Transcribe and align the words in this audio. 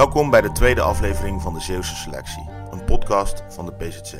Welkom 0.00 0.30
bij 0.30 0.40
de 0.40 0.52
tweede 0.52 0.80
aflevering 0.80 1.42
van 1.42 1.54
de 1.54 1.60
Zeeuwse 1.60 1.96
Selectie, 1.96 2.48
een 2.70 2.84
podcast 2.84 3.42
van 3.48 3.66
de 3.66 3.72
PZC. 3.72 4.14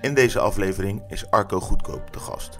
In 0.00 0.14
deze 0.14 0.40
aflevering 0.40 1.02
is 1.08 1.30
Arco 1.30 1.60
Goedkoop 1.60 2.12
de 2.12 2.18
gast. 2.18 2.58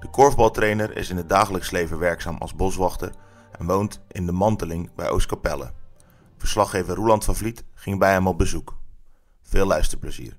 De 0.00 0.08
korfbaltrainer 0.10 0.96
is 0.96 1.10
in 1.10 1.16
het 1.16 1.28
dagelijks 1.28 1.70
leven 1.70 1.98
werkzaam 1.98 2.36
als 2.38 2.54
boswachter 2.54 3.12
en 3.58 3.66
woont 3.66 4.00
in 4.08 4.26
de 4.26 4.32
Manteling 4.32 4.94
bij 4.94 5.10
Oostkapelle. 5.10 5.72
Verslaggever 6.36 6.94
Roland 6.94 7.24
van 7.24 7.36
Vliet 7.36 7.64
ging 7.74 7.98
bij 7.98 8.12
hem 8.12 8.26
op 8.26 8.38
bezoek. 8.38 8.76
Veel 9.42 9.66
luisterplezier. 9.66 10.38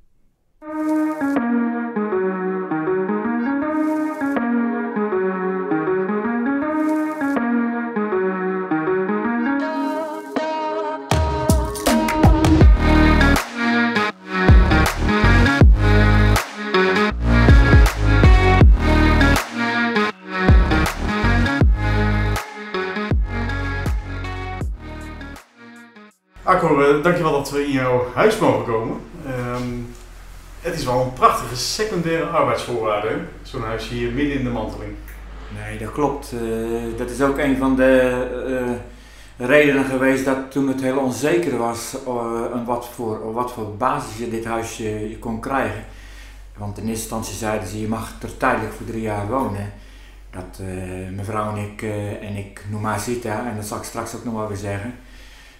Dankjewel 27.01 27.31
dat 27.31 27.51
we 27.51 27.65
in 27.65 27.71
jouw 27.71 28.07
huis 28.13 28.39
mogen 28.39 28.65
komen. 28.65 28.97
Ehm, 29.25 29.73
het 30.61 30.75
is 30.75 30.85
wel 30.85 31.01
een 31.01 31.13
prachtige 31.13 31.55
secundaire 31.55 32.25
arbeidsvoorwaarde, 32.25 33.19
zo'n 33.41 33.61
huis 33.61 33.89
hier 33.89 34.11
midden 34.11 34.37
in 34.37 34.43
de 34.43 34.49
manteling. 34.49 34.91
Nee, 35.55 35.77
dat 35.77 35.91
klopt. 35.91 36.31
Eh, 36.33 36.97
dat 36.97 37.09
is 37.09 37.21
ook 37.21 37.37
een 37.37 37.57
van 37.57 37.75
de 37.75 38.27
eh, 39.37 39.47
redenen 39.47 39.85
geweest 39.85 40.25
dat 40.25 40.51
toen 40.51 40.67
het 40.67 40.81
heel 40.81 40.97
onzeker 40.97 41.57
was 41.57 41.97
uh, 42.07 42.65
wat, 42.65 42.87
voor, 42.93 43.33
wat 43.33 43.51
voor 43.51 43.75
basis 43.75 44.17
je 44.17 44.29
dit 44.29 44.45
huis 44.45 44.77
je 44.77 45.17
kon 45.19 45.39
krijgen. 45.39 45.85
Want 46.57 46.77
in 46.77 46.87
eerste 46.87 47.01
instantie 47.01 47.35
zeiden 47.35 47.67
ze 47.67 47.81
je 47.81 47.87
mag 47.87 48.13
er 48.21 48.37
tijdelijk 48.37 48.73
voor 48.73 48.85
drie 48.85 49.01
jaar 49.01 49.27
wonen. 49.27 49.73
Dat 50.29 50.61
mevrouw 51.15 51.55
en 51.55 51.63
ik, 51.63 51.81
en 52.21 52.35
ik 52.35 52.65
noem 52.69 52.85
haar 52.85 52.99
Zita, 52.99 53.45
en 53.45 53.55
dat 53.55 53.65
zal 53.65 53.77
ik 53.77 53.83
straks 53.83 54.15
ook 54.15 54.23
nog 54.23 54.33
wel 54.33 54.47
weer 54.47 54.57
zeggen 54.57 54.93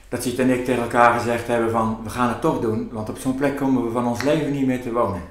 dat 0.10 0.24
Ziet 0.24 0.40
en 0.40 0.50
ik 0.50 0.66
tegen 0.66 0.82
elkaar 0.82 1.20
gezegd 1.20 1.48
hebben 1.48 1.72
van 1.72 2.00
we 2.04 2.10
gaan 2.10 2.30
het 2.30 2.42
toch 2.42 2.60
doen, 2.60 2.90
want 2.92 3.10
op 3.10 3.18
zo'n 3.18 3.36
plek 3.36 3.58
komen 3.58 3.86
we 3.86 3.92
van 3.92 4.08
ons 4.08 4.22
leven 4.22 4.52
niet 4.52 4.66
meer 4.66 4.82
te 4.82 4.92
wonen. 4.92 5.22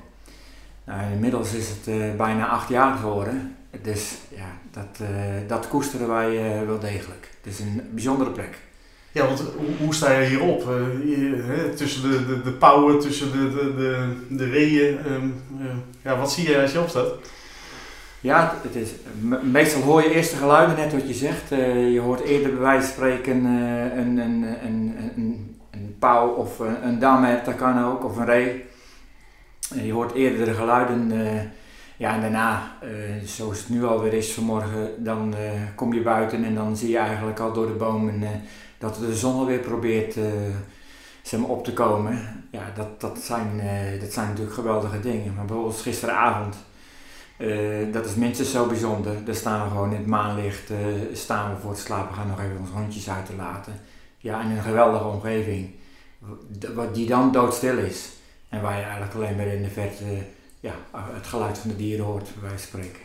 Nou, 0.85 1.13
inmiddels 1.13 1.53
is 1.53 1.69
het 1.69 1.87
uh, 1.89 2.15
bijna 2.17 2.49
acht 2.49 2.69
jaar 2.69 2.97
geworden, 2.97 3.57
dus 3.83 4.15
ja, 4.29 4.47
dat, 4.71 5.01
uh, 5.01 5.09
dat 5.49 5.69
koesteren 5.69 6.09
wij 6.09 6.61
uh, 6.61 6.67
wel 6.67 6.79
degelijk. 6.79 7.31
Het 7.43 7.53
is 7.53 7.61
een 7.61 7.83
bijzondere 7.91 8.31
plek. 8.31 8.59
Ja, 9.13 9.27
want 9.27 9.43
hoe, 9.79 9.95
sta 9.95 10.13
je 10.13 10.29
hierop? 10.29 10.69
Hier, 11.05 11.75
tussen 11.77 12.11
de, 12.11 12.27
de, 12.27 12.43
de 12.43 12.53
pauwen, 12.53 12.99
tussen 12.99 13.33
de, 13.33 13.55
de, 13.55 13.75
de, 13.77 14.37
de 14.37 14.45
reeën. 14.45 15.13
Um, 15.13 15.35
ja, 16.03 16.19
wat 16.19 16.33
zie 16.33 16.49
je 16.49 16.61
als 16.63 16.73
je 16.73 16.81
opstaat? 16.81 17.09
Ja, 18.27 18.55
het 18.63 18.75
is, 18.75 18.91
meestal 19.43 19.83
hoor 19.83 20.03
je 20.03 20.15
eerst 20.15 20.31
de 20.31 20.37
geluiden, 20.37 20.77
net 20.77 20.93
wat 20.93 21.09
je 21.09 21.15
zegt. 21.15 21.53
Uh, 21.53 21.93
je 21.93 22.01
hoort 22.01 22.21
eerder 22.21 22.51
bij 22.51 22.61
wijze 22.61 22.87
van 22.87 22.93
spreken 22.93 23.47
uh, 23.47 23.97
een, 23.97 24.19
een, 24.19 24.43
een, 24.65 24.97
een, 25.17 25.57
een 25.71 25.97
pauw 25.99 26.29
of 26.29 26.59
een, 26.59 26.87
een 26.87 26.99
dat 27.45 27.57
kan 27.57 27.85
ook, 27.85 28.05
of 28.05 28.17
een 28.17 28.25
ree. 28.25 28.65
Uh, 29.75 29.87
je 29.87 29.93
hoort 29.93 30.13
eerder 30.13 30.47
de 30.47 30.55
geluiden. 30.55 31.13
ja, 31.97 32.15
en 32.15 32.21
daarna, 32.21 32.73
zoals 33.25 33.59
het 33.59 33.69
nu 33.69 33.85
alweer 33.85 34.13
is 34.13 34.33
vanmorgen, 34.33 35.05
dan 35.05 35.35
kom 35.75 35.93
je 35.93 36.03
buiten 36.03 36.45
en 36.45 36.55
dan 36.55 36.77
zie 36.77 36.91
je 36.91 36.99
eigenlijk 36.99 37.39
al 37.39 37.53
door 37.53 37.67
de 37.67 37.73
bomen 37.73 38.23
dat 38.79 38.95
de 38.95 39.17
zon 39.17 39.39
alweer 39.39 39.59
probeert 39.59 40.17
zeg 41.23 41.41
op 41.41 41.65
te 41.65 41.73
komen. 41.73 42.45
Ja, 42.51 42.73
dat, 42.75 43.01
dat, 43.01 43.19
zijn, 43.19 43.61
dat 44.01 44.13
zijn 44.13 44.29
natuurlijk 44.29 44.55
geweldige 44.55 45.01
dingen. 45.01 45.35
Maar 45.35 45.45
bijvoorbeeld 45.45 45.81
gisteravond 45.81 46.57
uh, 47.39 47.93
dat 47.93 48.05
is 48.05 48.15
minstens 48.15 48.51
zo 48.51 48.67
bijzonder. 48.67 49.25
Daar 49.25 49.35
staan 49.35 49.65
we 49.65 49.71
gewoon 49.71 49.91
in 49.91 49.97
het 49.97 50.07
maanlicht, 50.07 50.71
uh, 50.71 50.77
staan 51.13 51.55
we 51.55 51.61
voor 51.61 51.71
het 51.71 51.81
slapen, 51.81 52.15
gaan 52.15 52.29
nog 52.29 52.41
even 52.41 52.59
onze 52.61 52.73
hondjes 52.73 53.11
uit 53.11 53.27
te 53.27 53.37
laten. 53.37 53.81
Ja, 54.19 54.43
in 54.43 54.51
een 54.51 54.63
geweldige 54.63 55.05
omgeving, 55.05 55.71
die 56.93 57.07
dan 57.07 57.33
doodstil 57.33 57.79
is. 57.79 58.09
En 58.49 58.63
waar 58.63 58.77
je 58.77 58.83
eigenlijk 58.83 59.15
alleen 59.15 59.37
maar 59.37 59.47
in 59.47 59.63
de 59.63 59.69
verte 59.69 60.05
ja, 60.61 60.73
het 60.93 61.27
geluid 61.27 61.59
van 61.59 61.71
de 61.71 61.77
dieren 61.77 62.05
hoort, 62.05 62.29
bij 62.41 62.49
wijze 62.49 62.67
van 62.67 62.81
spreken. 62.81 63.01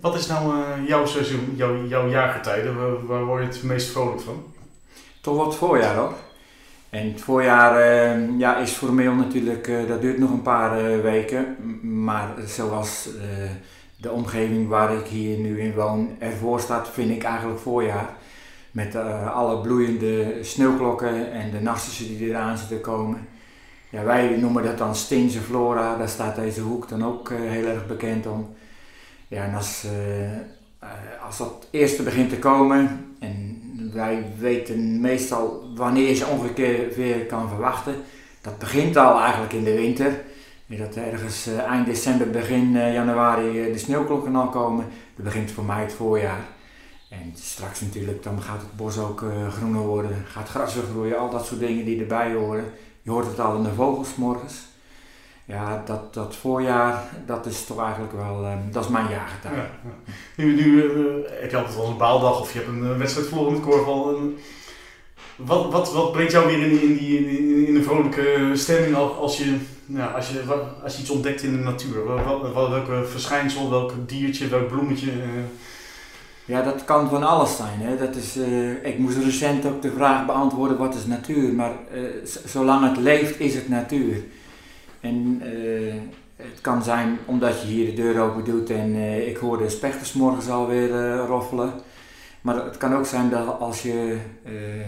Wat 0.00 0.14
is 0.14 0.26
nou 0.26 0.56
uh, 0.56 0.88
jouw 0.88 1.06
seizoen, 1.06 1.52
jouw, 1.56 1.86
jouw 1.86 2.08
jaargetijden? 2.08 2.76
Waar, 2.76 3.06
waar, 3.06 3.24
word 3.24 3.42
je 3.42 3.48
het 3.48 3.62
meest 3.62 3.88
vrolijk 3.88 4.20
van? 4.20 4.44
Toch 5.20 5.36
wat 5.36 5.56
voorjaar 5.56 5.96
hoor. 5.96 6.14
En 6.90 7.12
het 7.12 7.20
voorjaar 7.20 8.18
ja, 8.38 8.56
is 8.56 8.70
formeel 8.70 9.12
natuurlijk, 9.12 9.88
dat 9.88 10.00
duurt 10.00 10.18
nog 10.18 10.30
een 10.30 10.42
paar 10.42 11.02
weken. 11.02 11.56
Maar 12.02 12.28
zoals 12.46 13.08
de 13.96 14.10
omgeving 14.10 14.68
waar 14.68 14.94
ik 14.94 15.06
hier 15.06 15.38
nu 15.38 15.60
in 15.60 15.74
woon 15.74 16.16
ervoor 16.18 16.60
staat, 16.60 16.88
vind 16.88 17.10
ik 17.10 17.22
eigenlijk 17.22 17.60
voorjaar. 17.60 18.08
Met 18.70 18.94
uh, 18.94 19.34
alle 19.36 19.60
bloeiende 19.60 20.38
sneeuwklokken 20.42 21.32
en 21.32 21.50
de 21.50 21.60
narcissen 21.60 22.06
die 22.06 22.28
eraan 22.28 22.58
zitten 22.58 22.80
komen. 22.80 23.28
Ja, 23.90 24.04
wij 24.04 24.36
noemen 24.36 24.62
dat 24.62 24.78
dan 24.78 24.94
Steense 24.94 25.40
Flora, 25.40 25.96
daar 25.96 26.08
staat 26.08 26.36
deze 26.36 26.60
hoek 26.60 26.88
dan 26.88 27.04
ook 27.04 27.30
uh, 27.30 27.38
heel 27.40 27.66
erg 27.66 27.86
bekend 27.86 28.26
om. 28.26 28.54
Ja, 29.28 29.54
als, 29.54 29.86
uh, 30.80 30.88
als 31.26 31.38
dat 31.38 31.68
eerste 31.70 32.02
begint 32.02 32.30
te 32.30 32.38
komen, 32.38 33.14
en 33.18 33.62
wij 33.92 34.24
weten 34.38 35.00
meestal 35.00 35.72
wanneer 35.74 36.08
je 36.08 36.14
ze 36.14 36.26
ongeveer 36.26 37.26
kan 37.26 37.48
verwachten, 37.48 37.94
dat 38.40 38.58
begint 38.58 38.96
al 38.96 39.20
eigenlijk 39.20 39.52
in 39.52 39.64
de 39.64 39.74
winter 39.74 40.20
dat 40.66 40.96
ergens 40.96 41.48
uh, 41.48 41.58
eind 41.58 41.86
december, 41.86 42.30
begin 42.30 42.74
uh, 42.74 42.92
januari 42.92 43.66
uh, 43.66 43.72
de 43.72 43.78
sneeuwklokken 43.78 44.36
al 44.36 44.48
komen. 44.48 44.86
Dat 45.16 45.24
begint 45.24 45.50
voor 45.50 45.64
mij 45.64 45.82
het 45.82 45.92
voorjaar. 45.92 46.44
En 47.10 47.32
straks 47.34 47.80
natuurlijk, 47.80 48.22
dan 48.22 48.42
gaat 48.42 48.60
het 48.60 48.76
bos 48.76 48.98
ook 48.98 49.24
groener 49.50 49.80
worden, 49.80 50.24
gaat 50.28 50.48
gras 50.48 50.74
weer 50.74 50.84
groeien, 50.92 51.18
al 51.18 51.30
dat 51.30 51.46
soort 51.46 51.60
dingen 51.60 51.84
die 51.84 52.00
erbij 52.00 52.32
horen. 52.32 52.64
Je 53.02 53.10
hoort 53.10 53.26
het 53.26 53.40
al 53.40 53.56
in 53.56 53.62
de 53.62 53.74
vogels 53.74 54.14
morgens. 54.14 54.54
Ja, 55.44 55.82
dat, 55.86 56.14
dat 56.14 56.36
voorjaar, 56.36 57.04
dat 57.26 57.46
is 57.46 57.64
toch 57.64 57.80
eigenlijk 57.82 58.12
wel, 58.12 58.46
dat 58.70 58.84
is 58.84 58.90
mijn 58.90 59.08
jaargetij. 59.08 59.54
Ja. 59.54 59.70
Nu, 60.36 60.54
nu 60.54 60.82
heb 61.40 61.50
je 61.50 61.56
altijd 61.56 61.76
wel 61.76 61.86
een 61.86 61.96
baaldag 61.96 62.40
of 62.40 62.52
je 62.52 62.58
hebt 62.58 62.70
een 62.70 62.98
wedstrijd 62.98 63.28
verloren 63.28 63.60
korfbal. 63.60 64.18
Wat, 65.36 65.72
wat, 65.72 65.92
wat 65.92 66.12
brengt 66.12 66.32
jou 66.32 66.46
weer 66.46 66.58
in, 66.58 66.82
in, 66.82 66.96
die, 66.96 67.18
in, 67.18 67.66
in 67.66 67.74
de 67.74 67.82
vrolijke 67.82 68.50
stemming 68.54 68.96
als 68.96 69.38
je 69.38 69.58
nou, 69.86 70.14
als, 70.14 70.28
je, 70.28 70.42
als 70.82 70.94
je 70.96 71.00
iets 71.00 71.10
ontdekt 71.10 71.42
in 71.42 71.52
de 71.52 71.62
natuur, 71.62 72.06
wel, 72.06 72.54
wel, 72.54 72.70
welke 72.70 73.04
verschijnsel, 73.04 73.70
welk 73.70 73.92
diertje, 74.06 74.48
welk 74.48 74.68
bloemetje? 74.68 75.12
Uh... 75.12 75.22
Ja, 76.46 76.62
dat 76.62 76.84
kan 76.84 77.08
van 77.08 77.22
alles 77.22 77.56
zijn. 77.56 77.80
Hè. 77.80 77.96
Dat 77.96 78.16
is, 78.16 78.36
uh, 78.36 78.84
ik 78.84 78.98
moest 78.98 79.16
recent 79.16 79.66
ook 79.66 79.82
de 79.82 79.92
vraag 79.92 80.26
beantwoorden 80.26 80.76
wat 80.76 80.94
is 80.94 81.06
natuur, 81.06 81.52
maar 81.52 81.72
uh, 81.94 82.00
zolang 82.44 82.88
het 82.88 82.96
leeft 82.96 83.40
is 83.40 83.54
het 83.54 83.68
natuur. 83.68 84.24
En 85.00 85.42
het 86.36 86.60
kan 86.60 86.82
zijn 86.82 87.18
omdat 87.24 87.60
je 87.60 87.66
hier 87.66 87.86
de 87.86 88.02
deur 88.02 88.20
open 88.20 88.44
doet 88.44 88.70
en 88.70 88.94
ik 89.28 89.36
hoor 89.36 89.58
de 89.58 89.68
spechters 89.68 90.12
morgens 90.12 90.48
alweer 90.48 91.16
roffelen. 91.16 91.72
Maar 92.40 92.64
het 92.64 92.76
kan 92.76 92.94
ook 92.94 93.06
zijn 93.06 93.30
dat 93.30 93.60
als 93.60 93.82
je, 93.82 94.18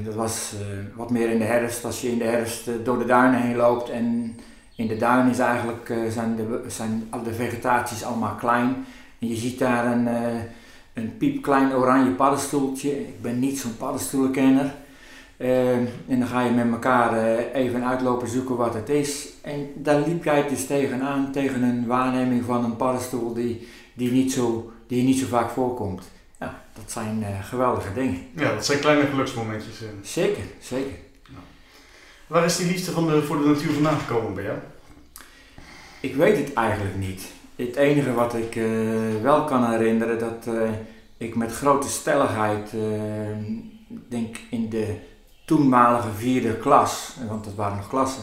dat 0.04 0.14
was 0.14 0.52
wat 0.94 1.10
meer 1.10 1.30
in 1.30 1.38
de 1.38 1.44
herfst, 1.44 1.84
als 1.84 2.00
je 2.00 2.10
in 2.10 2.18
de 2.18 2.24
herfst 2.24 2.70
door 2.84 2.98
de 2.98 3.04
duinen 3.04 3.40
heen 3.40 3.56
loopt 3.56 3.90
en 3.90 4.36
in 4.78 4.86
de 4.86 4.96
duin 4.96 5.30
is 5.30 5.38
eigenlijk, 5.38 5.88
uh, 5.88 6.10
zijn, 6.10 6.36
de, 6.36 6.64
zijn 6.66 7.08
de 7.24 7.34
vegetaties 7.34 8.04
allemaal 8.04 8.34
klein. 8.34 8.86
En 9.18 9.28
je 9.28 9.36
ziet 9.36 9.58
daar 9.58 9.86
een, 9.86 10.06
uh, 10.06 10.42
een 10.92 11.16
piepklein 11.16 11.74
oranje 11.74 12.10
paddenstoeltje. 12.10 12.90
Ik 12.90 13.22
ben 13.22 13.38
niet 13.38 13.58
zo'n 13.58 13.76
paddenstoelenkenner. 13.76 14.74
Uh, 15.36 15.76
en 15.76 16.18
dan 16.18 16.26
ga 16.26 16.40
je 16.40 16.50
met 16.50 16.70
elkaar 16.70 17.38
even 17.52 17.86
uitlopen 17.86 18.28
zoeken 18.28 18.56
wat 18.56 18.74
het 18.74 18.88
is. 18.88 19.28
En 19.42 19.68
daar 19.74 20.00
liep 20.00 20.24
jij 20.24 20.48
dus 20.48 20.66
tegenaan, 20.66 21.32
tegen 21.32 21.62
een 21.62 21.86
waarneming 21.86 22.44
van 22.44 22.64
een 22.64 22.76
paddenstoel 22.76 23.34
die, 23.34 23.68
die, 23.94 24.12
niet, 24.12 24.32
zo, 24.32 24.72
die 24.86 25.02
niet 25.02 25.18
zo 25.18 25.26
vaak 25.26 25.50
voorkomt. 25.50 26.10
Ja, 26.40 26.62
dat 26.74 26.90
zijn 26.90 27.24
geweldige 27.42 27.92
dingen. 27.94 28.18
Ja, 28.36 28.54
dat 28.54 28.66
zijn 28.66 28.78
kleine 28.80 29.06
geluksmomentjes. 29.06 29.82
Zeker, 30.02 30.42
zeker. 30.60 31.07
Waar 32.28 32.44
is 32.44 32.56
die 32.56 32.66
liefde 32.66 32.92
van 32.92 33.06
de, 33.06 33.22
voor 33.22 33.38
de 33.38 33.44
natuur 33.44 33.72
vandaan 33.72 33.98
gekomen 33.98 34.34
bij 34.34 34.44
jou? 34.44 34.58
Ik 36.00 36.14
weet 36.14 36.36
het 36.36 36.52
eigenlijk 36.52 36.96
niet. 36.96 37.22
Het 37.56 37.76
enige 37.76 38.12
wat 38.12 38.34
ik 38.34 38.56
uh, 38.56 39.22
wel 39.22 39.44
kan 39.44 39.70
herinneren, 39.70 40.18
dat 40.18 40.54
uh, 40.54 40.70
ik 41.16 41.36
met 41.36 41.52
grote 41.52 41.88
stelligheid, 41.88 42.72
uh, 42.72 42.82
denk 44.08 44.36
in 44.50 44.68
de 44.68 44.96
toenmalige 45.44 46.08
vierde 46.16 46.56
klas, 46.56 47.16
want 47.28 47.44
dat 47.44 47.54
waren 47.54 47.76
nog 47.76 47.88
klassen, 47.88 48.22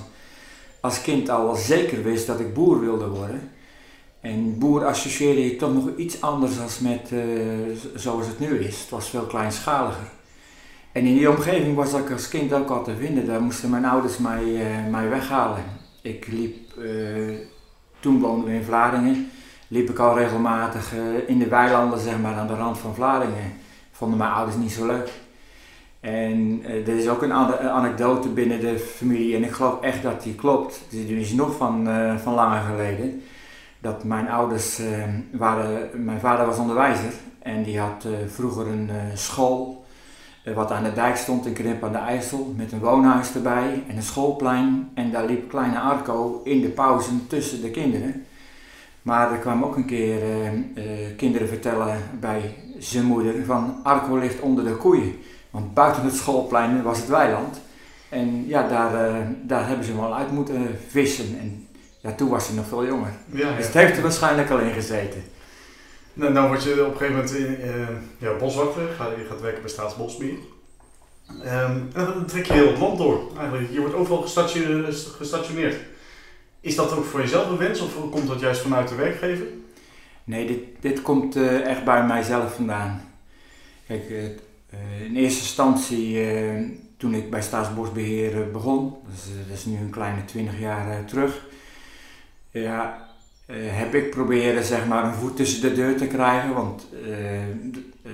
als 0.82 1.02
kind 1.02 1.30
al 1.30 1.56
zeker 1.56 2.04
wist 2.04 2.28
dat 2.28 2.40
ik 2.40 2.54
boer 2.54 2.80
wilde 2.80 3.08
worden. 3.08 3.52
En 4.22 4.60
boer 4.60 4.86
associeerde 4.86 5.44
je 5.44 5.56
toch 5.56 5.74
nog 5.74 5.90
iets 5.98 6.22
anders 6.22 6.60
als 6.60 6.80
met 6.80 7.12
zoals 7.96 8.28
het 8.28 8.40
nu 8.40 8.60
is. 8.60 8.80
Het 8.80 8.90
was 8.90 9.10
veel 9.10 9.26
kleinschaliger. 9.26 10.12
En 10.96 11.06
in 11.06 11.16
die 11.16 11.30
omgeving 11.30 11.76
was 11.76 11.94
ik 11.94 12.12
als 12.12 12.28
kind 12.28 12.54
ook 12.54 12.70
al 12.70 12.84
te 12.84 12.96
vinden. 12.96 13.26
Daar 13.26 13.42
moesten 13.42 13.70
mijn 13.70 13.86
ouders 13.86 14.18
mij, 14.18 14.44
uh, 14.44 14.92
mij 14.92 15.10
weghalen. 15.10 15.64
Ik 16.02 16.28
liep, 16.28 16.56
uh, 16.78 17.36
toen 18.00 18.20
woonden 18.20 18.50
we 18.50 18.54
in 18.54 18.64
Vlaardingen, 18.64 19.30
liep 19.68 19.90
ik 19.90 20.00
al 20.00 20.18
regelmatig 20.18 20.94
uh, 20.94 21.30
in 21.30 21.40
de 21.40 21.48
weilanden 21.48 22.00
zeg 22.00 22.20
maar, 22.20 22.36
aan 22.36 22.48
de 22.48 22.56
rand 22.56 22.78
van 22.78 22.96
Vlaardingen. 22.96 23.54
Vonden 23.92 24.18
mijn 24.18 24.32
ouders 24.32 24.58
niet 24.58 24.72
zo 24.72 24.86
leuk. 24.86 25.12
En 26.00 26.62
er 26.66 26.98
is 26.98 27.08
ook 27.08 27.22
een 27.22 27.34
anekdote 27.34 28.30
binnen 28.30 28.60
de 28.60 28.80
familie 28.80 29.36
en 29.36 29.44
ik 29.44 29.52
geloof 29.52 29.82
echt 29.82 30.04
dat 30.04 30.24
die 30.24 30.36
klopt. 30.36 30.82
Die 30.90 31.20
is 31.20 31.32
nog 31.32 31.56
van, 31.56 31.88
van 32.24 32.34
langer 32.34 32.62
geleden. 32.62 33.22
Dat 33.80 34.04
mijn 34.04 34.30
ouders 34.30 34.82
waren, 35.32 35.90
mijn 36.06 36.20
vader 36.20 36.46
was 36.46 36.58
onderwijzer 36.58 37.14
en 37.40 37.64
die 37.64 37.80
had 37.80 38.08
vroeger 38.28 38.68
een 38.68 38.90
school 39.14 39.85
eh, 39.85 39.85
wat 40.54 40.72
aan 40.72 40.84
de 40.84 40.94
dijk 40.94 41.16
stond 41.16 41.46
in 41.46 41.54
Krimp 41.54 41.84
aan 41.84 41.92
de 41.92 41.98
IJssel, 41.98 42.54
met 42.58 42.72
een 42.72 42.80
woonhuis 42.80 43.36
erbij 43.36 43.84
en 43.88 43.96
een 43.96 44.04
schoolplein. 44.04 44.90
En 44.94 45.12
daar 45.12 45.26
liep 45.26 45.50
kleine 45.50 45.80
Arco 45.80 46.42
in 46.44 46.62
de 46.62 46.68
pauze 46.68 47.10
tussen 47.28 47.62
de 47.62 47.72
kinderen. 47.72 48.26
Maar 49.02 49.32
er 49.32 49.38
kwamen 49.38 49.68
ook 49.68 49.76
een 49.76 49.86
keer 49.86 50.22
uh, 50.24 50.54
uh, 50.54 51.18
kinderen 51.18 51.48
vertellen 51.48 51.98
bij 52.20 52.56
zijn 52.80 53.06
moeder 53.06 53.46
van 53.46 53.76
Arco 53.84 54.16
ligt 54.18 54.40
onder 54.40 54.64
de 54.64 54.76
koeien. 54.76 55.16
Want 55.50 55.74
buiten 55.74 56.04
het 56.04 56.16
schoolplein 56.16 56.84
was 56.84 56.98
het 56.98 57.08
weiland. 57.08 57.62
En 58.10 58.48
ja, 58.48 58.68
daar, 58.68 58.94
uh, 58.94 59.18
daar 59.42 59.68
hebben 59.68 59.86
ze 59.86 59.92
hem 59.92 60.00
al 60.00 60.16
uit 60.16 60.32
moeten 60.32 60.80
vissen. 60.88 61.40
En 61.40 61.68
ja, 62.00 62.12
toen 62.12 62.30
was 62.30 62.48
hij 62.48 62.56
nog 62.56 62.68
veel 62.68 62.86
jonger. 62.86 63.12
Ja, 63.26 63.50
ja. 63.50 63.56
Dus 63.56 63.66
het 63.66 63.74
heeft 63.74 63.96
er 63.96 64.02
waarschijnlijk 64.02 64.50
al 64.50 64.60
in 64.60 64.74
gezeten. 64.74 65.24
Nou, 66.16 66.34
nou 66.34 66.48
word 66.48 66.64
je 66.64 66.86
op 66.86 66.92
een 66.92 66.98
gegeven 66.98 67.16
moment 67.16 67.64
uh, 67.64 67.88
ja, 68.18 68.34
boswachter, 68.38 68.82
je 68.82 69.26
gaat 69.30 69.42
werken 69.42 69.62
bij 69.62 69.70
Staatsbosbeheer. 69.70 70.38
Um, 71.30 71.44
en 71.46 71.92
dan 71.94 72.26
trek 72.26 72.46
je 72.46 72.54
heel 72.54 72.68
het 72.68 72.78
land 72.78 72.98
door. 72.98 73.32
Eigenlijk, 73.38 73.72
je 73.72 73.80
wordt 73.80 73.96
overal 73.96 74.22
gestationeerd. 74.22 75.78
Is 76.62 76.76
dat 76.76 76.92
ook 76.92 77.06
voor 77.06 77.20
jezelf 77.20 77.50
een 77.50 77.58
wens 77.58 77.80
of 77.80 78.10
komt 78.12 78.28
dat 78.28 78.40
juist 78.40 78.62
vanuit 78.62 78.88
de 78.88 78.96
werkgever? 78.96 79.46
Nee, 80.24 80.48
dit, 80.48 80.60
dit 80.80 81.02
komt 81.02 81.36
uh, 81.36 81.66
echt 81.66 81.84
bij 81.84 82.06
mijzelf 82.06 82.56
vandaan. 82.56 83.02
Kijk, 83.88 84.10
uh, 84.10 84.24
in 85.06 85.16
eerste 85.16 85.40
instantie 85.40 86.20
toen 86.98 87.14
ik 87.14 87.30
bij 87.30 87.42
Staatsbosbeheer 87.42 88.52
begon, 88.52 88.96
dus, 89.12 89.24
dat 89.48 89.58
is 89.58 89.66
nu 89.66 89.78
een 89.78 89.90
kleine 89.90 90.26
20 90.26 90.60
jaar 90.60 91.06
terug. 91.06 91.46
Ja, 92.52 93.05
heb 93.54 93.94
ik 93.94 94.10
proberen 94.10 94.64
zeg 94.64 94.88
maar, 94.88 95.04
een 95.04 95.14
voet 95.14 95.36
tussen 95.36 95.62
de 95.62 95.74
deur 95.74 95.98
te 95.98 96.08
krijgen. 96.08 96.54
Want 96.54 96.88
uh, 97.06 98.12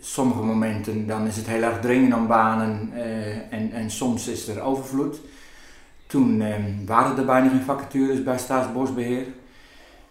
sommige 0.00 0.42
momenten 0.42 1.06
dan 1.06 1.26
is 1.26 1.36
het 1.36 1.46
heel 1.46 1.62
erg 1.62 1.80
dringen 1.80 2.12
om 2.12 2.26
banen 2.26 2.92
en, 3.50 3.72
en 3.72 3.90
soms 3.90 4.28
is 4.28 4.48
er 4.48 4.60
overvloed. 4.60 5.20
Toen 6.06 6.42
waren 6.86 7.16
er 7.16 7.24
bijna 7.24 7.48
geen 7.48 7.62
vacatures 7.62 8.22
bij 8.22 8.38
Staatsbosbeheer. 8.38 9.26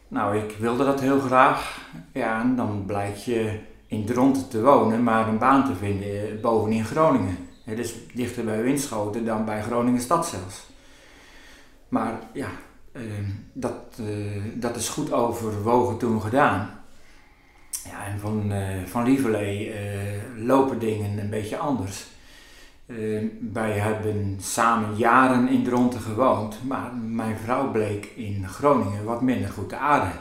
Nou, 0.07 0.38
ik 0.38 0.56
wilde 0.60 0.86
dat 0.86 1.00
heel 1.00 1.19
graag. 1.19 1.89
Ja, 2.12 2.42
en 2.42 2.56
dan 2.56 2.83
blijkt 2.86 3.24
je 3.24 3.59
in 3.88 4.06
Dronten 4.06 4.48
te 4.48 4.62
wonen, 4.62 5.04
maar 5.04 5.27
een 5.27 5.38
baan 5.38 5.66
te 5.66 5.75
vinden 5.75 6.42
bovenin 6.42 6.86
Groningen. 6.86 7.38
Het 7.63 7.80
is 7.80 7.94
dichter 8.13 8.44
bij 8.44 8.62
Winschoten 8.62 9.25
dan 9.25 9.45
bij 9.45 9.62
Groningen 9.62 10.01
stad 10.01 10.27
zelfs. 10.27 10.66
Maar 11.88 12.19
ja, 12.33 12.48
Ehm, 12.94 13.24
dat, 13.54 14.00
uh, 14.00 14.42
dat 14.56 14.75
is 14.75 14.90
goed 14.90 15.12
overwogen 15.12 15.98
toen 15.98 16.22
gedaan. 16.22 16.69
Ja, 17.86 18.06
en 18.06 18.19
van, 18.19 18.51
uh, 18.51 18.86
van 18.86 19.04
Lieverlee 19.04 19.68
uh, 19.68 19.75
lopen 20.45 20.80
dingen 20.80 21.18
een 21.18 21.30
beetje 21.30 21.57
anders. 21.57 22.06
Ehm, 22.86 23.25
wij 23.54 23.72
hebben 23.72 24.38
samen 24.42 24.95
jaren 24.95 25.48
in 25.48 25.63
Dronten 25.63 26.01
gewoond, 26.01 26.63
maar 26.63 26.94
mijn 26.94 27.38
vrouw 27.44 27.72
bleek 27.72 28.06
in 28.06 28.48
Groningen 28.48 29.04
wat 29.04 29.22
minder 29.22 29.50
goed 29.50 29.69
te 29.69 29.78
aarden. 29.78 30.19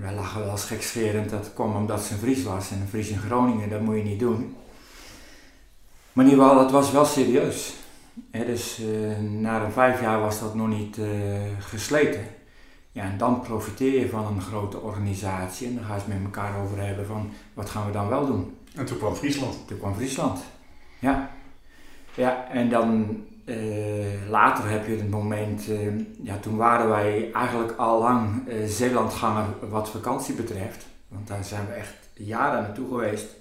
wij 0.00 0.14
lachen 0.14 0.40
wel 0.40 0.50
eens 0.50 0.64
gekscherend, 0.64 1.30
dat 1.30 1.50
kwam 1.54 1.76
omdat 1.76 2.02
ze 2.02 2.12
een 2.12 2.18
Fries 2.18 2.42
was. 2.42 2.70
En 2.70 2.80
een 2.80 2.88
Fries 2.88 3.08
in 3.08 3.18
Groningen, 3.18 3.70
dat 3.70 3.80
moet 3.80 3.96
je 3.96 4.02
niet 4.02 4.20
doen. 4.20 4.56
Maar 6.12 6.24
in 6.24 6.30
ieder 6.30 6.44
geval, 6.44 6.62
het 6.62 6.70
was 6.70 6.92
wel 6.92 7.04
serieus 7.04 7.74
dus 8.30 8.80
uh, 8.80 9.18
na 9.18 9.64
een 9.64 9.72
vijf 9.72 10.00
jaar 10.00 10.20
was 10.20 10.40
dat 10.40 10.54
nog 10.54 10.68
niet 10.68 10.96
uh, 10.96 11.06
gesleten. 11.58 12.26
Ja, 12.92 13.02
en 13.02 13.18
dan 13.18 13.40
profiteer 13.40 14.00
je 14.00 14.08
van 14.08 14.26
een 14.26 14.40
grote 14.40 14.80
organisatie 14.80 15.66
en 15.68 15.74
dan 15.74 15.84
ga 15.84 15.94
je 15.94 16.00
het 16.00 16.08
met 16.08 16.24
elkaar 16.24 16.62
over 16.62 16.86
hebben 16.86 17.06
van 17.06 17.30
wat 17.54 17.70
gaan 17.70 17.86
we 17.86 17.92
dan 17.92 18.08
wel 18.08 18.26
doen. 18.26 18.56
En 18.74 18.84
toen 18.84 18.98
kwam 18.98 19.14
Friesland. 19.14 19.66
Toen 19.66 19.78
kwam 19.78 19.94
Friesland, 19.94 20.40
ja. 20.98 21.30
Ja, 22.14 22.48
en 22.50 22.68
dan 22.68 23.16
uh, 23.44 24.28
later 24.28 24.70
heb 24.70 24.86
je 24.86 24.96
het 24.96 25.10
moment, 25.10 25.64
ja, 26.22 26.36
toen 26.36 26.56
waren 26.56 26.88
wij 26.88 27.32
eigenlijk 27.32 27.78
al 27.78 28.00
lang 28.00 28.42
Zeelandganger 28.66 29.46
wat 29.68 29.90
vakantie 29.90 30.34
betreft. 30.34 30.86
Want 31.08 31.28
daar 31.28 31.44
zijn 31.44 31.66
we 31.66 31.72
echt 31.72 31.94
jaren 32.14 32.62
naartoe 32.62 32.88
geweest 32.88 33.37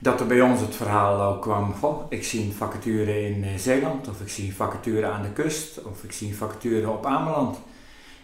dat 0.00 0.20
er 0.20 0.26
bij 0.26 0.40
ons 0.40 0.60
het 0.60 0.74
verhaal 0.74 1.22
ook 1.22 1.42
kwam, 1.42 1.74
goh, 1.74 2.06
ik 2.08 2.24
zie 2.24 2.44
een 2.44 2.52
vacature 2.52 3.26
in 3.28 3.44
eh, 3.44 3.50
Zeeland, 3.56 4.08
of 4.08 4.20
ik 4.20 4.28
zie 4.28 4.46
een 4.46 4.54
vacature 4.54 5.06
aan 5.06 5.22
de 5.22 5.32
kust, 5.32 5.82
of 5.82 6.04
ik 6.04 6.12
zie 6.12 6.28
een 6.28 6.34
vacature 6.34 6.90
op 6.90 7.06
Ameland. 7.06 7.58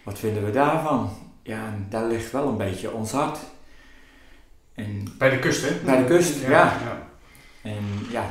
Wat 0.03 0.19
vinden 0.19 0.45
we 0.45 0.51
daarvan? 0.51 1.09
Ja, 1.41 1.73
daar 1.89 2.05
ligt 2.05 2.31
wel 2.31 2.47
een 2.47 2.57
beetje 2.57 2.91
ons 2.91 3.11
hart. 3.11 3.37
En 4.73 5.07
bij 5.17 5.29
de 5.29 5.39
kust, 5.39 5.69
hè? 5.69 5.75
Bij 5.85 5.97
de 5.97 6.05
kust, 6.05 6.41
ja. 6.41 6.49
ja. 6.49 7.07
En 7.61 7.83
ja, 8.09 8.25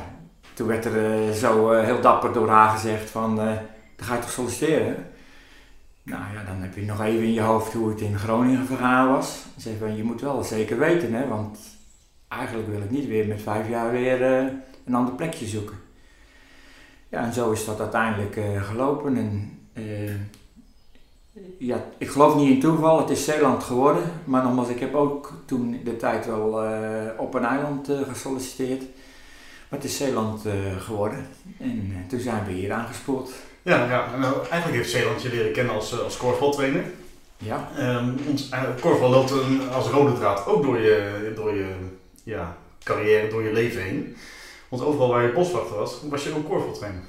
toen 0.53 0.67
werd 0.67 0.85
er 0.85 1.27
uh, 1.27 1.31
zo 1.31 1.73
uh, 1.73 1.83
heel 1.83 2.01
dapper 2.01 2.33
door 2.33 2.49
haar 2.49 2.69
gezegd 2.69 3.09
van, 3.09 3.39
uh, 3.39 3.45
dan 3.95 4.07
ga 4.07 4.15
je 4.15 4.21
toch 4.21 4.31
solliciteren? 4.31 5.05
Nou 6.03 6.21
ja, 6.33 6.43
dan 6.43 6.61
heb 6.61 6.75
je 6.75 6.81
nog 6.81 7.01
even 7.01 7.23
in 7.23 7.33
je 7.33 7.41
hoofd 7.41 7.73
hoe 7.73 7.89
het 7.89 8.01
in 8.01 8.17
Groningen 8.17 8.65
vergaan 8.65 9.07
was. 9.07 9.43
Zeg 9.57 9.73
van, 9.79 9.95
je 9.95 10.03
moet 10.03 10.21
wel 10.21 10.43
zeker 10.43 10.77
weten, 10.77 11.13
hè, 11.13 11.27
want 11.27 11.76
eigenlijk 12.27 12.67
wil 12.67 12.81
ik 12.81 12.89
niet 12.89 13.07
weer 13.07 13.27
met 13.27 13.41
vijf 13.41 13.69
jaar 13.69 13.91
weer 13.91 14.21
uh, 14.21 14.51
een 14.85 14.95
ander 14.95 15.13
plekje 15.13 15.45
zoeken. 15.45 15.75
Ja, 17.09 17.23
en 17.23 17.33
zo 17.33 17.51
is 17.51 17.65
dat 17.65 17.79
uiteindelijk 17.79 18.35
uh, 18.35 18.63
gelopen. 18.63 19.17
En, 19.17 19.59
uh, 19.73 20.11
ja, 21.59 21.83
ik 21.97 22.09
geloof 22.09 22.35
niet 22.35 22.49
in 22.49 22.59
toeval, 22.59 22.99
het 22.99 23.09
is 23.09 23.25
Zeeland 23.25 23.63
geworden. 23.63 24.03
Maar 24.23 24.43
nogmaals, 24.43 24.69
ik 24.69 24.79
heb 24.79 24.95
ook 24.95 25.33
toen 25.45 25.79
de 25.83 25.97
tijd 25.97 26.25
wel 26.25 26.65
op 27.17 27.33
een 27.33 27.45
eiland 27.45 27.89
gesolliciteerd. 28.07 28.81
Maar 29.69 29.79
het 29.79 29.83
is 29.83 29.97
Zeeland 29.97 30.41
geworden. 30.77 31.27
En 31.59 32.05
toen 32.07 32.19
zijn 32.19 32.45
we 32.45 32.51
hier 32.51 32.71
aangespoord. 32.71 33.29
Ja, 33.61 33.85
ja 33.85 34.17
nou, 34.17 34.33
eigenlijk 34.33 34.73
heeft 34.73 34.89
Zeeland 34.89 35.21
je 35.21 35.29
leren 35.29 35.51
kennen 35.51 35.73
als, 35.73 36.01
als 36.01 36.17
korfbaltrainer. 36.17 36.83
Ja. 37.37 37.69
Um, 37.79 38.17
ons, 38.29 38.49
korfbal 38.81 39.09
loopt 39.09 39.31
een, 39.31 39.69
als 39.69 39.87
rode 39.87 40.13
draad 40.13 40.45
ook 40.45 40.63
door 40.63 40.79
je, 40.79 41.31
door 41.35 41.55
je 41.55 41.75
ja, 42.27 42.57
carrière, 42.83 43.27
door 43.27 43.43
je 43.43 43.53
leven 43.53 43.81
heen. 43.81 44.15
Want 44.69 44.83
overal 44.83 45.09
waar 45.09 45.23
je 45.23 45.33
boswachter 45.33 45.75
was, 45.75 46.01
was 46.09 46.23
je 46.23 46.35
ook 46.35 46.45
korfbaltrainer. 46.45 47.01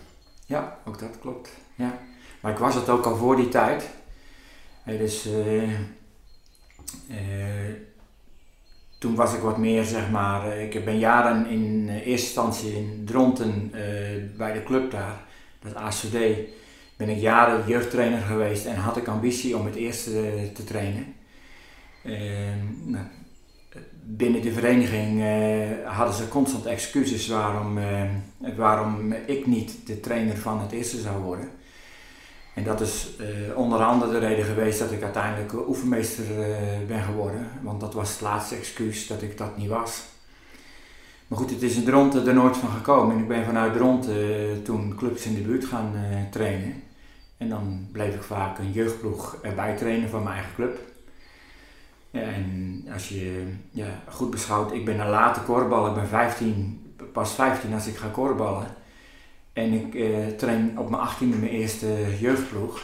Ja, 0.46 0.78
ook 0.84 0.98
dat 0.98 1.18
klopt. 1.20 1.50
Ja. 1.74 1.98
Maar 2.40 2.52
ik 2.52 2.58
was 2.58 2.74
het 2.74 2.88
ook 2.88 3.04
al 3.04 3.16
voor 3.16 3.36
die 3.36 3.48
tijd. 3.48 3.88
dus 4.84 5.26
uh, 5.26 5.72
toen 8.98 9.14
was 9.14 9.34
ik 9.34 9.40
wat 9.40 9.58
meer, 9.58 9.84
zeg 9.84 10.10
maar, 10.10 10.46
uh, 10.46 10.62
ik 10.62 10.84
ben 10.84 10.98
jaren 10.98 11.46
in 11.46 11.88
eerste 11.88 12.26
instantie 12.26 12.76
in 12.76 13.02
Dronten 13.04 13.70
bij 14.36 14.52
de 14.52 14.62
club 14.64 14.90
daar, 14.90 15.24
dat 15.60 15.74
ACD, 15.74 16.16
ben 16.96 17.08
ik 17.08 17.18
jaren 17.18 17.66
jeugdtrainer 17.66 18.20
geweest 18.20 18.66
en 18.66 18.76
had 18.76 18.96
ik 18.96 19.08
ambitie 19.08 19.56
om 19.56 19.66
het 19.66 19.74
eerste 19.74 20.50
te 20.54 20.64
trainen. 20.64 21.14
Nou, 22.84 23.04
binnen 24.10 24.42
de 24.42 24.52
vereniging 24.52 25.20
uh, 25.20 25.96
hadden 25.96 26.14
ze 26.14 26.28
constant 26.28 26.66
excuses 26.66 27.28
waarom, 27.28 27.78
uh, 27.78 28.02
waarom 28.56 29.12
ik 29.12 29.46
niet 29.46 29.86
de 29.86 30.00
trainer 30.00 30.36
van 30.36 30.60
het 30.60 30.72
eerste 30.72 31.00
zou 31.00 31.22
worden. 31.22 31.48
En 32.54 32.64
dat 32.64 32.80
is 32.80 33.08
uh, 33.20 33.56
onder 33.56 33.78
andere 33.78 34.12
de 34.12 34.18
reden 34.18 34.44
geweest 34.44 34.78
dat 34.78 34.92
ik 34.92 35.02
uiteindelijk 35.02 35.68
oefenmeester 35.68 36.24
ben 36.86 37.02
geworden. 37.02 37.48
Want 37.62 37.80
dat 37.80 37.94
was 37.94 38.10
het 38.10 38.20
laatste 38.20 38.54
excuus 38.54 39.06
dat 39.06 39.22
ik 39.22 39.38
dat 39.38 39.56
niet 39.56 39.68
was. 39.68 40.02
Maar 41.26 41.38
goed, 41.38 41.50
het 41.50 41.62
is 41.62 41.76
in 41.76 41.84
Dronten 41.84 42.26
er 42.26 42.34
nooit 42.34 42.56
van 42.56 42.70
gekomen. 42.70 43.16
En 43.16 43.22
ik 43.22 43.28
ben 43.28 43.44
vanuit 43.44 43.72
Dronten 43.72 44.62
toen 44.62 44.94
clubs 44.96 45.26
in 45.26 45.34
de 45.34 45.40
buurt 45.40 45.64
gaan 45.64 45.92
trainen. 46.30 46.82
En 47.36 47.48
dan 47.48 47.88
bleef 47.92 48.14
ik 48.14 48.22
vaak 48.22 48.58
een 48.58 48.72
jeugdploeg 48.72 49.38
erbij 49.42 49.76
trainen 49.76 50.08
van 50.08 50.22
mijn 50.22 50.34
eigen 50.34 50.54
club. 50.54 50.87
En 52.10 52.84
als 52.92 53.08
je 53.08 53.52
ja, 53.70 54.02
goed 54.08 54.30
beschouwt, 54.30 54.72
ik 54.72 54.84
ben 54.84 55.00
een 55.00 55.08
late 55.08 55.40
korfballer, 55.40 55.88
ik 55.88 55.94
ben 55.94 56.08
15, 56.08 56.94
pas 57.12 57.32
15 57.32 57.74
als 57.74 57.86
ik 57.86 57.96
ga 57.96 58.08
korfballen. 58.08 58.66
En 59.52 59.72
ik 59.72 59.94
eh, 59.94 60.26
train 60.26 60.78
op 60.78 60.90
mijn 60.90 61.08
18e 61.08 61.38
mijn 61.38 61.52
eerste 61.52 62.18
jeugdploeg. 62.20 62.82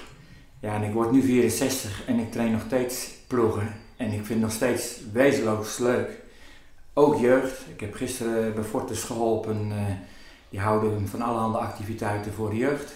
Ja, 0.61 0.75
en 0.75 0.83
ik 0.83 0.93
word 0.93 1.11
nu 1.11 1.23
64 1.23 2.07
en 2.07 2.19
ik 2.19 2.33
train 2.33 2.53
nog 2.53 2.63
steeds 2.67 3.11
ploegen. 3.27 3.75
En 3.97 4.07
ik 4.07 4.13
vind 4.13 4.29
het 4.29 4.39
nog 4.39 4.53
steeds 4.53 5.01
wezenloos 5.13 5.79
leuk 5.79 6.23
ook 6.93 7.21
jeugd. 7.21 7.67
Ik 7.69 7.81
heb 7.81 7.95
gisteren 7.95 8.55
bij 8.55 8.65
Fortis 8.65 9.03
geholpen. 9.03 9.73
die 10.49 10.61
houden 10.61 11.09
van 11.09 11.23
allerhande 11.23 11.59
activiteiten 11.59 12.33
voor 12.33 12.51
de 12.51 12.57
jeugd. 12.57 12.95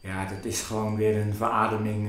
Ja, 0.00 0.26
dat 0.26 0.44
is 0.44 0.60
gewoon 0.60 0.96
weer 0.96 1.16
een 1.16 1.34
verademing. 1.34 2.08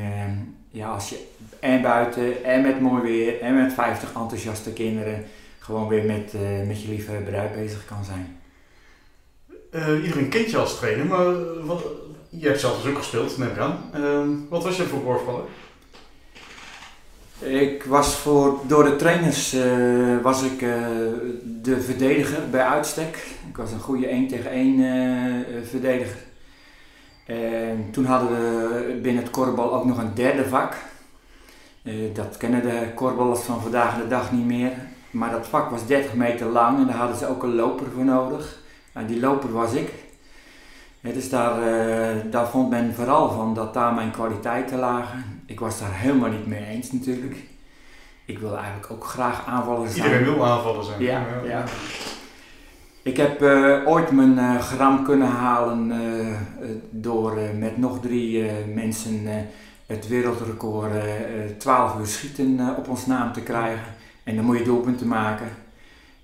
Ja, 0.78 0.90
als 0.90 1.10
je 1.10 1.26
en 1.60 1.82
buiten 1.82 2.44
en 2.44 2.62
met 2.62 2.82
mooi 2.82 3.02
weer 3.02 3.42
en 3.42 3.56
met 3.56 3.74
50 3.74 4.14
enthousiaste 4.14 4.74
kinderen 4.74 5.26
gewoon 5.60 5.88
weer 5.88 6.06
met, 6.06 6.34
met 6.68 6.82
je 6.82 6.90
liefhebberij 6.90 7.52
bezig 7.56 7.86
kan 7.86 8.04
zijn. 8.06 8.40
iedereen 10.04 10.30
kent 10.30 10.52
je 10.52 10.58
als 10.58 10.78
trainer, 10.78 11.06
maar 11.06 11.66
wat, 11.66 11.84
je 12.30 12.48
hebt 12.48 12.60
zelf 12.60 12.82
dus 12.82 12.92
ook 12.92 12.98
gespeeld, 12.98 13.38
neem 13.38 13.50
ik 13.50 13.58
aan. 13.58 13.90
Ehm, 13.94 14.30
wat 14.50 14.64
was 14.64 14.78
je 14.78 14.84
voor 14.84 15.04
korfballer? 15.04 15.46
Ik 17.40 17.84
was 17.84 18.16
voor, 18.16 18.60
door 18.68 18.84
de 18.84 18.96
trainers 18.96 19.56
was 20.22 20.44
ik 20.44 20.60
de 21.62 21.82
verdediger 21.82 22.50
bij 22.50 22.64
uitstek. 22.64 23.28
Ik 23.50 23.58
was 23.58 23.72
een 23.72 23.80
goede 23.80 24.08
1 24.08 24.28
tegen 24.28 24.52
1 24.52 24.80
uh, 24.80 25.40
eh, 25.40 25.44
verdediger. 25.70 26.27
En 27.28 27.88
toen 27.92 28.06
hadden 28.06 28.30
we 28.30 29.00
binnen 29.02 29.24
het 29.24 29.32
korfbal 29.32 29.74
ook 29.74 29.86
nog 29.86 29.98
een 29.98 30.14
derde 30.14 30.46
vak. 30.46 30.76
dat 32.14 32.38
kennen 32.38 32.62
de 32.62 32.88
korfballers 32.96 33.40
van 33.40 33.62
vandaag 33.62 33.98
de 33.98 34.08
dag 34.08 34.32
niet 34.32 34.46
meer. 34.46 34.72
Maar 35.12 35.32
dat 35.32 35.48
vak 35.48 35.70
was 35.70 35.86
30 35.86 36.14
meter 36.14 36.48
lang 36.48 36.78
en 36.80 36.88
daar 36.88 36.96
hadden 36.96 37.18
ze 37.18 37.28
ook 37.28 37.44
een 37.44 37.56
loper 37.56 37.88
voor 37.96 38.06
nodig. 38.06 38.58
En 38.94 39.06
die 39.06 39.20
loper 39.20 39.52
was 39.52 39.74
ik. 39.74 39.94
dus 41.02 41.30
daar, 41.30 41.60
daar 42.30 42.48
vond 42.48 42.70
men 42.70 42.94
vooral 42.94 43.32
van 43.32 43.54
dat 43.54 43.74
daar 43.74 43.94
mijn 43.94 44.12
kwaliteiten 44.12 44.80
lagen 44.80 45.38
ik 45.48 45.60
was 45.60 45.80
daar 45.80 45.94
helemaal 45.94 46.30
niet 46.30 46.48
mee 46.48 46.66
eens 46.66 46.92
natuurlijk. 46.92 47.36
Ik 48.26 48.40
wilde 48.40 48.56
eigenlijk 48.56 48.92
ook 48.92 49.04
graag 49.04 49.46
aanvallen 49.46 49.90
zijn. 49.90 50.06
Iedereen 50.06 50.34
wil 50.34 50.46
aanvallen 50.46 50.86
zijn. 50.86 51.02
Ja, 51.02 51.26
ja. 51.46 51.64
Ik 53.08 53.18
heb 53.18 53.42
uh, 53.42 53.78
ooit 53.86 54.12
mijn 54.12 54.38
uh, 54.38 54.60
gram 54.60 55.04
kunnen 55.04 55.28
halen 55.28 55.92
uh, 55.92 56.36
door 56.90 57.40
met 57.60 57.78
nog 57.78 58.00
drie 58.00 58.46
mensen 58.74 59.28
het 59.86 60.08
wereldrecord 60.08 60.92
12 61.58 62.00
uur 62.00 62.06
schieten 62.06 62.76
op 62.78 62.88
ons 62.88 63.06
naam 63.06 63.34
te 63.34 63.42
krijgen. 63.42 63.94
En 64.24 64.36
dan 64.36 64.46
moet 64.46 64.58
je 64.58 64.64
doelpunten 64.64 65.08
maken. 65.08 65.48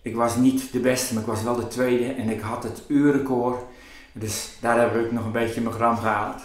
Ik 0.01 0.15
was 0.15 0.35
niet 0.35 0.71
de 0.71 0.79
beste, 0.79 1.13
maar 1.13 1.23
ik 1.23 1.29
was 1.29 1.43
wel 1.43 1.55
de 1.55 1.67
tweede 1.67 2.13
en 2.13 2.29
ik 2.29 2.41
had 2.41 2.63
het 2.63 2.83
uurrecord. 2.87 3.61
Dus 4.11 4.57
daar 4.59 4.79
heb 4.79 4.95
ik 4.95 5.11
nog 5.11 5.25
een 5.25 5.31
beetje 5.31 5.61
mijn 5.61 5.75
gram 5.75 5.97
gehaald. 5.97 6.41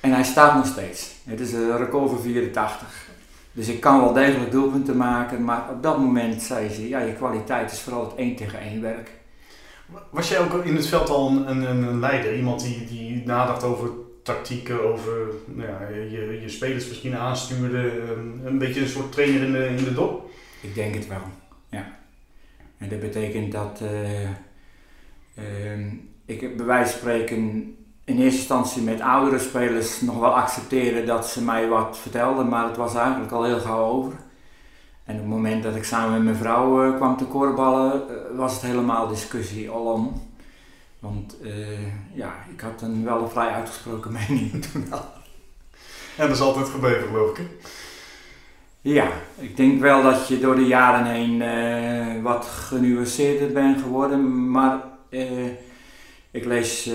En 0.00 0.12
hij 0.12 0.24
staat 0.24 0.54
nog 0.54 0.66
steeds. 0.66 1.14
Het 1.24 1.40
is 1.40 1.52
een 1.52 1.76
record 1.76 2.10
van 2.10 2.20
84. 2.20 3.08
Dus 3.52 3.68
ik 3.68 3.80
kan 3.80 4.00
wel 4.00 4.12
degelijk 4.12 4.50
doelpunten 4.50 4.96
maken, 4.96 5.44
maar 5.44 5.68
op 5.70 5.82
dat 5.82 5.98
moment 5.98 6.42
zei 6.42 6.68
ze, 6.68 6.88
ja, 6.88 6.98
je 6.98 7.14
kwaliteit 7.14 7.72
is 7.72 7.80
vooral 7.80 8.04
het 8.04 8.14
1 8.14 8.36
tegen 8.36 8.60
1 8.60 8.80
werk. 8.80 9.22
Was 10.10 10.28
jij 10.28 10.38
ook 10.40 10.64
in 10.64 10.76
het 10.76 10.86
veld 10.86 11.08
al 11.08 11.28
een, 11.28 11.48
een, 11.48 11.82
een 11.82 12.00
leider? 12.00 12.36
Iemand 12.36 12.62
die, 12.62 12.86
die 12.86 13.22
nadacht 13.24 13.62
over 13.62 13.90
tactieken, 14.22 14.92
over 14.92 15.12
nou 15.46 15.68
ja, 15.68 15.88
je, 15.88 16.38
je 16.42 16.48
spelers 16.48 16.88
misschien 16.88 17.16
aanstuurde, 17.16 18.02
een, 18.02 18.40
een 18.44 18.58
beetje 18.58 18.80
een 18.80 18.88
soort 18.88 19.12
trainer 19.12 19.42
in 19.42 19.52
de, 19.52 19.66
in 19.66 19.84
de 19.84 19.94
dop? 19.94 20.30
Ik 20.60 20.74
denk 20.74 20.94
het 20.94 21.08
wel, 21.08 21.22
ja. 21.68 21.98
En 22.78 22.88
dat 22.88 23.00
betekent 23.00 23.52
dat 23.52 23.80
uh, 23.82 24.20
uh, 25.38 25.92
ik 26.24 26.56
bij 26.56 26.66
wijze 26.66 26.90
van 26.90 26.98
spreken 26.98 27.38
in 28.04 28.18
eerste 28.18 28.38
instantie 28.38 28.82
met 28.82 29.00
oudere 29.00 29.38
spelers 29.38 30.00
nog 30.00 30.18
wel 30.18 30.34
accepteren 30.34 31.06
dat 31.06 31.28
ze 31.28 31.42
mij 31.42 31.68
wat 31.68 31.98
vertelden, 31.98 32.48
maar 32.48 32.66
het 32.66 32.76
was 32.76 32.94
eigenlijk 32.94 33.32
al 33.32 33.44
heel 33.44 33.60
gauw 33.60 33.84
over. 33.84 34.12
En 35.04 35.14
op 35.14 35.20
het 35.20 35.30
moment 35.30 35.62
dat 35.62 35.76
ik 35.76 35.84
samen 35.84 36.12
met 36.12 36.22
mijn 36.22 36.36
vrouw 36.36 36.86
uh, 36.86 36.96
kwam 36.96 37.16
te 37.16 37.24
korballen, 37.24 38.02
uh, 38.10 38.38
was 38.38 38.52
het 38.52 38.62
helemaal 38.62 39.08
discussie 39.08 39.70
alom. 39.70 40.22
Want 40.98 41.36
uh, 41.42 42.14
ja, 42.14 42.34
ik 42.52 42.60
had 42.60 42.82
een 42.82 43.04
wel 43.04 43.22
een 43.22 43.30
vrij 43.30 43.48
uitgesproken 43.48 44.12
mening 44.28 44.64
toen 44.64 44.92
al. 44.92 45.04
En 46.16 46.26
dat 46.26 46.36
is 46.36 46.40
altijd 46.40 46.68
gebleven, 46.68 47.08
geloof 47.08 47.38
ik. 47.38 47.46
Ja, 48.80 49.08
ik 49.38 49.56
denk 49.56 49.80
wel 49.80 50.02
dat 50.02 50.28
je 50.28 50.38
door 50.38 50.54
de 50.54 50.66
jaren 50.66 51.06
heen 51.06 52.22
wat 52.22 52.44
genuanceerder 52.44 53.52
bent 53.52 53.82
geworden, 53.82 54.50
maar 54.50 54.78
ik 56.30 56.44
lees, 56.44 56.90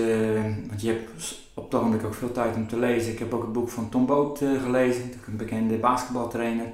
want 0.68 0.80
je 0.80 0.88
hebt 0.88 1.40
op 1.54 1.64
het 1.64 1.74
ogenblik 1.74 2.04
ook 2.04 2.14
veel 2.14 2.32
tijd 2.32 2.56
om 2.56 2.68
te 2.68 2.78
lezen. 2.78 3.12
Ik 3.12 3.18
heb 3.18 3.34
ook 3.34 3.42
het 3.42 3.52
boek 3.52 3.68
van 3.68 3.88
Tom 3.88 4.06
Boot 4.06 4.38
gelezen, 4.38 5.12
een 5.26 5.36
bekende 5.36 5.76
basketbaltrainer. 5.76 6.66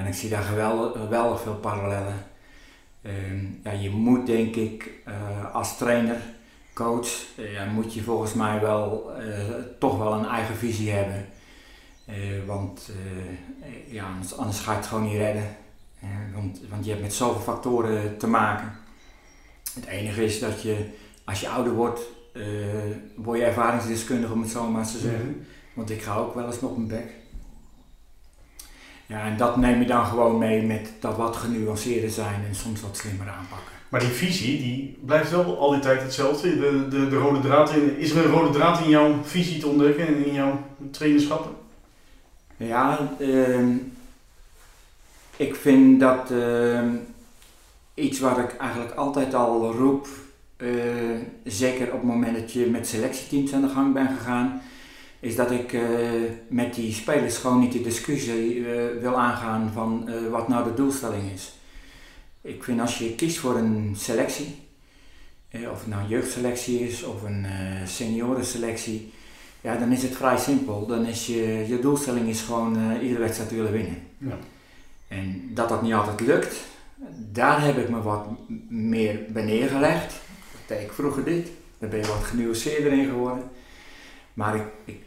En 0.00 0.06
ik 0.06 0.14
zie 0.14 0.30
daar 0.30 0.42
geweldig, 0.42 1.00
geweldig 1.02 1.40
veel 1.40 1.54
parallellen. 1.54 2.26
Uh, 3.02 3.12
ja, 3.64 3.70
je 3.70 3.90
moet 3.90 4.26
denk 4.26 4.54
ik 4.54 4.92
uh, 5.08 5.54
als 5.54 5.76
trainer, 5.76 6.16
coach, 6.74 7.08
ja, 7.36 7.64
moet 7.64 7.94
je 7.94 8.02
volgens 8.02 8.34
mij 8.34 8.60
wel 8.60 9.10
toch 9.78 9.98
wel 9.98 10.12
een 10.12 10.26
eigen 10.26 10.56
visie 10.56 10.90
hebben. 10.90 11.26
want 12.46 12.90
ja, 13.86 14.04
anders, 14.04 14.36
anders, 14.36 14.58
ga 14.58 14.70
je 14.70 14.76
het 14.76 14.86
gewoon 14.86 15.04
niet 15.04 15.16
redden. 15.16 15.56
want, 16.34 16.60
want 16.70 16.84
je 16.84 16.90
hebt 16.90 17.02
met 17.02 17.14
zoveel 17.14 17.40
factoren 17.40 18.16
te 18.16 18.26
maken. 18.26 18.72
Het 19.74 19.86
enige 19.86 20.24
is 20.24 20.38
dat 20.38 20.62
je 20.62 20.88
als 21.24 21.40
je 21.40 21.48
ouder 21.48 21.72
wordt, 21.72 22.00
word 23.16 23.38
je 23.38 23.44
ervaringsdeskundige 23.44 24.32
om 24.32 24.40
het 24.40 24.50
zo 24.50 24.70
maar 24.70 24.86
te 24.86 24.98
zeggen. 24.98 25.26
Mhm. 25.26 25.38
Want 25.74 25.90
ik 25.90 26.02
ga 26.02 26.16
ook 26.16 26.34
wel 26.34 26.46
eens 26.46 26.58
op 26.58 26.76
mijn 26.76 26.88
bek. 26.88 27.12
Ja, 29.10 29.24
en 29.24 29.36
dat 29.36 29.56
neem 29.56 29.80
je 29.80 29.86
dan 29.86 30.06
gewoon 30.06 30.38
mee 30.38 30.62
met 30.62 30.92
dat 31.00 31.16
wat 31.16 31.36
genuanceerder 31.36 32.10
zijn 32.10 32.44
en 32.48 32.54
soms 32.54 32.80
wat 32.80 32.96
slimmer 32.96 33.28
aanpakken. 33.28 33.72
Maar 33.88 34.00
die 34.00 34.08
visie, 34.08 34.58
die 34.58 34.98
blijft 35.04 35.30
wel 35.30 35.58
al 35.58 35.70
die 35.70 35.80
tijd 35.80 36.02
hetzelfde. 36.02 36.58
De, 36.58 36.88
de, 36.88 37.08
de 37.08 37.16
rode 37.16 37.40
draad 37.40 37.70
in, 37.70 37.98
is 37.98 38.10
er 38.10 38.24
een 38.24 38.30
rode 38.30 38.58
draad 38.58 38.80
in 38.80 38.88
jouw 38.88 39.22
visie 39.22 39.60
te 39.60 39.66
ontdekken 39.66 40.06
en 40.06 40.26
in 40.26 40.34
jouw 40.34 40.64
trainerschappen? 40.90 41.50
Ja, 42.56 42.98
uh, 43.18 43.76
ik 45.36 45.54
vind 45.54 46.00
dat 46.00 46.30
uh, 46.30 46.82
iets 47.94 48.20
wat 48.20 48.38
ik 48.38 48.56
eigenlijk 48.56 48.94
altijd 48.94 49.34
al 49.34 49.72
roep 49.72 50.08
uh, 50.56 50.72
zeker 51.44 51.86
op 51.86 51.92
het 51.92 52.02
moment 52.02 52.36
dat 52.36 52.52
je 52.52 52.66
met 52.66 52.88
selectieteams 52.88 53.52
aan 53.52 53.60
de 53.60 53.68
gang 53.68 53.92
bent 53.92 54.10
gegaan, 54.18 54.62
is 55.20 55.36
dat 55.36 55.50
ik 55.50 55.72
uh, 55.72 55.82
met 56.48 56.74
die 56.74 56.92
spelers 56.92 57.36
gewoon 57.36 57.60
niet 57.60 57.72
de 57.72 57.82
discussie 57.82 58.56
uh, 58.56 58.66
wil 59.00 59.18
aangaan 59.18 59.70
van 59.72 60.10
wat 60.30 60.48
nou 60.48 60.64
de 60.64 60.74
doelstelling 60.74 61.32
is. 61.32 61.52
Ik 62.40 62.64
vind 62.64 62.80
als 62.80 62.98
je 62.98 63.14
kiest 63.14 63.38
voor 63.38 63.56
een 63.56 63.94
selectie, 63.96 64.58
of 65.52 65.78
het 65.78 65.86
nou 65.86 66.02
een 66.02 66.08
jeugdselectie 66.08 66.80
is 66.88 67.02
of 67.02 67.22
een 67.22 67.46
seniorenselectie, 67.84 69.12
ja, 69.60 69.76
dan 69.76 69.92
is 69.92 70.02
het 70.02 70.16
vrij 70.16 70.38
simpel. 70.38 70.86
Dan 70.86 71.06
is 71.06 71.26
je, 71.26 71.64
je 71.68 71.78
doelstelling 71.80 72.28
is 72.28 72.40
gewoon 72.40 73.00
iedere 73.00 73.20
wedstrijd 73.20 73.50
willen 73.50 73.72
winnen. 73.72 73.96
Ja. 74.18 74.38
En 75.08 75.50
dat 75.54 75.68
dat 75.68 75.82
niet 75.82 75.92
altijd 75.92 76.20
lukt, 76.20 76.56
daar 77.32 77.64
heb 77.64 77.78
ik 77.78 77.88
me 77.88 78.02
wat 78.02 78.26
meer 78.68 79.20
bij 79.28 79.44
neergelegd 79.44 80.14
ik 80.78 80.92
vroeger 80.92 81.24
dit, 81.24 81.48
daar 81.78 81.88
ben 81.88 81.98
je 81.98 82.06
wat 82.06 82.24
genuanceerder 82.24 82.92
in 82.92 83.04
geworden. 83.04 83.50
Maar 84.34 84.54
ik, 84.54 84.62
ik, 84.84 85.02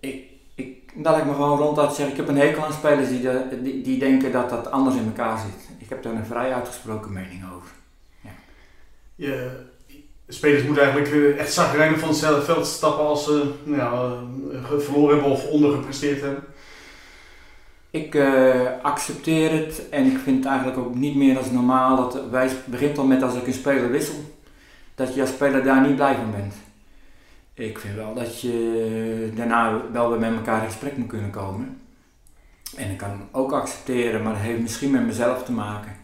ik, 0.00 0.24
ik, 0.54 0.92
dat 0.94 1.16
ik 1.16 1.24
me 1.24 1.32
gewoon 1.32 1.58
ronduit 1.58 1.92
zeg, 1.92 2.08
ik 2.08 2.16
heb 2.16 2.28
een 2.28 2.38
hekel 2.38 2.64
aan 2.64 2.72
spelers 2.72 3.08
die, 3.08 3.20
de, 3.20 3.58
die, 3.62 3.82
die, 3.82 3.98
denken 3.98 4.32
dat 4.32 4.50
dat 4.50 4.70
anders 4.70 4.96
in 4.96 5.06
elkaar 5.06 5.38
zit. 5.38 5.68
Ik 5.78 5.88
heb 5.88 6.02
daar 6.02 6.14
een 6.14 6.26
vrij 6.26 6.54
uitgesproken 6.54 7.12
mening 7.12 7.44
over. 7.54 7.70
Ja. 8.20 8.30
Je, 9.14 9.50
spelers 10.28 10.62
moeten 10.62 10.82
eigenlijk 10.82 11.14
eh, 11.14 11.38
echt 11.38 11.52
zagrijnig 11.52 11.98
van 11.98 12.08
het 12.08 12.44
veld 12.44 12.66
stappen 12.66 13.04
als 13.04 13.24
ze 13.24 13.52
nou, 13.64 14.18
verloren 14.78 15.14
hebben 15.14 15.32
of 15.32 15.46
ondergepresteerd 15.46 16.20
hebben. 16.20 16.44
Ik 17.90 18.14
uh, 18.14 18.66
accepteer 18.82 19.50
het 19.50 19.88
en 19.88 20.06
ik 20.06 20.18
vind 20.18 20.36
het 20.36 20.46
eigenlijk 20.46 20.78
ook 20.78 20.94
niet 20.94 21.16
meer 21.16 21.38
als 21.38 21.50
normaal. 21.50 21.96
Dat 21.96 22.28
wij 22.30 22.50
begint 22.64 22.98
al 22.98 23.04
met 23.04 23.22
als 23.22 23.34
ik 23.34 23.46
een 23.46 23.52
speler 23.52 23.90
wissel 23.90 24.38
dat 24.94 25.14
je 25.14 25.20
als 25.20 25.30
speler 25.30 25.64
daar 25.64 25.86
niet 25.86 25.96
blij 25.96 26.14
van 26.14 26.30
bent. 26.30 26.54
Ik 27.60 27.78
vind 27.78 27.94
wel 27.94 28.14
dat 28.14 28.40
je 28.40 29.32
daarna 29.34 29.80
wel 29.92 30.10
weer 30.10 30.18
met 30.18 30.34
elkaar 30.34 30.62
in 30.62 30.70
gesprek 30.70 30.96
moet 30.96 31.08
kunnen 31.08 31.30
komen. 31.30 31.80
En 32.76 32.90
ik 32.90 32.96
kan 32.96 33.20
ook 33.32 33.52
accepteren, 33.52 34.22
maar 34.22 34.32
dat 34.32 34.42
heeft 34.42 34.60
misschien 34.60 34.90
met 34.90 35.06
mezelf 35.06 35.42
te 35.42 35.52
maken. 35.52 35.96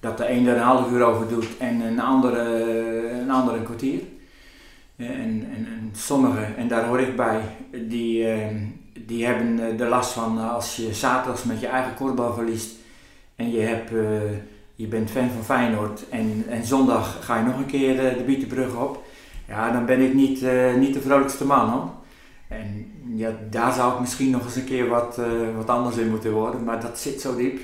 Dat 0.00 0.18
de 0.18 0.30
een 0.30 0.46
er 0.46 0.56
een 0.56 0.62
half 0.62 0.90
uur 0.90 1.02
over 1.02 1.28
doet 1.28 1.58
en 1.58 1.80
een 1.80 2.00
andere 2.00 2.40
een, 3.20 3.30
andere 3.30 3.56
een 3.56 3.64
kwartier. 3.64 4.00
En, 4.96 5.48
en, 5.54 5.66
en 5.66 5.90
sommigen, 5.92 6.56
en 6.56 6.68
daar 6.68 6.86
hoor 6.86 7.00
ik 7.00 7.16
bij, 7.16 7.40
die, 7.88 8.28
ehm, 8.28 8.56
die 9.06 9.26
hebben 9.26 9.76
de 9.76 9.86
last 9.86 10.12
van 10.12 10.50
als 10.50 10.76
je 10.76 10.94
zaterdags 10.94 11.44
met 11.44 11.60
je 11.60 11.66
eigen 11.66 11.94
kortbal 11.94 12.34
verliest 12.34 12.70
en 13.36 13.50
je 13.50 13.60
hebt 13.60 13.90
eh, 13.90 14.36
je 14.74 14.86
bent 14.86 15.10
fan 15.10 15.30
van 15.30 15.44
Feyenoord 15.44 16.08
en, 16.08 16.44
en 16.48 16.64
zondag 16.64 17.24
ga 17.24 17.38
je 17.38 17.44
nog 17.44 17.56
een 17.56 17.66
keer 17.66 17.96
de, 17.96 18.14
de 18.16 18.24
Bietenbrug 18.24 18.74
op. 18.74 19.04
Ja, 19.48 19.70
dan 19.72 19.86
ben 19.86 20.00
ik 20.00 20.14
niet, 20.14 20.42
uh, 20.42 20.74
niet 20.74 20.94
de 20.94 21.00
vrolijkste 21.00 21.44
man 21.44 21.68
hoor. 21.68 21.90
En 22.48 22.92
ja, 23.14 23.30
daar 23.50 23.72
zou 23.72 23.92
ik 23.92 24.00
misschien 24.00 24.30
nog 24.30 24.44
eens 24.44 24.56
een 24.56 24.64
keer 24.64 24.88
wat, 24.88 25.18
uh, 25.18 25.56
wat 25.56 25.68
anders 25.68 25.96
in 25.96 26.10
moeten 26.10 26.32
worden, 26.32 26.64
maar 26.64 26.80
dat 26.80 26.98
zit 26.98 27.20
zo 27.20 27.36
diep. 27.36 27.60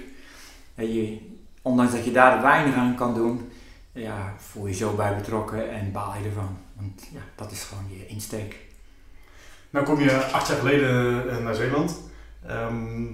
En 0.74 0.92
je, 0.92 1.18
ondanks 1.62 1.92
dat 1.92 2.04
je 2.04 2.12
daar 2.12 2.42
weinig 2.42 2.74
aan 2.74 2.94
kan 2.94 3.14
doen, 3.14 3.50
ja, 3.92 4.34
voel 4.38 4.66
je 4.66 4.74
zo 4.74 4.94
bij 4.94 5.16
betrokken 5.16 5.70
en 5.70 5.92
baal 5.92 6.14
je 6.20 6.28
ervan. 6.28 6.56
Want 6.76 7.08
ja, 7.12 7.20
dat 7.34 7.50
is 7.50 7.62
gewoon 7.62 7.84
je 7.88 8.06
insteek. 8.06 8.56
Nou 9.70 9.86
kom 9.86 10.00
je 10.00 10.24
acht 10.24 10.48
jaar 10.48 10.58
geleden 10.58 11.30
eh, 11.30 11.38
naar 11.38 11.54
Zeeland. 11.54 12.00
Ehm, 12.46 13.06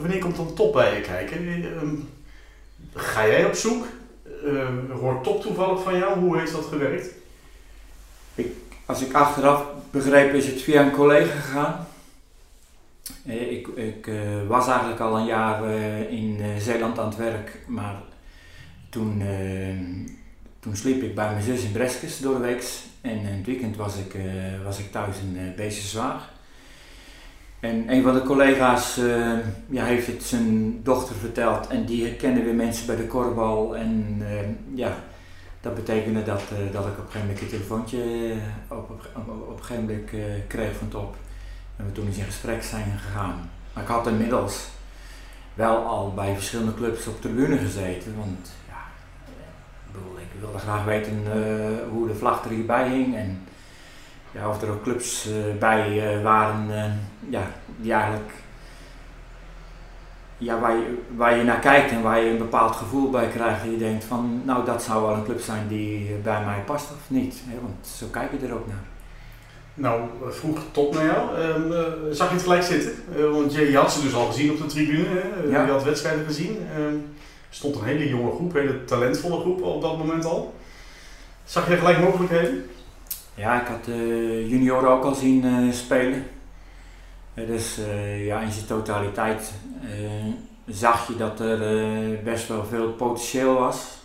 wanneer 0.00 0.18
komt 0.18 0.36
dan 0.36 0.54
top 0.54 0.72
bij 0.72 0.94
je 0.94 1.00
kijken? 1.00 1.48
Ehm, 1.48 1.94
ga 2.94 3.26
jij 3.26 3.46
op 3.46 3.54
zoek? 3.54 3.86
Uh, 4.44 4.68
hoort 5.00 5.24
top 5.24 5.42
toevallig 5.42 5.82
van 5.82 5.98
jou? 5.98 6.18
Hoe 6.18 6.38
heeft 6.38 6.52
dat 6.52 6.64
gewerkt? 6.64 7.14
Als 8.86 9.02
ik 9.02 9.12
achteraf 9.12 9.64
begreep, 9.90 10.34
is 10.34 10.46
het 10.46 10.62
via 10.62 10.82
een 10.82 10.90
collega 10.90 11.40
gegaan. 11.40 11.86
Eh, 13.26 13.52
ik, 13.52 13.66
ik 13.66 14.06
uh, 14.06 14.18
was 14.46 14.68
eigenlijk 14.68 15.00
al 15.00 15.18
een 15.18 15.26
jaar 15.26 15.64
uh, 15.64 16.12
in 16.12 16.40
Zeeland 16.60 16.98
aan 16.98 17.08
het 17.08 17.16
werk, 17.16 17.58
maar 17.66 17.96
toen, 18.90 19.22
toen 20.60 20.76
sliep 20.76 21.02
ik 21.02 21.14
bij 21.14 21.30
mijn 21.30 21.42
zus 21.42 21.62
in 21.62 21.72
Breskes 21.72 22.18
door 22.18 22.34
de 22.34 22.40
week. 22.40 22.64
En 23.00 23.10
in 23.10 23.26
het 23.26 23.46
weekend 23.46 23.76
was 23.76 23.96
ik, 23.96 24.16
was 24.64 24.78
ik 24.78 24.92
thuis 24.92 25.16
in 25.18 25.36
uh, 25.36 25.56
Beestjeswaag. 25.56 26.32
En 27.60 27.92
een 27.92 28.02
van 28.02 28.14
de 28.14 28.22
collega's 28.22 29.00
ja, 29.68 29.84
heeft 29.84 30.06
het 30.06 30.22
zijn 30.22 30.80
dochter 30.82 31.14
verteld 31.16 31.66
en 31.66 31.84
die 31.84 32.04
herkende 32.04 32.42
weer 32.42 32.54
mensen 32.54 32.86
bij 32.86 32.96
de 32.96 33.06
korbal. 33.06 33.76
En 33.76 34.22
ja, 34.74 35.04
dat 35.60 35.74
betekende 35.74 36.22
dat, 36.22 36.42
dat 36.72 36.86
ik 36.86 36.98
op 36.98 36.98
een 36.98 37.10
gegeven 37.10 37.20
moment 37.20 37.40
een 37.40 37.48
telefoontje 37.48 38.32
op, 38.68 38.90
op, 38.90 39.08
op, 39.14 39.28
op 39.28 39.58
een 39.58 39.64
gegeven 39.64 39.84
moment 39.84 40.46
kreeg 40.46 40.76
van 40.76 40.88
top. 40.88 41.16
En 41.76 41.84
we 41.84 41.92
toen 41.92 42.06
eens 42.06 42.16
in 42.16 42.24
gesprek 42.24 42.62
zijn 42.62 42.98
gegaan. 42.98 43.50
Maar 43.72 43.82
ik 43.82 43.88
had 43.88 44.06
inmiddels 44.06 44.68
wel 45.54 45.76
al 45.76 46.14
bij 46.14 46.34
verschillende 46.34 46.74
clubs 46.74 47.06
op 47.06 47.20
tribune 47.20 47.58
gezeten. 47.58 48.16
Want 48.16 48.50
ja, 48.68 48.82
ik, 49.26 49.92
bedoel, 49.92 50.18
ik 50.18 50.40
wilde 50.40 50.58
graag 50.58 50.84
weten 50.84 51.22
hoe 51.90 52.06
de 52.06 52.14
vlag 52.14 52.44
er 52.44 52.50
hierbij 52.50 52.88
hing. 52.88 53.16
En 53.16 53.46
ja, 54.32 54.48
of 54.48 54.62
er 54.62 54.70
ook 54.70 54.82
clubs 54.82 55.28
bij 55.58 56.22
waren 56.22 56.68
ja, 57.28 57.50
die 57.76 57.92
eigenlijk 57.92 58.32
ja, 60.38 60.60
waar, 60.60 60.76
je, 60.76 60.98
waar 61.16 61.36
je 61.36 61.42
naar 61.42 61.58
kijkt 61.58 61.90
en 61.90 62.02
waar 62.02 62.20
je 62.20 62.30
een 62.30 62.38
bepaald 62.38 62.76
gevoel 62.76 63.10
bij 63.10 63.28
krijgt. 63.28 63.62
En 63.62 63.70
je 63.70 63.76
denkt 63.76 64.04
van 64.04 64.42
nou 64.44 64.64
dat 64.64 64.82
zou 64.82 65.06
wel 65.06 65.14
een 65.14 65.24
club 65.24 65.40
zijn 65.40 65.68
die 65.68 66.16
bij 66.22 66.44
mij 66.44 66.62
past 66.66 66.90
of 66.90 67.04
niet. 67.06 67.34
Hè? 67.44 67.60
Want 67.62 67.86
zo 67.86 68.06
kijk 68.10 68.30
je 68.30 68.46
er 68.46 68.54
ook 68.54 68.66
naar. 68.66 68.84
Nou, 69.74 70.00
vroeg 70.28 70.58
top 70.70 70.94
naar 70.94 71.04
jou. 71.04 71.40
Um, 71.40 71.72
uh, 71.72 71.78
zag 72.10 72.28
je 72.28 72.34
het 72.34 72.42
gelijk 72.42 72.62
zitten? 72.62 72.92
Uh, 73.16 73.30
want 73.30 73.54
je, 73.54 73.70
je, 73.70 73.76
had 73.76 73.92
ze 73.92 74.02
dus 74.02 74.14
al 74.14 74.26
gezien 74.26 74.50
op 74.50 74.58
de 74.58 74.66
tribune. 74.66 75.08
Hè? 75.08 75.50
Ja. 75.50 75.64
Je 75.64 75.70
had 75.70 75.84
wedstrijden 75.84 76.24
gezien. 76.24 76.56
Um, 76.78 77.06
er 77.48 77.54
stond 77.54 77.76
een 77.76 77.84
hele 77.84 78.08
jonge 78.08 78.30
groep, 78.30 78.54
een 78.54 78.60
hele 78.60 78.84
talentvolle 78.84 79.40
groep 79.40 79.62
op 79.62 79.82
dat 79.82 79.98
moment 79.98 80.24
al. 80.24 80.54
Zag 81.44 81.68
je 81.68 81.76
gelijk 81.76 82.00
mogelijkheden? 82.00 82.64
Ja, 83.34 83.60
ik 83.60 83.66
had 83.66 83.84
de 83.84 84.44
junioren 84.48 84.90
ook 84.90 85.04
al 85.04 85.14
zien 85.14 85.44
uh, 85.44 85.72
spelen. 85.72 86.24
Dus 87.46 87.78
ja, 88.18 88.40
in 88.40 88.52
zijn 88.52 88.66
totaliteit 88.66 89.52
zag 90.66 91.08
je 91.08 91.16
dat 91.16 91.40
er 91.40 92.22
best 92.22 92.48
wel 92.48 92.64
veel 92.64 92.92
potentieel 92.92 93.54
was. 93.54 93.96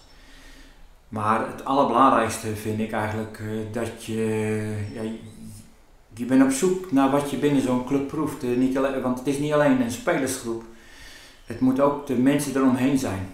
Maar 1.08 1.48
het 1.48 1.66
allerbelangrijkste 1.66 2.56
vind 2.56 2.80
ik 2.80 2.92
eigenlijk 2.92 3.42
dat 3.72 4.06
je, 4.06 4.76
ja, 4.94 5.02
je 6.14 6.26
bent 6.26 6.44
op 6.44 6.52
zoek 6.52 6.92
naar 6.92 7.10
wat 7.10 7.32
je 7.32 7.38
binnen 7.38 7.62
zo'n 7.62 7.86
club 7.86 8.08
proeft. 8.08 8.42
Niet 8.42 8.78
alleen, 8.78 9.02
want 9.02 9.20
het 9.20 9.28
is 9.28 9.38
niet 9.38 9.54
alleen 9.54 9.82
een 9.82 9.92
spelersgroep. 9.92 10.64
Het 11.46 11.60
moet 11.60 11.80
ook 11.80 12.08
de 12.08 12.16
mensen 12.16 12.56
eromheen 12.56 12.98
zijn. 12.98 13.30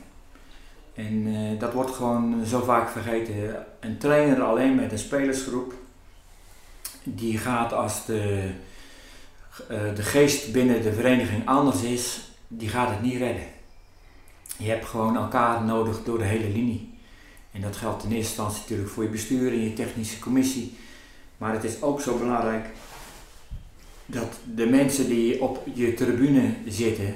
En 0.93 1.58
dat 1.60 1.73
wordt 1.73 1.91
gewoon 1.91 2.45
zo 2.45 2.62
vaak 2.62 2.89
vergeten. 2.89 3.65
Een 3.80 3.97
trainer 3.97 4.41
alleen 4.41 4.76
met 4.76 4.91
een 4.91 5.00
spelersgroep, 5.00 5.73
die 7.04 7.38
gaat 7.38 7.73
als 7.73 8.06
de, 8.06 8.50
de 9.67 10.04
geest 10.04 10.52
binnen 10.52 10.82
de 10.82 10.93
vereniging 10.93 11.48
anders 11.48 11.82
is, 11.82 12.19
die 12.48 12.69
gaat 12.69 12.89
het 12.89 13.02
niet 13.02 13.17
redden. 13.17 13.43
Je 14.58 14.69
hebt 14.69 14.86
gewoon 14.86 15.15
elkaar 15.15 15.63
nodig 15.63 16.04
door 16.04 16.17
de 16.17 16.24
hele 16.24 16.50
linie. 16.50 16.89
En 17.52 17.62
dat 17.62 17.76
geldt 17.76 18.04
in 18.04 18.12
eerste 18.12 18.30
instantie 18.30 18.62
natuurlijk 18.62 18.89
voor 18.89 19.04
je 19.04 19.10
bestuur 19.10 19.52
en 19.52 19.63
je 19.63 19.74
technische 19.74 20.19
commissie. 20.19 20.78
Maar 21.38 21.54
het 21.54 21.63
is 21.63 21.82
ook 21.82 22.02
zo 22.02 22.17
belangrijk 22.17 22.65
dat 24.06 24.39
de 24.56 24.65
mensen 24.65 25.08
die 25.08 25.41
op 25.41 25.63
je 25.74 25.93
tribune 25.93 26.54
zitten, 26.67 27.15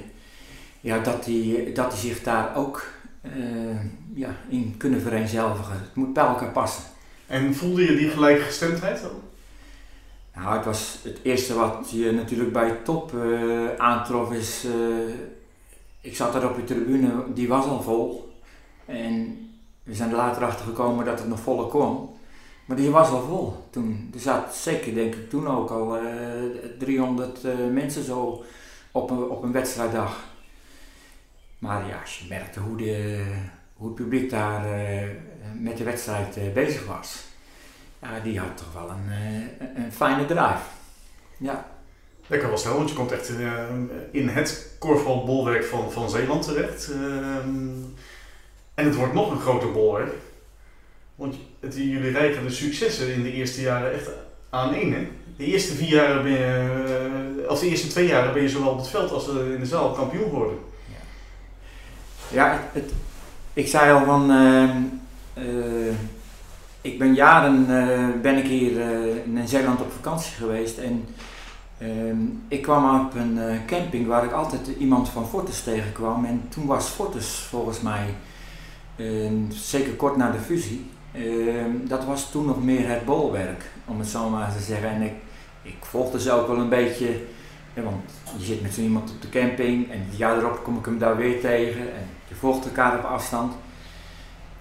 ja, 0.80 0.98
dat, 0.98 1.24
die, 1.24 1.72
dat 1.72 1.90
die 1.90 2.00
zich 2.00 2.22
daar 2.22 2.56
ook 2.56 2.86
uh, 3.22 3.76
ja, 4.14 4.36
in 4.48 4.74
kunnen 4.76 5.00
vereenzelvigen. 5.00 5.72
Het 5.72 5.94
moet 5.94 6.12
bij 6.12 6.24
elkaar 6.24 6.52
passen. 6.52 6.84
En 7.26 7.54
voelde 7.54 7.82
je 7.82 7.96
die 7.96 8.08
gelijkgestemdheid 8.08 9.00
dan? 9.02 9.20
Nou, 10.34 10.56
het 10.56 10.64
was 10.64 10.98
het 11.02 11.18
eerste 11.22 11.54
wat 11.54 11.90
je 11.90 12.12
natuurlijk 12.12 12.52
bij 12.52 12.70
top 12.70 13.12
uh, 13.12 13.74
aantrof 13.76 14.32
is, 14.32 14.64
uh, 14.64 15.14
ik 16.00 16.16
zat 16.16 16.32
daar 16.32 16.50
op 16.50 16.56
de 16.56 16.64
tribune, 16.64 17.32
die 17.34 17.48
was 17.48 17.64
al 17.64 17.82
vol. 17.82 18.32
En 18.84 19.38
we 19.82 19.94
zijn 19.94 20.10
er 20.10 20.16
later 20.16 20.44
achter 20.44 20.66
gekomen 20.66 21.04
dat 21.04 21.18
het 21.18 21.28
nog 21.28 21.40
voller 21.40 21.66
kon. 21.66 22.08
Maar 22.64 22.76
die 22.76 22.90
was 22.90 23.08
al 23.08 23.22
vol 23.22 23.66
toen. 23.70 24.10
Er 24.14 24.20
zat 24.20 24.54
zeker 24.54 24.94
denk 24.94 25.14
ik 25.14 25.30
toen 25.30 25.48
ook 25.48 25.70
al 25.70 26.02
uh, 26.02 26.02
300 26.78 27.44
uh, 27.44 27.52
mensen 27.72 28.04
zo 28.04 28.44
op 28.92 29.10
een, 29.10 29.28
op 29.28 29.42
een 29.42 29.52
wedstrijddag. 29.52 30.24
Maar 31.58 31.86
ja, 31.86 32.00
als 32.00 32.18
je 32.18 32.28
merkte 32.28 32.60
hoe, 32.60 32.76
de, 32.76 33.24
hoe 33.76 33.86
het 33.86 33.96
publiek 33.96 34.30
daar 34.30 34.66
met 35.58 35.76
de 35.76 35.84
wedstrijd 35.84 36.54
bezig 36.54 36.86
was. 36.86 37.33
Ja, 38.04 38.20
die 38.22 38.38
had 38.38 38.56
toch 38.56 38.72
wel 38.72 38.90
een, 38.90 39.10
een 39.84 39.92
fijne 39.92 40.26
drive. 40.26 40.62
Ja. 41.36 41.66
Lekker 42.26 42.48
wel 42.48 42.58
snel, 42.58 42.76
want 42.76 42.88
je 42.88 42.94
komt 42.94 43.12
echt 43.12 43.32
in 44.10 44.28
het 44.28 44.76
korfbalbolwerk 44.78 45.64
van, 45.64 45.92
van 45.92 46.10
Zeeland 46.10 46.42
terecht. 46.42 46.90
Ehm, 46.90 47.68
en 48.74 48.84
het 48.84 48.94
wordt 48.94 49.14
nog 49.14 49.30
een 49.30 49.40
groter 49.40 49.72
bolwerk. 49.72 50.12
Want 51.14 51.34
het, 51.60 51.74
jullie 51.74 52.10
rijden 52.10 52.42
de 52.42 52.50
successen 52.50 53.12
in 53.12 53.22
de 53.22 53.32
eerste 53.32 53.60
jaren 53.60 53.92
echt 53.92 54.10
aan 54.50 54.74
één. 54.74 54.92
Hè? 54.92 55.08
De 55.36 55.44
eerste 55.44 55.74
vier 55.74 55.88
jaren 55.88 56.22
ben 56.22 56.32
je, 56.32 57.46
of 57.48 57.60
de 57.60 57.68
eerste 57.68 57.86
twee 57.86 58.06
jaren 58.06 58.32
ben 58.32 58.42
je 58.42 58.48
zowel 58.48 58.70
op 58.70 58.78
het 58.78 58.88
veld 58.88 59.10
als 59.10 59.28
in 59.28 59.60
de 59.60 59.66
zaal 59.66 59.92
kampioen 59.92 60.28
geworden. 60.28 60.58
Ja, 62.30 62.44
ja 62.44 62.68
het, 62.72 62.92
ik 63.52 63.68
zei 63.68 63.92
al 63.92 64.04
van, 64.04 64.30
uh, 64.30 64.74
uh, 65.38 65.94
ik 66.84 66.98
ben 66.98 67.14
jaren 67.14 67.66
ben 68.22 68.36
ik 68.36 68.46
hier 68.46 68.80
in 69.24 69.48
Zeeland 69.48 69.80
op 69.80 69.92
vakantie 69.92 70.32
geweest 70.32 70.78
en 70.78 71.04
ehm, 71.78 72.16
ik 72.48 72.62
kwam 72.62 73.06
op 73.06 73.14
een 73.14 73.38
camping 73.66 74.06
waar 74.06 74.24
ik 74.24 74.32
altijd 74.32 74.70
iemand 74.78 75.08
van 75.08 75.28
Fortis 75.28 75.62
tegenkwam 75.62 76.24
en 76.24 76.42
toen 76.48 76.66
was 76.66 76.88
Fortis 76.88 77.46
volgens 77.50 77.80
mij 77.80 78.14
zeker 79.48 79.92
kort 79.92 80.16
na 80.16 80.30
de 80.30 80.38
fusie 80.38 80.86
Ehm, 81.14 81.86
dat 81.86 82.04
was 82.04 82.30
toen 82.30 82.46
nog 82.46 82.64
meer 82.64 82.88
het 82.88 83.04
bolwerk, 83.04 83.70
om 83.84 83.98
het 83.98 84.08
zo 84.08 84.28
maar 84.28 84.52
te 84.52 84.62
zeggen. 84.62 84.88
En 84.88 85.02
ik, 85.02 85.12
ik 85.62 85.76
volgde 85.80 86.20
ze 86.20 86.32
ook 86.32 86.46
wel 86.46 86.58
een 86.58 86.68
beetje, 86.68 87.20
want 87.74 88.02
je 88.36 88.44
zit 88.44 88.62
met 88.62 88.74
zo 88.74 88.80
iemand 88.80 89.10
op 89.10 89.22
de 89.22 89.28
camping 89.28 89.90
en 89.90 89.98
het 90.08 90.16
jaar 90.16 90.38
erop 90.38 90.60
kom 90.62 90.78
ik 90.78 90.84
hem 90.84 90.98
daar 90.98 91.16
weer 91.16 91.40
tegen 91.40 91.80
en 91.80 92.06
je 92.28 92.34
volgt 92.34 92.64
elkaar 92.64 92.98
op 92.98 93.04
afstand. 93.04 93.52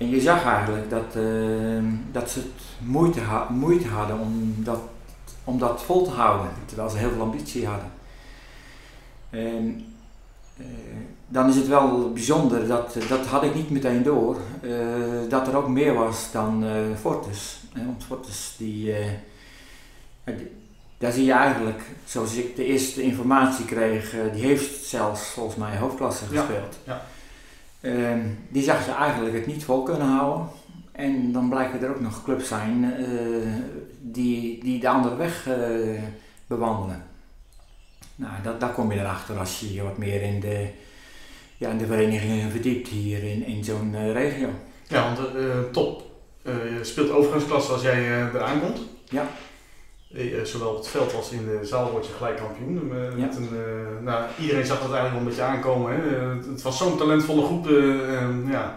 En 0.04 0.10
je 0.10 0.22
zag 0.22 0.46
eigenlijk 0.46 0.90
dat, 0.90 1.16
ehm, 1.16 1.86
dat 2.12 2.30
ze 2.30 2.40
het 2.40 2.88
moeite, 2.88 3.20
ha 3.20 3.48
moeite 3.50 3.88
hadden 3.88 4.20
om 4.20 4.56
dat, 4.58 4.80
om 5.44 5.60
dat 5.60 5.84
vol 5.84 6.04
te 6.04 6.10
houden, 6.10 6.50
terwijl 6.66 6.90
ze 6.90 6.98
heel 6.98 7.10
veel 7.10 7.22
ambitie 7.22 7.68
hadden. 7.68 7.92
En, 9.30 9.86
uh, 10.58 10.66
dan 11.28 11.50
is 11.50 11.56
het 11.56 11.68
wel 11.68 12.12
bijzonder, 12.14 12.68
dat, 12.68 12.98
dat 13.10 13.26
had 13.26 13.44
ik 13.44 13.56
niet 13.56 13.70
meteen 13.70 14.04
door, 14.04 14.38
uh, 14.62 15.30
dat 15.30 15.48
er 15.48 15.56
ook 15.56 15.68
meer 15.68 15.94
was 15.94 16.32
dan 16.32 16.64
uh, 16.64 16.72
Fortis. 17.00 17.60
want 17.74 18.04
Fortis, 18.04 18.56
die, 18.58 18.94
die, 20.26 20.52
daar 20.98 21.12
zie 21.12 21.26
je 21.26 21.32
eigenlijk, 21.32 21.82
zoals 22.06 22.36
ik 22.36 22.56
de 22.56 22.66
eerste 22.66 23.02
informatie 23.02 23.66
kreeg, 23.66 24.16
die 24.34 24.44
heeft 24.44 24.86
zelfs 24.86 25.22
volgens 25.22 25.56
mij 25.56 25.78
hoofdklasse 25.78 26.26
gespeeld. 26.26 26.78
Ja, 26.84 26.94
ja. 26.94 27.02
Ehm, 27.84 28.20
die 28.50 28.64
zag 28.64 28.86
je 28.86 28.92
eigenlijk 28.92 29.36
het 29.36 29.46
niet 29.46 29.64
vol 29.64 29.84
kunnen 29.84 30.08
houden. 30.08 30.48
En 30.92 31.32
dan 31.32 31.50
blijken 31.50 31.82
er 31.82 31.90
ook 31.90 32.00
nog 32.00 32.24
clubs 32.24 32.48
zijn 32.48 32.94
die, 34.02 34.64
die 34.64 34.80
de 34.80 34.90
andere 34.90 35.16
weg 35.16 35.50
bewandelen. 36.48 37.04
Nou, 38.16 38.34
dat, 38.44 38.60
daar 38.60 38.74
kom 38.74 38.92
je 38.92 39.00
erachter 39.00 39.38
als 39.38 39.60
je 39.60 39.84
wat 39.84 39.98
meer 39.98 40.22
in 40.22 40.40
de 40.40 40.68
ja, 41.64 41.70
in 41.70 41.78
de 41.78 41.86
verenigingen 41.86 42.52
verdiept 42.52 42.88
hier 42.88 43.24
in, 43.24 43.46
in 43.46 43.64
zo'n 43.64 43.94
uh, 43.94 44.12
regio. 44.12 44.50
Ja, 44.88 45.04
want 45.04 45.36
uh, 45.36 45.46
top 45.72 46.02
uh, 46.44 46.54
speelt 46.82 47.12
overgangsklasse 47.12 47.72
als 47.72 47.82
jij 47.82 48.00
uh, 48.00 48.34
eraan 48.34 48.62
komt. 48.62 48.80
Ja. 49.10 49.28
Zowel 50.44 50.70
op 50.70 50.78
het 50.78 50.88
veld 50.88 51.14
als 51.14 51.32
in 51.32 51.46
de 51.46 51.66
zaal 51.66 51.92
word 51.92 52.06
je 52.06 52.14
gelijk 52.14 52.38
kampioen. 52.38 52.88
Met 53.18 53.36
een, 53.36 53.50
nou, 54.04 54.24
iedereen 54.40 54.66
zag 54.66 54.82
dat 54.82 54.92
eigenlijk 54.92 55.12
wel 55.12 55.20
een 55.20 55.28
beetje 55.28 55.42
aankomen. 55.42 55.96
Hè? 55.96 56.02
het 56.52 56.62
was 56.62 56.78
zo'n 56.78 56.98
talentvolle 56.98 57.46
groep. 57.46 57.68
ja, 58.50 58.76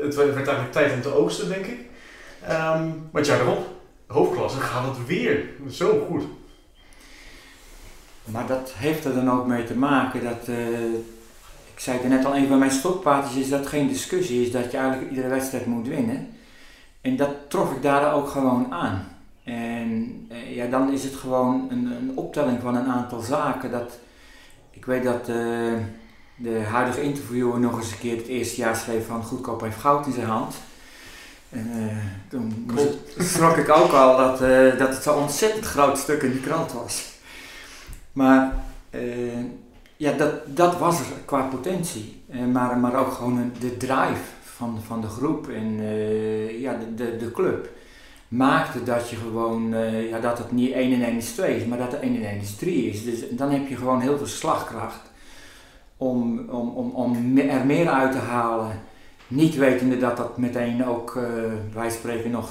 het 0.00 0.14
werd 0.14 0.36
eigenlijk 0.36 0.72
tijd 0.72 0.92
om 0.92 1.02
te 1.02 1.14
oogsten, 1.14 1.48
denk 1.48 1.66
ik. 1.66 1.78
Um, 2.42 3.08
maar 3.10 3.22
het 3.22 3.26
jaar 3.26 3.40
erop, 3.40 3.66
hoofdklasse, 4.06 4.60
gaat 4.60 4.96
het 4.96 5.06
weer 5.06 5.44
zo 5.70 6.06
goed. 6.08 6.22
Maar 8.24 8.46
dat 8.46 8.72
heeft 8.76 9.04
er 9.04 9.14
dan 9.14 9.30
ook 9.30 9.46
mee 9.46 9.64
te 9.64 9.76
maken 9.76 10.24
dat, 10.24 10.48
ik 11.74 11.80
zei 11.80 11.98
het 11.98 12.08
net 12.08 12.24
al, 12.24 12.36
een 12.36 12.48
van 12.48 12.58
mijn 12.58 12.70
stokpaardjes 12.70 13.42
is 13.42 13.48
dat 13.48 13.66
geen 13.66 13.88
discussie 13.88 14.42
is 14.46 14.50
dat 14.52 14.70
je 14.70 14.76
eigenlijk 14.76 15.10
iedere 15.10 15.28
wedstrijd 15.28 15.66
moet 15.66 15.88
winnen. 15.88 16.28
En 17.00 17.16
dat 17.16 17.30
trof 17.48 17.72
ik 17.72 17.82
daar 17.82 18.14
ook 18.14 18.28
gewoon 18.28 18.72
aan. 18.72 19.17
En 19.48 20.26
uh, 20.32 20.56
ja, 20.56 20.66
dan 20.66 20.92
is 20.92 21.04
het 21.04 21.14
gewoon 21.14 21.66
een, 21.70 21.86
een, 21.86 22.12
optelling 22.14 22.60
van 22.60 22.76
een 22.76 22.86
aantal 22.86 23.20
zaken. 23.20 23.70
Dat, 23.70 23.98
ik 24.70 24.84
weet 24.84 25.04
dat 25.04 25.28
uh, 25.28 25.72
de 26.36 26.60
huidige 26.70 27.02
interviewer 27.02 27.60
nog 27.60 27.76
eens 27.76 27.90
een 27.90 27.98
keer 27.98 28.16
het 28.16 28.26
eerste 28.26 28.56
jaar 28.56 28.76
schreef 28.76 29.06
van 29.06 29.22
Goedkoop 29.22 29.60
heeft 29.60 29.76
goud 29.76 30.06
in 30.06 30.12
zijn 30.12 30.26
hand. 30.26 30.54
En 31.50 31.70
toen 32.28 32.70
schrok 33.18 33.56
ik 33.56 33.68
ook 33.68 33.92
al 33.92 34.16
dat, 34.16 34.38
dat 34.78 34.88
het 34.88 35.02
zo'n 35.02 35.22
ontzettend 35.22 35.64
groot 35.64 35.98
stuk 35.98 36.22
in 36.22 36.32
de 36.32 36.40
krant 36.40 36.72
was. 36.72 37.12
Maar 38.12 38.54
ja, 39.96 40.12
dat, 40.12 40.56
dat 40.56 40.78
was 40.78 41.00
er 41.00 41.06
qua 41.24 41.42
potentie. 41.42 42.22
Maar, 42.52 42.78
maar 42.78 42.94
ook 42.94 43.12
gewoon 43.12 43.52
de 43.60 43.76
drive 43.76 44.22
van, 44.44 44.80
van 44.86 45.00
de 45.00 45.06
groep 45.06 45.48
en 45.48 45.82
ja, 46.60 46.78
de, 46.78 46.94
de, 46.94 47.16
de 47.16 47.30
club 47.30 47.68
maakte 48.28 48.82
dat 48.82 49.10
je 49.10 49.16
gewoon, 49.16 49.74
ja, 50.08 50.20
dat 50.20 50.38
het 50.38 50.52
niet 50.52 50.72
1 50.72 50.92
en 50.92 51.02
1 51.02 51.16
is 51.16 51.32
2 51.32 51.56
is, 51.56 51.64
maar 51.64 51.78
dat 51.78 51.92
er 51.92 52.00
1 52.00 52.16
en 52.16 52.30
1 52.30 52.40
is 52.40 52.56
3 52.56 52.90
is. 52.90 53.04
Dus 53.04 53.20
dan 53.30 53.50
heb 53.50 53.68
je 53.68 53.76
gewoon 53.76 54.00
heel 54.00 54.16
veel 54.16 54.26
slagkracht 54.26 55.00
om, 55.96 56.48
om, 56.48 56.68
om, 56.68 56.90
om 56.90 57.38
er 57.38 57.66
meer 57.66 57.88
uit 57.88 58.12
te 58.12 58.18
halen. 58.18 58.80
Niet 59.26 59.56
wetende 59.56 59.98
dat 59.98 60.16
dat 60.16 60.38
meteen 60.38 60.86
ook, 60.86 61.18
wij 61.72 61.90
spreken 61.90 62.30
nog 62.30 62.50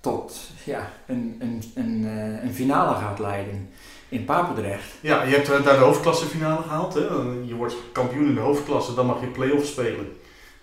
tot 0.00 0.50
ja, 0.64 0.90
een, 1.06 1.36
een, 1.38 1.62
een, 1.74 2.04
een 2.42 2.54
finale 2.54 2.94
gaat 2.94 3.18
leiden 3.18 3.68
in 4.14 4.24
Papendrecht. 4.24 4.92
Ja, 5.00 5.22
je 5.22 5.34
hebt 5.34 5.50
eh, 5.50 5.64
daar 5.64 5.78
de 5.78 5.84
hoofdklassefinale 5.84 6.62
gehaald. 6.62 6.94
Hè? 6.94 7.00
Je 7.44 7.54
wordt 7.54 7.76
kampioen 7.92 8.26
in 8.26 8.34
de 8.34 8.40
hoofdklasse, 8.40 8.94
dan 8.94 9.06
mag 9.06 9.20
je 9.20 9.26
play-off 9.26 9.66
spelen. 9.66 10.12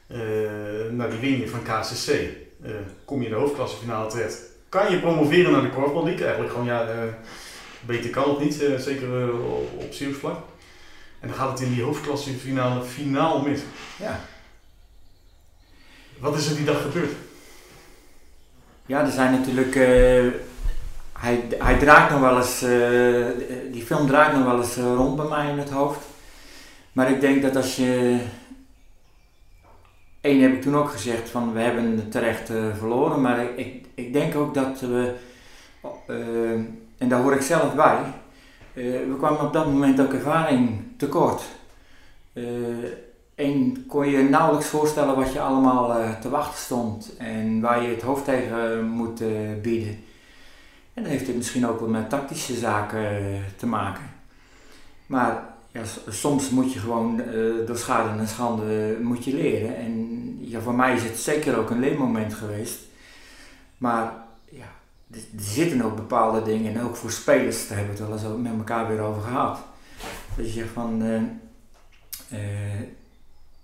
Uh, 0.08 0.20
nou, 0.92 1.10
die 1.10 1.20
win 1.20 1.40
je 1.40 1.48
van 1.48 1.64
KCC. 1.64 2.08
Uh, 2.08 2.70
eh, 2.70 2.76
kom 3.06 3.20
je 3.20 3.26
in 3.26 3.32
de 3.32 3.40
hoofdklassefinale 3.40 4.10
terecht. 4.10 4.51
Kan 4.72 4.92
je 4.92 5.00
promoveren 5.00 5.52
naar 5.52 5.62
de 5.62 5.70
Korfbal 5.70 6.04
League? 6.04 6.24
Eigenlijk 6.24 6.52
gewoon, 6.52 6.68
ja, 6.68 6.84
uh, 6.84 7.14
beter 7.82 8.10
kan 8.10 8.30
het 8.30 8.40
niet. 8.40 8.54
zeker 8.78 9.34
op 9.76 9.94
Zeeuwsvlak. 9.94 10.38
En 11.20 11.28
dan 11.28 11.38
gaat 11.38 11.52
het 11.52 11.68
in 11.68 11.74
die 11.74 11.84
hoofdklassefinale 11.84 12.84
finaal 12.84 13.42
mis. 13.42 13.62
Ja. 14.00 14.20
Wat 16.20 16.38
is 16.38 16.50
er 16.50 16.56
die 16.56 16.66
dag 16.66 16.82
gebeurd? 16.82 17.12
Ja, 18.86 19.02
er 19.06 19.12
zijn 19.12 19.32
natuurlijk 19.32 19.76
hij, 21.22 21.44
hij 21.58 21.78
draait 21.78 22.10
nog 22.10 22.20
wel 22.20 22.38
eens, 22.38 22.64
uh, 22.64 23.28
die 23.72 23.84
film 23.84 24.08
draait 24.08 24.34
nog 24.34 24.46
wel 24.46 24.58
eens 24.58 24.76
rond 24.76 25.16
bij 25.16 25.26
mij 25.26 25.50
in 25.50 25.58
het 25.58 25.70
hoofd. 25.70 26.00
Maar 26.92 27.12
ik 27.12 27.22
denk 27.22 27.42
dat 27.42 27.56
als 27.56 27.76
je. 27.76 28.20
Eén 30.22 30.42
heb 30.42 30.54
ik 30.54 30.62
toen 30.62 30.78
ook 30.78 30.90
gezegd 30.90 31.30
van 31.30 31.54
we 31.54 31.60
hebben 31.60 32.10
terecht 32.10 32.50
uh, 32.50 32.76
verloren, 32.78 33.22
maar 33.22 33.44
ik, 33.44 33.58
ik, 33.58 33.86
ik, 34.06 34.14
denk 34.14 34.36
ook 34.36 34.54
dat 34.54 34.80
we, 34.80 35.14
en 36.98 37.10
daar 37.10 37.22
hoor 37.22 37.34
ik 37.34 37.42
zelf 37.42 37.76
bij, 37.76 38.00
we 38.74 39.16
kwamen 39.18 39.42
op 39.42 39.54
dat 39.54 39.66
moment 39.66 40.02
ook 40.02 40.14
ervaring 40.14 40.80
tekort. 40.98 41.42
Eén 43.36 43.84
kon 43.88 44.08
je 44.08 44.18
nauwelijks 44.18 44.68
voorstellen 44.68 45.16
wat 45.16 45.34
je 45.34 45.40
allemaal 45.40 46.18
te 46.22 46.30
wachten 46.30 46.60
stond 46.60 47.16
en 47.18 47.62
waar 47.62 47.82
je 47.82 47.90
het 47.90 48.02
hoofd 48.02 48.26
tegen 48.26 48.88
moet 48.88 49.22
bieden. 49.62 50.04
En 50.94 51.04
dan 51.04 51.12
heeft 51.12 51.28
het 51.28 51.36
misschien 51.36 51.68
ook 51.68 51.80
wel 51.80 51.90
met 51.90 52.10
tactische 52.10 52.56
zaken 52.56 53.00
eh, 53.00 53.24
te 53.58 53.66
maken. 53.66 54.04
Maar 55.06 55.44
ja, 55.72 55.82
soms 56.10 56.50
moet 56.50 56.74
je 56.74 56.80
gewoon 56.80 57.20
uh, 57.20 57.68
door 57.68 57.78
schade 57.78 58.20
en 58.20 58.28
schande 58.28 58.98
uh, 59.00 59.06
moet 59.06 59.24
je 59.24 59.34
leren. 59.34 59.76
En 59.76 60.38
ja, 60.40 60.60
voor 60.60 60.76
mij 60.76 60.96
is 60.96 61.04
het 61.04 61.18
zeker 61.18 61.58
ook 61.58 61.70
een 61.70 61.80
leermoment 61.80 62.34
geweest. 62.34 62.80
Maar 63.82 64.14
ja, 64.50 64.68
er, 65.12 65.20
zitten 65.38 65.82
ook 65.82 65.96
bepaalde 65.96 66.44
dingen, 66.44 66.76
en 66.76 66.84
ook 66.84 66.96
voor 66.96 67.12
spelers, 67.12 67.68
daar 67.68 67.78
hebben 67.78 67.96
we 67.96 68.04
het 68.04 68.24
wel 68.24 68.34
eens 68.34 68.42
met 68.42 68.58
elkaar 68.58 68.88
weer 68.88 69.02
over 69.02 69.22
gehad. 69.22 69.60
Dat 70.36 70.46
je 70.46 70.52
zegt 70.52 70.74
van, 70.74 71.02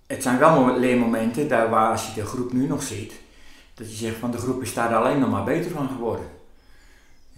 het 0.08 0.24
zijn 0.24 0.40
wel 0.40 0.78
leermomenten 0.80 1.48
daar 1.48 1.70
waar 1.70 1.92
als 1.92 2.08
je 2.08 2.14
de 2.22 2.26
groep 2.26 2.54
nu 2.54 2.68
nog 2.68 2.84
ziet, 2.84 3.14
dat 3.74 3.90
je 3.92 4.06
zegt 4.06 4.18
van 4.18 4.32
de 4.32 4.38
groep 4.38 4.62
is 4.62 4.74
daar 4.74 4.96
alleen 4.96 5.20
nog 5.20 5.30
maar 5.30 5.44
beter 5.44 5.72
van 5.72 5.88
geworden 5.88 6.36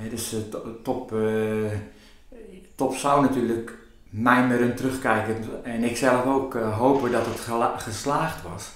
dus 0.07 0.33
uh, 0.33 0.39
top, 0.83 1.13
top 2.75 2.95
zou 2.95 3.21
natuurlijk 3.21 3.77
mijmerend 4.09 4.77
terugkijken 4.77 5.63
en 5.63 5.83
ik 5.83 5.97
zelf 5.97 6.25
ook 6.25 6.53
hopen 6.53 7.11
dat 7.11 7.25
het 7.25 7.39
geslaagd 7.81 8.43
was. 8.43 8.71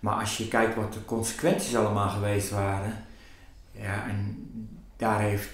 Maar 0.00 0.14
als 0.14 0.36
je 0.36 0.48
kijkt 0.48 0.74
wat 0.74 0.92
de 0.92 1.04
consequenties 1.04 1.76
allemaal 1.76 2.08
geweest 2.08 2.50
waren, 2.50 3.05
ja, 3.80 4.04
en 4.08 4.48
daar 4.96 5.20
heeft, 5.20 5.48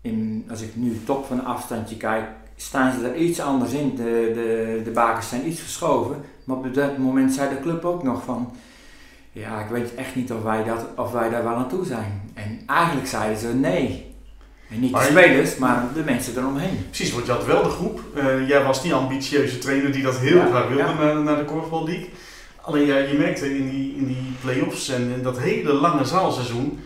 in, 0.00 0.46
als 0.50 0.60
ik 0.60 0.76
nu 0.76 1.00
top 1.04 1.26
van 1.26 1.44
afstandje 1.44 1.96
kijk, 1.96 2.24
staan 2.56 2.92
ze 2.92 3.08
er 3.08 3.16
iets 3.16 3.40
anders 3.40 3.72
in. 3.72 3.94
De, 3.94 4.30
de, 4.34 4.80
de 4.84 4.90
bakens 4.90 5.28
zijn 5.28 5.48
iets 5.48 5.60
verschoven, 5.60 6.24
maar 6.44 6.56
op 6.56 6.74
dat 6.74 6.98
moment 6.98 7.32
zei 7.32 7.48
de 7.48 7.60
club 7.60 7.84
ook 7.84 8.02
nog 8.02 8.24
van, 8.24 8.52
ja, 9.32 9.60
ik 9.60 9.68
weet 9.68 9.94
echt 9.94 10.14
niet 10.14 10.32
of 10.32 10.42
wij, 10.42 10.64
dat, 10.64 10.86
of 10.96 11.12
wij 11.12 11.30
daar 11.30 11.44
wel 11.44 11.54
aan 11.54 11.68
toe 11.68 11.84
zijn. 11.84 12.30
En 12.34 12.60
eigenlijk 12.66 13.08
zeiden 13.08 13.38
ze 13.38 13.54
nee. 13.54 14.06
En 14.70 14.80
niet 14.80 14.94
de 14.94 15.06
spelers, 15.10 15.56
maar 15.56 15.84
de 15.94 16.02
mensen 16.04 16.36
eromheen. 16.36 16.86
Precies, 16.86 17.12
want 17.12 17.26
je 17.26 17.32
had 17.32 17.46
wel 17.46 17.62
de 17.62 17.68
groep. 17.68 18.00
Uh, 18.16 18.48
jij 18.48 18.62
was 18.62 18.82
die 18.82 18.94
ambitieuze 18.94 19.58
trainer 19.58 19.92
die 19.92 20.02
dat 20.02 20.18
heel 20.18 20.40
graag 20.40 20.68
wilde 20.68 20.94
naar, 20.94 21.22
naar, 21.22 21.36
de 21.36 21.44
Korfbal 21.44 21.84
League. 21.84 22.10
Alleen 22.60 22.86
ja, 22.86 22.96
je 22.96 23.18
merkte 23.18 23.56
in 23.56 23.70
die, 23.70 23.96
in 23.96 24.06
die 24.06 24.34
play-offs 24.40 24.88
en 24.88 25.12
in 25.16 25.22
dat 25.22 25.38
hele 25.38 25.72
lange 25.72 26.04
zaalseizoen, 26.04 26.80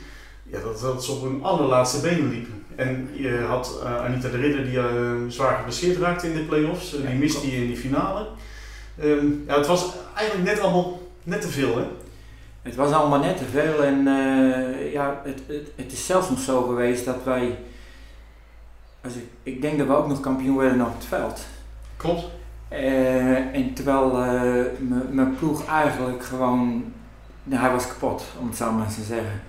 ja, 0.52 0.60
dat, 0.60 0.80
dat 0.80 1.04
ze 1.04 1.12
op 1.12 1.22
hun 1.22 1.42
allerlaatste 1.42 2.00
benen 2.00 2.30
liepen. 2.30 2.64
En 2.76 3.08
je 3.12 3.44
had 3.48 3.80
uh, 3.82 4.04
Anita 4.04 4.28
de 4.28 4.36
Ridder 4.36 4.64
die 4.64 4.76
uh, 4.76 4.84
zwaar 5.28 5.56
geblesseerd 5.56 5.98
raakte 5.98 6.28
in 6.28 6.34
de 6.34 6.42
play-offs. 6.42 6.90
die 6.90 7.14
miste 7.14 7.50
je 7.50 7.56
in 7.56 7.66
die 7.66 7.76
finale. 7.76 8.26
Um, 9.02 9.44
ja, 9.46 9.56
het 9.56 9.66
was 9.66 9.94
eigenlijk 10.14 10.50
net 10.50 10.60
allemaal 10.60 11.00
net 11.22 11.40
te 11.40 11.48
veel 11.48 11.78
hè? 11.78 11.84
Het 12.62 12.74
was 12.74 12.92
allemaal 12.92 13.18
net 13.18 13.36
te 13.36 13.44
veel 13.44 13.84
en 13.84 14.04
ja, 14.92 15.20
het, 15.24 15.42
het, 15.46 15.70
het 15.76 15.92
is 15.92 16.06
zelfs 16.06 16.30
nog 16.30 16.38
zo 16.38 16.62
geweest 16.62 17.04
dat 17.04 17.16
wij 17.24 17.58
als 19.04 19.14
ik, 19.14 19.24
ik 19.42 19.62
denk 19.62 19.78
dat 19.78 19.86
we 19.86 19.94
ook 19.94 20.08
nog 20.08 20.20
kampioen 20.20 20.56
werden 20.56 20.86
op 20.86 20.94
het 20.94 21.04
veld. 21.04 21.46
Klopt. 21.96 22.24
Uh, 22.72 23.54
en 23.54 23.74
terwijl 23.74 24.24
uh, 24.24 24.64
mijn 25.10 25.36
ploeg 25.38 25.66
eigenlijk 25.66 26.24
gewoon, 26.24 26.84
nou, 27.42 27.62
hij 27.62 27.70
was 27.70 27.86
kapot, 27.86 28.24
om 28.40 28.46
het 28.46 28.56
zo 28.56 28.72
maar 28.72 28.94
te 28.94 29.02
zeggen. 29.02 29.42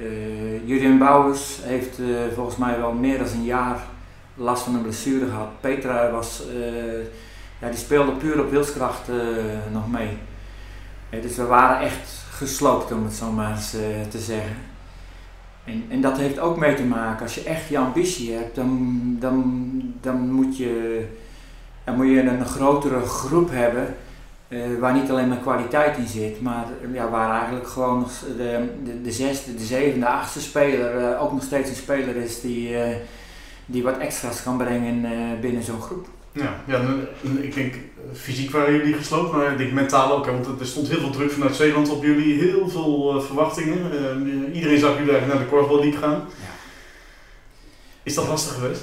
Uh, 0.00 0.68
Julian 0.68 0.98
Bouwers 0.98 1.58
heeft 1.62 1.98
volgens 2.34 2.56
mij 2.56 2.78
wel 2.78 2.92
meer 2.92 3.18
dan 3.18 3.26
een 3.26 3.44
jaar 3.44 3.80
last 4.34 4.62
van 4.62 4.74
een 4.74 4.82
blessure 4.82 5.26
gehad. 5.26 5.60
Petra 5.60 6.10
was, 6.10 6.42
ja, 7.60 7.68
die 7.68 7.78
speelde 7.78 8.12
puur 8.12 8.40
op 8.40 8.50
wilskracht 8.50 9.08
nog 9.72 9.90
mee. 9.90 10.18
dus 11.22 11.36
we 11.36 11.44
waren 11.44 11.86
echt 11.86 12.10
gesloopt, 12.30 12.92
om 12.92 13.04
het 13.04 13.14
zo 13.14 13.30
maar 13.30 13.50
eens 13.50 13.70
te 14.10 14.18
zeggen. 14.18 14.56
En, 15.64 15.84
en 15.88 16.00
dat 16.00 16.16
heeft 16.16 16.38
ook 16.38 16.56
mee 16.56 16.74
te 16.74 16.84
maken, 16.84 17.22
als 17.22 17.34
je 17.34 17.42
echt 17.42 17.68
je 17.68 17.78
ambitie 17.78 18.32
hebt, 18.32 18.54
dan, 18.54 19.00
dan, 19.20 19.94
dan, 20.00 20.32
moet, 20.32 20.56
je, 20.56 21.04
dan 21.84 21.96
moet 21.96 22.06
je 22.06 22.22
een 22.22 22.46
grotere 22.46 23.00
groep 23.00 23.50
hebben 23.50 23.94
uh, 24.48 24.78
waar 24.80 24.94
niet 24.94 25.10
alleen 25.10 25.28
maar 25.28 25.36
kwaliteit 25.36 25.96
in 25.96 26.06
zit, 26.06 26.40
maar 26.40 26.66
ja, 26.92 27.10
waar 27.10 27.38
eigenlijk 27.38 27.68
gewoon 27.68 28.06
de, 28.36 28.68
de, 28.84 29.02
de 29.02 29.12
zesde, 29.12 29.54
de 29.54 29.64
zevende, 29.64 30.06
achtste 30.06 30.40
speler 30.40 31.00
uh, 31.00 31.22
ook 31.22 31.32
nog 31.32 31.42
steeds 31.42 31.68
een 31.68 31.76
speler 31.76 32.16
is 32.16 32.40
die, 32.40 32.70
uh, 32.70 32.82
die 33.66 33.82
wat 33.82 33.98
extra's 33.98 34.42
kan 34.42 34.56
brengen 34.56 35.06
binnen 35.40 35.62
zo'n 35.62 35.80
groep. 35.80 36.06
Ja, 36.32 36.54
ja, 36.66 36.80
ik 37.40 37.54
denk 37.54 37.74
fysiek 38.14 38.50
waren 38.50 38.74
jullie 38.74 38.94
gesloopt, 38.94 39.32
maar 39.32 39.52
ik 39.52 39.58
denk 39.58 39.72
mentaal 39.72 40.12
ook. 40.12 40.26
Want 40.26 40.60
er 40.60 40.66
stond 40.66 40.88
heel 40.88 41.00
veel 41.00 41.10
druk 41.10 41.30
vanuit 41.30 41.54
Zeeland 41.54 41.88
op 41.88 42.04
jullie, 42.04 42.40
heel 42.40 42.68
veel 42.68 43.20
verwachtingen. 43.20 43.80
Iedereen 44.52 44.78
zag 44.78 44.98
jullie 44.98 45.10
eigenlijk 45.10 45.26
naar 45.26 45.42
de 45.42 45.48
Korfbal 45.48 45.80
League 45.80 46.00
gaan. 46.00 46.12
Ja. 46.12 46.54
Is 48.02 48.14
dat 48.14 48.28
lastig 48.28 48.54
geweest? 48.54 48.82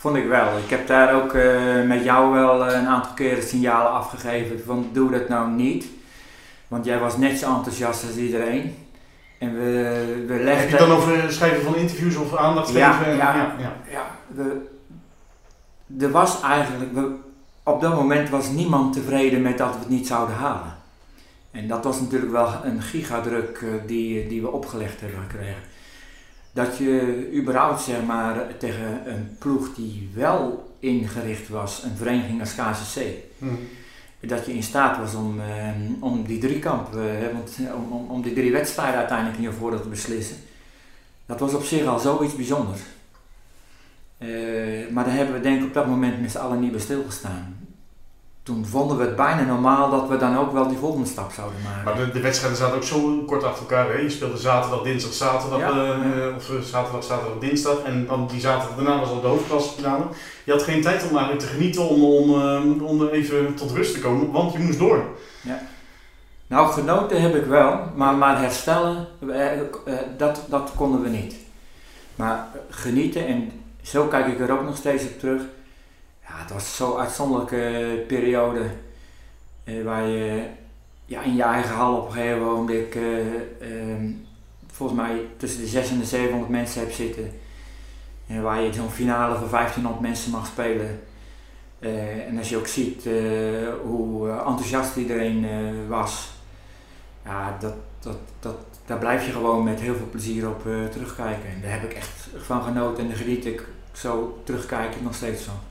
Vond 0.00 0.16
ik 0.16 0.26
wel. 0.26 0.58
Ik 0.58 0.70
heb 0.70 0.86
daar 0.86 1.14
ook 1.14 1.32
uh, 1.34 1.82
met 1.86 2.04
jou 2.04 2.32
wel 2.32 2.72
een 2.72 2.86
aantal 2.86 3.12
keren 3.12 3.42
signalen 3.42 3.92
afgegeven 3.92 4.60
van 4.66 4.88
doe 4.92 5.10
dat 5.10 5.28
nou 5.28 5.50
niet. 5.50 5.86
Want 6.68 6.84
jij 6.84 6.98
was 6.98 7.16
net 7.16 7.38
zo 7.38 7.54
enthousiast 7.56 8.06
als 8.06 8.16
iedereen. 8.16 8.74
En 9.38 9.54
we, 9.54 10.24
we 10.26 10.32
Heb 10.32 10.42
legden... 10.42 10.64
je 10.68 10.76
het 10.76 10.78
dan 10.78 10.90
over 10.96 11.32
schrijven 11.32 11.62
van 11.62 11.74
interviews 11.76 12.16
of 12.16 12.36
aandacht 12.36 12.66
geven? 12.66 13.04
en- 13.04 13.16
ja. 13.16 13.34
ja, 13.34 13.54
ja. 13.58 13.72
Ja, 13.90 14.06
we, 14.26 14.66
er 16.00 16.10
was 16.10 16.42
eigenlijk, 16.42 16.92
we, 16.94 17.14
op 17.62 17.80
dat 17.80 17.94
moment 17.94 18.28
was 18.30 18.48
niemand 18.48 18.92
tevreden 18.92 19.42
met 19.42 19.58
dat 19.58 19.72
we 19.72 19.78
het 19.78 19.88
niet 19.88 20.06
zouden 20.06 20.36
halen. 20.36 20.74
En 21.50 21.68
dat 21.68 21.84
was 21.84 22.00
natuurlijk 22.00 22.32
wel 22.32 22.48
een 22.64 22.82
gigadruk 22.82 23.58
eh, 23.62 23.68
die, 23.86 24.28
die 24.28 24.40
we 24.42 24.50
opgelegd 24.50 25.00
hebben 25.00 25.20
gekregen. 25.28 25.62
Dat 26.52 26.76
je 26.76 27.28
überhaupt 27.34 27.82
zeg 27.82 28.04
maar 28.06 28.56
tegen 28.58 29.02
een 29.06 29.36
ploeg 29.38 29.74
die 29.74 30.10
wel 30.14 30.72
ingericht 30.78 31.48
was, 31.48 31.82
een 31.82 31.96
vereniging 31.96 32.40
als 32.40 32.54
KCC, 32.54 33.00
Hm. 33.38 33.46
dat 34.20 34.46
je 34.46 34.54
in 34.54 34.62
staat 34.62 34.98
was 34.98 35.14
om, 35.14 35.40
eh, 35.40 35.68
om 36.00 36.24
die 36.24 36.38
driekamp, 36.38 36.94
eh, 36.94 37.02
want, 37.32 37.56
eh, 37.58 37.74
om, 37.74 37.92
om, 37.92 38.10
om 38.10 38.22
die 38.22 38.32
drie 38.32 38.52
wedstrijden 38.52 38.98
uiteindelijk 38.98 39.38
in 39.38 39.42
je 39.42 39.52
voordeel 39.52 39.80
te 39.80 39.88
beslissen. 39.88 40.36
Dat 41.26 41.40
was 41.40 41.54
op 41.54 41.62
zich 41.62 41.86
al 41.86 41.98
zoiets 41.98 42.36
bijzonders. 42.36 42.80
Maar 44.90 45.04
daar 45.04 45.14
hebben 45.14 45.34
we 45.34 45.40
denk 45.40 45.60
ik 45.60 45.66
op 45.66 45.74
dat 45.74 45.86
moment 45.86 46.20
met 46.20 46.30
z'n 46.30 46.38
allen 46.38 46.60
niet 46.60 46.70
bij 46.70 46.80
stilgestaan. 46.80 47.59
Toen 48.42 48.66
vonden 48.66 48.96
we 48.96 49.04
het 49.04 49.16
bijna 49.16 49.42
normaal 49.42 49.90
dat 49.90 50.08
we 50.08 50.16
dan 50.16 50.36
ook 50.36 50.52
wel 50.52 50.68
die 50.68 50.78
volgende 50.78 51.06
stap 51.06 51.32
zouden 51.32 51.62
maken. 51.62 51.84
Maar 51.84 51.96
de, 51.96 52.10
de 52.10 52.20
wedstrijden 52.20 52.58
zaten 52.58 52.76
ook 52.76 52.82
zo 52.82 53.22
kort 53.26 53.44
achter 53.44 53.60
elkaar. 53.60 53.88
Hè? 53.88 53.98
Je 53.98 54.10
speelde 54.10 54.36
zaterdag, 54.36 54.82
dinsdag, 54.82 55.12
zaterdag. 55.12 55.58
Ja. 55.58 55.70
eh, 55.70 56.36
of 56.36 56.50
eh, 56.50 56.60
zaterdag, 56.60 57.04
zaterdag, 57.04 57.38
dinsdag. 57.38 57.82
En 57.82 58.06
dan 58.06 58.26
die 58.26 58.40
zaterdag 58.40 58.76
daarna 58.76 59.00
was 59.00 59.08
al 59.08 59.20
de 59.20 59.26
hoofdklasse 59.26 59.82
Je 60.44 60.52
had 60.52 60.62
geen 60.62 60.82
tijd 60.82 61.02
om 61.02 61.16
eigenlijk 61.16 61.38
te 61.40 61.46
genieten 61.46 61.88
om, 61.88 62.04
om, 62.04 62.40
eh, 62.40 62.82
om 62.82 63.08
even 63.08 63.54
tot 63.54 63.70
rust 63.70 63.94
te 63.94 64.00
komen. 64.00 64.30
Want 64.32 64.52
je 64.52 64.58
moest 64.58 64.78
door. 64.78 65.04
Nou, 66.46 66.72
genoten 66.72 67.22
heb 67.22 67.34
ik 67.34 67.44
wel, 67.44 67.80
maar, 67.94 68.14
maar 68.14 68.40
herstellen, 68.40 69.06
dat, 70.16 70.42
dat 70.48 70.72
konden 70.76 71.02
we 71.02 71.08
niet. 71.08 71.34
Maar 72.16 72.48
genieten, 72.70 73.26
en 73.26 73.50
zo 73.82 74.06
kijk 74.06 74.26
ik 74.26 74.40
er 74.40 74.52
ook 74.52 74.64
nog 74.64 74.76
steeds 74.76 75.04
op 75.04 75.18
terug. 75.18 75.42
Ja, 76.30 76.40
het 76.42 76.52
was 76.52 76.76
zo'n 76.76 76.98
uitzonderlijke 76.98 78.04
periode 78.06 78.70
eh, 79.64 79.84
waar 79.84 80.06
je 80.06 80.46
ja, 81.04 81.22
in 81.22 81.34
je 81.36 81.42
eigen 81.42 81.74
hal 81.74 81.96
op 81.96 82.06
een 82.06 82.12
gegeven 82.12 82.42
moment, 82.42 82.70
eh, 82.94 83.18
ehm, 83.60 84.10
volgens 84.72 85.00
mij 85.00 85.20
tussen 85.36 85.60
de 85.60 85.66
600 85.66 85.90
en 85.92 85.98
de 85.98 86.16
700 86.16 86.50
mensen 86.50 86.80
hebt 86.80 86.94
zitten. 86.94 87.32
En 88.26 88.42
waar 88.42 88.60
je 88.62 88.72
zo'n 88.72 88.90
finale 88.90 89.38
van 89.38 89.48
1500 89.50 90.02
mensen 90.02 90.30
mag 90.30 90.46
spelen. 90.46 91.00
Eh, 91.78 92.26
en 92.26 92.38
als 92.38 92.48
je 92.48 92.56
ook 92.56 92.66
ziet 92.66 93.06
eh, 93.06 93.12
hoe 93.82 94.28
eh, 94.28 94.36
enthousiast 94.36 94.96
iedereen 94.96 95.44
eh, 95.44 95.88
was, 95.88 96.30
ja, 97.24 97.56
dat, 97.60 97.74
dat, 98.00 98.18
dat, 98.40 98.56
daar 98.86 98.98
blijf 98.98 99.26
je 99.26 99.32
gewoon 99.32 99.64
met 99.64 99.80
heel 99.80 99.94
veel 99.94 100.08
plezier 100.10 100.48
op 100.48 100.66
eh, 100.66 100.84
terugkijken. 100.84 101.48
En 101.50 101.60
daar 101.62 101.70
heb 101.70 101.82
ik 101.82 101.92
echt 101.92 102.28
van 102.36 102.62
genoten 102.62 103.02
en 103.02 103.08
daar 103.08 103.18
geniet 103.18 103.46
ik 103.46 103.68
zo 103.92 104.40
terugkijken 104.44 105.02
nog 105.02 105.14
steeds 105.14 105.42
van. 105.42 105.69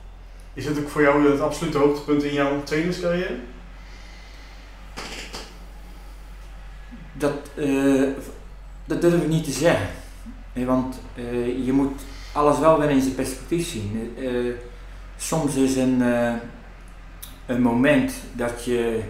Is 0.60 0.66
het 0.66 0.78
ook 0.78 0.88
voor 0.88 1.02
jou 1.02 1.30
het 1.30 1.40
absolute 1.40 1.78
hoogtepunt 1.78 2.22
in 2.22 2.32
jouw 2.32 2.62
trainerscarrière? 2.62 3.34
Dat, 7.12 7.32
eh, 7.54 8.02
dat 8.84 9.00
durf 9.00 9.22
ik 9.22 9.28
niet 9.28 9.44
te 9.44 9.50
zeggen. 9.50 9.88
Eh, 10.52 10.66
Want 10.66 11.00
eh, 11.14 11.64
je 11.66 11.72
moet 11.72 12.00
alles 12.32 12.58
wel 12.58 12.78
weer 12.78 12.90
in 12.90 13.00
zijn 13.00 13.14
perspectief 13.14 13.68
zien. 13.68 14.12
Soms 15.16 15.54
is 15.54 15.76
een, 15.76 16.00
een 17.46 17.62
moment 17.62 18.12
dat 18.32 18.64
je 18.64 19.00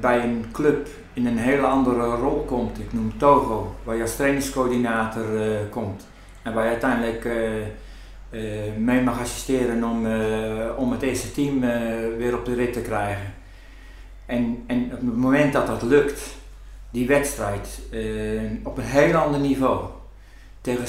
bij 0.00 0.22
een 0.22 0.44
club 0.52 0.88
in 1.12 1.26
een 1.26 1.38
hele 1.38 1.66
andere 1.66 2.14
rol 2.16 2.44
komt. 2.44 2.78
Ik 2.78 2.92
noem 2.92 3.18
Togo, 3.18 3.76
waar 3.84 3.96
je 3.96 4.02
als 4.02 4.16
trainingscoördinator 4.16 5.26
komt. 5.70 6.06
En 6.42 6.54
waar 6.54 6.64
je 6.64 6.70
uiteindelijk 6.70 7.26
eh, 8.30 8.76
mee 8.78 9.02
mag 9.02 9.20
assisteren 9.20 9.84
om, 9.84 10.06
eh, 10.06 10.66
om 10.76 10.92
het 10.92 11.02
eerste 11.02 11.32
team 11.32 11.62
eh, 11.62 11.70
weer 12.16 12.38
op 12.38 12.44
de 12.44 12.54
rit 12.54 12.72
te 12.72 12.80
krijgen. 12.80 13.34
En, 14.26 14.64
en 14.66 14.84
op 14.84 14.90
het 14.90 15.16
moment 15.16 15.52
dat 15.52 15.66
dat 15.66 15.82
lukt, 15.82 16.20
die 16.90 17.06
wedstrijd 17.06 17.80
op 18.62 18.78
een 18.78 18.84
heel 18.84 19.14
ander 19.14 19.40
niveau 19.40 19.84
tegen. 20.60 20.86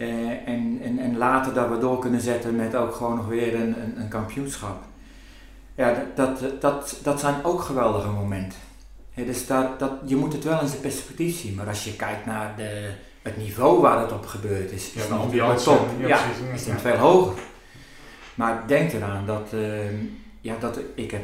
Eh, 0.00 0.48
en, 0.48 0.80
en, 0.82 0.98
en 0.98 1.16
later 1.16 1.54
dat 1.54 1.68
we 1.68 1.78
door 1.78 1.98
kunnen 1.98 2.20
zetten 2.20 2.56
met 2.56 2.74
ook 2.74 2.94
gewoon 2.94 3.16
nog 3.16 3.26
weer 3.26 3.54
een, 3.54 3.82
een, 3.82 4.00
een 4.00 4.08
kampioenschap. 4.08 4.82
Ja, 5.74 5.94
dat, 6.14 6.38
dat, 6.38 6.60
dat, 6.60 6.98
dat 7.02 7.20
zijn 7.20 7.44
ook 7.44 7.60
geweldige 7.60 8.08
momenten. 8.08 8.58
Dus 9.14 9.46
daar, 9.46 9.78
dat, 9.78 9.90
je 10.04 10.16
moet 10.16 10.32
het 10.32 10.44
wel 10.44 10.60
in 10.60 10.68
zijn 10.68 10.80
perspectief 10.80 11.40
zien. 11.40 11.54
Maar 11.54 11.68
als 11.68 11.84
je 11.84 11.96
kijkt 11.96 12.26
naar 12.26 12.56
de, 12.56 12.90
het 13.30 13.42
niveau 13.44 13.80
waar 13.80 14.00
het 14.00 14.12
op 14.12 14.26
gebeurd 14.26 14.70
is, 14.72 14.90
Ja, 14.94 15.00
is 15.00 15.06
de 15.08 15.12
het 15.14 15.22
ambiance, 15.22 15.64
top. 15.64 15.88
ja, 16.00 16.06
Ja, 16.08 16.20
ja. 16.48 16.52
is 16.54 16.66
veel 16.80 16.96
hoger. 16.96 17.34
Maar 18.34 18.62
denk 18.66 18.92
eraan 18.92 19.26
dat, 19.26 19.48
eh, 19.52 19.60
ja, 20.40 20.54
dat 20.60 20.78
ik 20.94 21.10
heb 21.10 21.22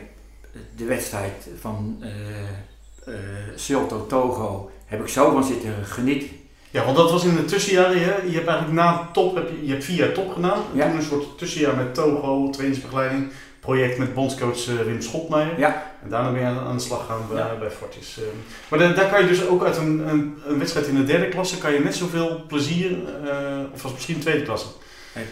de 0.77 0.85
wedstrijd 0.85 1.49
van 1.61 2.03
uh, 2.03 3.15
Silto 3.55 4.07
Togo 4.07 4.71
heb 4.87 5.01
ik 5.01 5.09
zo 5.09 5.31
van 5.33 5.45
zitten 5.45 5.75
genieten. 5.85 6.29
Ja, 6.71 6.85
want 6.85 6.97
dat 6.97 7.11
was 7.11 7.25
in 7.25 7.37
de 7.37 7.45
tussenjaren. 7.45 7.99
Hè? 8.03 8.15
Je 8.17 8.33
hebt 8.35 8.47
eigenlijk 8.47 8.73
na 8.73 9.09
top, 9.13 9.35
heb 9.35 9.49
je, 9.51 9.67
je 9.67 9.73
hebt 9.73 9.85
vier 9.85 9.97
jaar 9.97 10.13
top 10.13 10.33
gedaan. 10.33 10.59
En 10.73 10.77
Ja. 10.79 10.87
Toen 10.89 10.97
een 10.97 11.03
soort 11.03 11.39
tussenjaar 11.39 11.77
met 11.77 11.95
Togo, 11.95 12.51
trainingsbegeleiding. 12.51 13.31
Project 13.61 13.99
met 13.99 14.15
bondscoach 14.15 14.69
eh, 14.69 14.75
Wim 14.85 15.03
Schotmeijer. 15.03 15.59
Ja. 15.59 15.86
En 16.07 16.13
daarna 16.13 16.31
ben 16.33 16.41
je 16.41 16.47
aan, 16.47 16.59
aan 16.67 16.77
de 16.77 16.83
slag 16.83 17.07
gaan 17.07 17.21
bij, 17.29 17.37
Ja. 17.39 17.57
bij 17.59 17.71
Fortis. 17.71 18.19
eh. 18.19 18.25
Maar 18.71 18.79
da- 18.79 18.93
daar 18.93 19.11
kan 19.11 19.21
je 19.23 19.29
dus 19.29 19.47
ook 19.47 19.65
uit 19.65 19.77
een, 19.77 20.09
een, 20.09 20.37
een 20.47 20.59
wedstrijd 20.59 20.87
in 20.87 20.95
de 20.97 21.05
derde 21.05 21.29
klasse, 21.29 21.59
kan 21.59 21.73
je 21.73 21.79
net 21.81 21.95
zoveel 21.95 22.41
plezier, 22.49 22.91
eh, 23.29 23.73
of 23.75 23.83
was 23.83 23.93
misschien 23.93 24.19
tweede 24.19 24.43
klasse, 24.43 24.67
Het, 25.13 25.27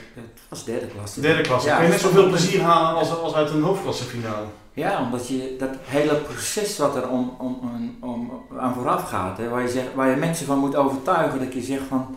was 0.49 0.65
derde 0.65 0.87
klasse. 0.87 1.21
derde 1.21 1.43
klasse, 1.43 1.69
Ja, 1.69 1.75
kan 1.75 1.85
je 1.85 1.91
net 1.91 2.01
zoveel 2.01 2.29
plezier 2.29 2.61
halen 2.63 2.99
als, 2.99 3.19
als 3.19 3.35
uit 3.35 3.51
een 3.51 3.63
hoofdklassefinale. 3.63 4.47
Ja, 4.73 5.01
omdat 5.03 5.29
je 5.29 5.57
dat 5.59 5.69
hele 5.83 6.15
proces 6.15 6.79
wat 6.79 6.97
er 6.97 7.09
om, 7.09 7.37
om, 7.39 7.59
om, 7.63 7.99
om- 8.01 8.59
aan 8.59 8.75
vooraf 8.75 9.09
gaat, 9.09 9.39
hè, 9.39 9.49
waar, 9.49 9.63
je 9.63 9.69
zegt, 9.69 9.95
waar 9.95 10.11
je 10.11 10.17
mensen 10.17 10.47
van 10.47 10.59
moet 10.59 10.77
overtuigen, 10.77 11.39
dat 11.39 11.53
je 11.55 11.63
zegt 11.63 11.83
van 11.89 12.17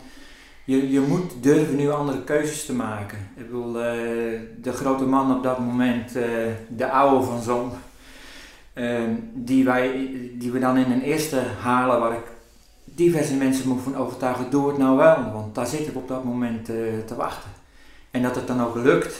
je, 0.63 0.91
je 0.91 1.00
moet 1.00 1.32
durven 1.41 1.76
nu 1.76 1.91
andere 1.91 2.24
keuzes 2.24 2.65
te 2.65 2.74
maken. 2.74 3.17
Ik 3.38 3.46
bedoel, 3.46 3.80
eh, 3.82 3.93
de 4.62 4.72
grote 4.74 5.04
man 5.04 5.36
op 5.36 5.43
dat 5.43 5.60
moment, 5.60 6.15
eh, 6.15 6.24
de 6.67 6.89
oude 6.91 7.26
van 7.26 7.41
Zon, 7.41 7.72
eh, 7.72 7.78
die, 9.34 9.66
wij, 9.66 10.10
die 10.34 10.52
we 10.52 10.60
dan 10.60 10.78
in 10.78 10.92
een 10.92 11.02
eerste 11.02 11.40
halen, 11.60 12.00
waar 12.00 12.13
ik 12.13 12.24
diverse 12.98 13.34
mensen 13.34 13.68
moet 13.68 13.82
van 13.82 13.96
overtuigen, 13.96 14.50
doe 14.50 14.68
het 14.68 14.78
nou 14.78 14.98
wel, 14.98 15.32
want 15.32 15.56
daar 15.56 15.68
zit 15.68 15.88
ik 15.88 15.96
op 15.96 16.08
dat 16.08 16.24
moment 16.24 16.70
eh, 16.70 16.76
te 17.06 17.16
wachten. 17.16 17.50
En 18.12 18.22
dat 18.22 18.36
het 18.36 18.48
dan 18.48 18.62
ook 18.62 18.76
lukt, 18.76 19.16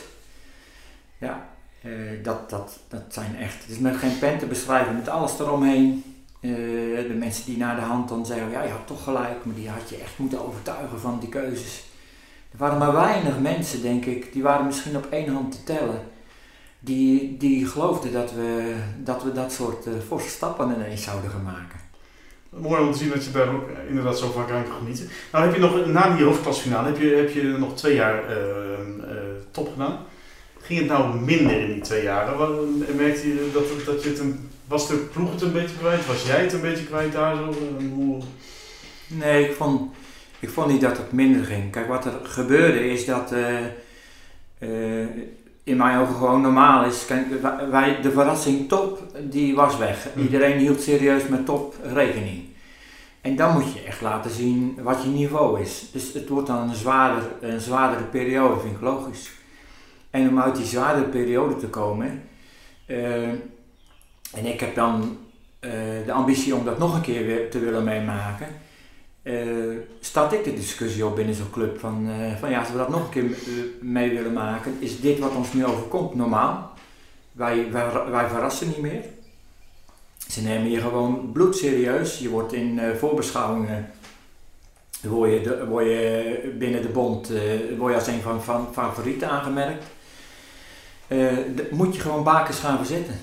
ja, 1.18 1.50
eh, 1.82 1.92
dat, 2.24 2.50
dat, 2.50 2.80
dat 2.88 3.02
zijn 3.10 3.36
echt, 3.36 3.62
het 3.62 3.70
is 3.70 3.80
met 3.80 3.98
geen 3.98 4.20
pen 4.20 4.38
te 4.38 4.46
beschrijven, 4.46 4.96
met 4.96 5.10
alles 5.10 5.40
eromheen. 5.40 6.04
Eh, 6.40 6.52
de 7.08 7.16
mensen 7.18 7.46
die 7.46 7.58
naar 7.58 7.76
de 7.76 7.82
hand 7.82 8.10
dan 8.10 8.26
zeggen, 8.26 8.52
ja 8.52 8.64
je 8.64 8.72
had 8.72 8.88
toch 8.88 9.04
gelijk, 9.04 9.46
maar 9.46 9.56
die 9.56 9.70
had 9.70 9.90
je 9.90 9.98
echt 9.98 10.18
moeten 10.18 10.46
overtuigen 10.46 11.00
van 11.00 11.20
die 11.20 11.30
keuzes. 11.30 11.84
Er 12.52 12.58
waren 12.58 12.78
maar 12.78 12.94
weinig 12.94 13.40
mensen, 13.40 13.82
denk 13.82 14.06
ik, 14.06 14.34
die 14.34 14.44
waren 14.44 14.66
misschien 14.66 14.98
op 14.98 15.08
één 15.10 15.34
hand 15.34 15.52
te 15.52 15.64
tellen, 15.64 16.02
die, 16.88 17.38
die 17.38 17.68
geloofden 17.68 18.12
dat 18.12 18.34
we, 18.34 18.76
dat 19.04 19.24
we 19.24 19.32
dat 19.32 19.52
soort 19.52 19.86
eh, 19.86 19.94
forse 20.08 20.30
stappen 20.30 20.76
ineens 20.76 21.04
zouden 21.04 21.30
gaan 21.30 21.44
maken. 21.44 21.80
Mooi 22.50 22.82
om 22.82 22.92
te 22.92 22.98
zien 22.98 23.10
dat 23.10 23.26
je 23.26 23.32
daar 23.32 23.54
ook 23.54 23.70
eh, 23.70 23.90
inderdaad 23.90 24.20
zo 24.20 24.32
vaak 24.32 24.52
aan 24.52 24.64
kan 24.64 24.78
genieten. 24.78 25.10
Nou 25.32 25.46
heb 25.46 25.54
je 25.54 25.62
nog, 25.62 25.86
na 25.86 26.16
die 26.16 26.26
hoofdklasfinale, 26.26 26.88
heb 26.88 27.00
je, 27.00 27.08
heb 27.08 27.30
je 27.30 27.44
nog 27.44 27.76
twee 27.76 27.96
jaar 27.96 28.30
eh, 28.30 28.38
top 29.52 29.72
gedaan. 29.72 29.98
Ging 30.60 30.80
het 30.80 30.88
nou 30.88 31.20
minder 31.20 31.60
in 31.62 31.74
die 31.74 31.82
twee 31.82 32.04
jaren? 32.04 32.78
Merkte 32.96 33.28
je 33.28 33.50
dat, 33.54 33.86
dat 33.86 34.04
je 34.04 34.10
het 34.10 34.20
een, 34.20 34.50
was 34.68 34.88
de 34.88 34.96
ploeg 34.96 35.32
het 35.32 35.42
een 35.42 35.52
beetje 35.52 35.78
kwijt? 35.78 36.06
Was 36.06 36.26
jij 36.26 36.42
het 36.42 36.54
een 36.54 36.62
beetje 36.62 36.86
kwijt 36.86 37.12
daar 37.12 37.36
zo? 37.36 37.54
Hoe, 37.94 38.22
Nee, 39.08 39.50
ik 39.50 39.56
vond, 39.56 39.92
ik 40.40 40.50
vond 40.50 40.72
niet 40.72 40.82
dat 40.82 40.98
het 40.98 41.12
minder 41.12 41.46
ging. 41.46 41.72
Kijk, 41.72 41.88
wat 41.88 42.06
er 42.06 42.14
gebeurde 42.24 42.90
is 42.90 43.06
dat 43.06 43.34
in 45.68 45.78
mijn 45.78 45.98
ogen 46.00 46.16
gewoon 46.16 46.42
normaal 46.42 46.86
is. 46.86 47.06
Kijk, 47.06 47.26
wij- 47.70 48.02
de 48.02 48.12
verrassing 48.12 48.70
top, 48.70 49.04
die 49.30 49.56
was 49.56 49.78
weg. 49.78 50.08
Hm. 50.14 50.20
Iedereen 50.22 50.58
hield 50.58 50.82
serieus 50.82 51.28
met 51.28 51.46
top 51.46 51.76
rekening. 51.94 52.44
En 53.22 53.36
dan 53.36 53.54
moet 53.54 53.74
je 53.74 53.82
echt 53.82 54.02
laten 54.02 54.32
zien 54.32 54.78
wat 54.82 55.04
je 55.04 55.10
niveau 55.10 55.62
is. 55.62 55.90
Dus 55.92 56.14
het 56.14 56.30
wordt 56.30 56.48
dan 56.48 56.70
een, 56.70 56.76
zwaarder, 56.76 57.24
een 57.42 57.60
zwaardere 57.62 58.04
periode, 58.04 58.60
vind 58.60 58.76
ik 58.76 58.82
logisch. 58.82 59.32
En 60.10 60.30
om 60.30 60.40
uit 60.40 60.56
die 60.56 60.66
zwaardere 60.66 61.08
periode 61.08 61.56
te 61.58 61.68
komen, 61.68 62.24
eh, 62.86 63.28
en 64.34 64.46
ik 64.46 64.60
heb 64.60 64.76
dan 64.76 65.18
eh, 65.60 65.72
de 66.06 66.12
ambitie 66.12 66.56
om 66.56 66.66
dat 66.66 66.78
nog 66.78 66.96
een 66.96 67.02
keer 67.02 67.26
weer 67.26 67.50
te 67.50 67.60
willen 67.60 67.84
meemaken, 67.84 68.48
eh 69.28 69.78
start 70.00 70.34
ik 70.34 70.44
de 70.44 70.54
discussie 70.54 71.06
op 71.06 71.16
binnen 71.16 71.36
zo'n 71.36 71.50
club 71.52 71.80
van, 71.80 72.10
eh, 72.10 72.36
van 72.40 72.50
ja, 72.50 72.60
als 72.60 72.72
we 72.72 72.78
dat 72.78 72.90
nog 72.90 73.04
een 73.04 73.10
keer 73.10 73.24
eh, 73.24 73.38
mee 73.82 74.10
willen 74.10 74.34
maken, 74.34 74.76
is 74.80 75.00
dit 75.00 75.20
wat 75.20 75.36
ons 75.36 75.54
nu 75.54 75.66
overkomt 75.66 76.16
normaal? 76.16 76.74
Wij, 77.32 77.72
wij, 77.72 78.10
wij 78.10 78.28
verrassen 78.28 78.68
niet 78.68 78.78
meer. 78.78 79.04
Ze 80.28 80.42
nemen 80.42 80.72
je 80.72 80.82
gewoon 80.82 81.32
bloedserieus. 81.32 82.20
Je 82.20 82.30
wordt 82.30 82.54
in 82.54 82.80
voorbeschouwingen 83.00 83.92
word 85.02 85.32
je, 85.32 85.40
je 85.86 86.56
binnen 86.58 86.82
de 86.82 86.88
bond 86.88 87.28
word 87.78 87.94
je 87.94 88.00
als 88.00 88.08
een 88.08 88.22
van, 88.22 88.44
van 88.44 88.68
favorieten 88.74 89.30
aangemerkt. 89.30 89.86
moet 91.72 91.96
je 91.96 92.02
gewoon 92.02 92.24
bakens 92.24 92.60
gaan 92.60 92.78
verzetten. 92.78 93.20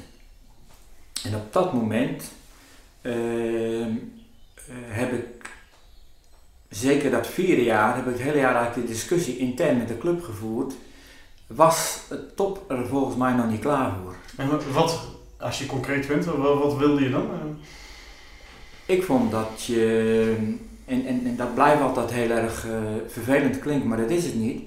En 1.24 1.34
op 1.34 1.52
dat 1.52 1.72
moment 1.72 2.32
ehm, 3.02 3.90
heb 4.86 5.12
ik 5.12 5.44
zeker 6.74 7.10
dat 7.10 7.26
vierde 7.26 7.64
jaar 7.64 7.96
heb 7.96 8.06
ik 8.06 8.12
het 8.12 8.22
hele 8.22 8.38
jaar 8.38 8.54
eigenlijk 8.54 8.86
de 8.86 8.92
discussie 8.92 9.38
intern 9.38 9.78
met 9.78 9.88
de 9.88 9.98
club 9.98 10.22
gevoerd. 10.22 10.74
Was 11.46 12.00
het 12.08 12.36
top 12.36 12.70
er 12.70 12.86
volgens 12.86 13.16
mij 13.16 13.32
nog 13.32 13.50
niet 13.50 13.60
klaar 13.60 13.92
voor. 14.02 14.14
En 14.36 14.72
wat, 14.72 15.00
als 15.38 15.58
je 15.58 15.66
concreet 15.66 16.06
bent, 16.06 16.24
wat, 16.24 16.58
wat 16.58 16.76
wilde 16.76 17.02
je 17.02 17.10
dan? 17.10 17.28
Ik 18.86 19.02
vond 19.02 19.30
dat 19.30 19.64
je, 19.66 20.36
en, 20.84 21.06
en, 21.06 21.26
en 21.26 21.36
dat 21.36 21.54
blijft 21.54 21.82
altijd 21.82 22.10
heel 22.10 22.30
erg 22.30 22.66
uh, 22.66 22.72
vervelend 23.08 23.58
klinken, 23.58 23.88
maar 23.88 23.98
dat 24.00 24.10
is 24.10 24.24
het 24.24 24.34
niet. 24.34 24.62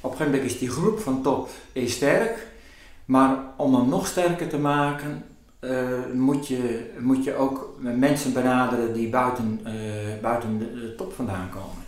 Op 0.00 0.10
een 0.10 0.16
gegeven 0.16 0.32
moment 0.32 0.52
is 0.52 0.58
die 0.58 0.70
groep 0.70 0.98
van 0.98 1.22
top 1.22 1.48
is 1.72 1.92
sterk, 1.92 2.46
maar 3.04 3.36
om 3.56 3.74
hem 3.74 3.88
nog 3.88 4.06
sterker 4.06 4.48
te 4.48 4.58
maken, 4.58 5.24
moet, 6.12 6.48
je, 6.48 6.90
moet 6.98 7.24
je 7.24 7.34
ook 7.34 7.76
mensen 7.78 8.32
benaderen 8.32 8.92
die 8.92 9.08
buiten, 9.08 9.60
uh, 9.66 9.72
buiten 10.22 10.58
de, 10.58 10.94
top 10.96 11.12
vandaan 11.12 11.50
komen. 11.50 11.84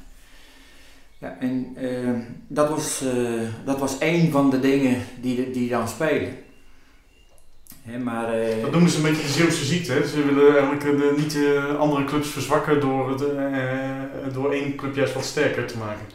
Ja, 1.19 1.37
en 1.41 1.77
uh, 1.83 2.19
dat, 2.47 2.69
was, 2.69 3.05
dat 3.65 3.79
was 3.79 3.99
één 3.99 4.31
van 4.31 4.51
de 4.51 4.61
dingen 4.61 5.03
die, 5.21 5.51
die 5.51 5.69
dan 5.69 5.89
spelen. 5.89 6.37
He, 7.83 7.99
maar, 7.99 8.27
dat 8.61 8.71
noemen 8.71 8.91
ze 8.91 8.97
een 8.97 9.03
beetje 9.03 9.23
de 9.23 9.29
Zeeuwse 9.29 9.65
ziekte. 9.65 9.93
Hè? 9.93 10.07
Ze 10.07 10.25
willen 10.25 10.57
eigenlijk 10.57 11.17
niet 11.17 11.39
andere 11.79 12.05
clubs 12.05 12.29
verzwakken 12.29 12.81
door, 12.81 13.19
door 14.33 14.53
één 14.53 14.77
club 14.77 14.95
juist 14.95 15.15
wat 15.15 15.25
sterker 15.25 15.67
te 15.67 15.79
maken. 15.79 16.07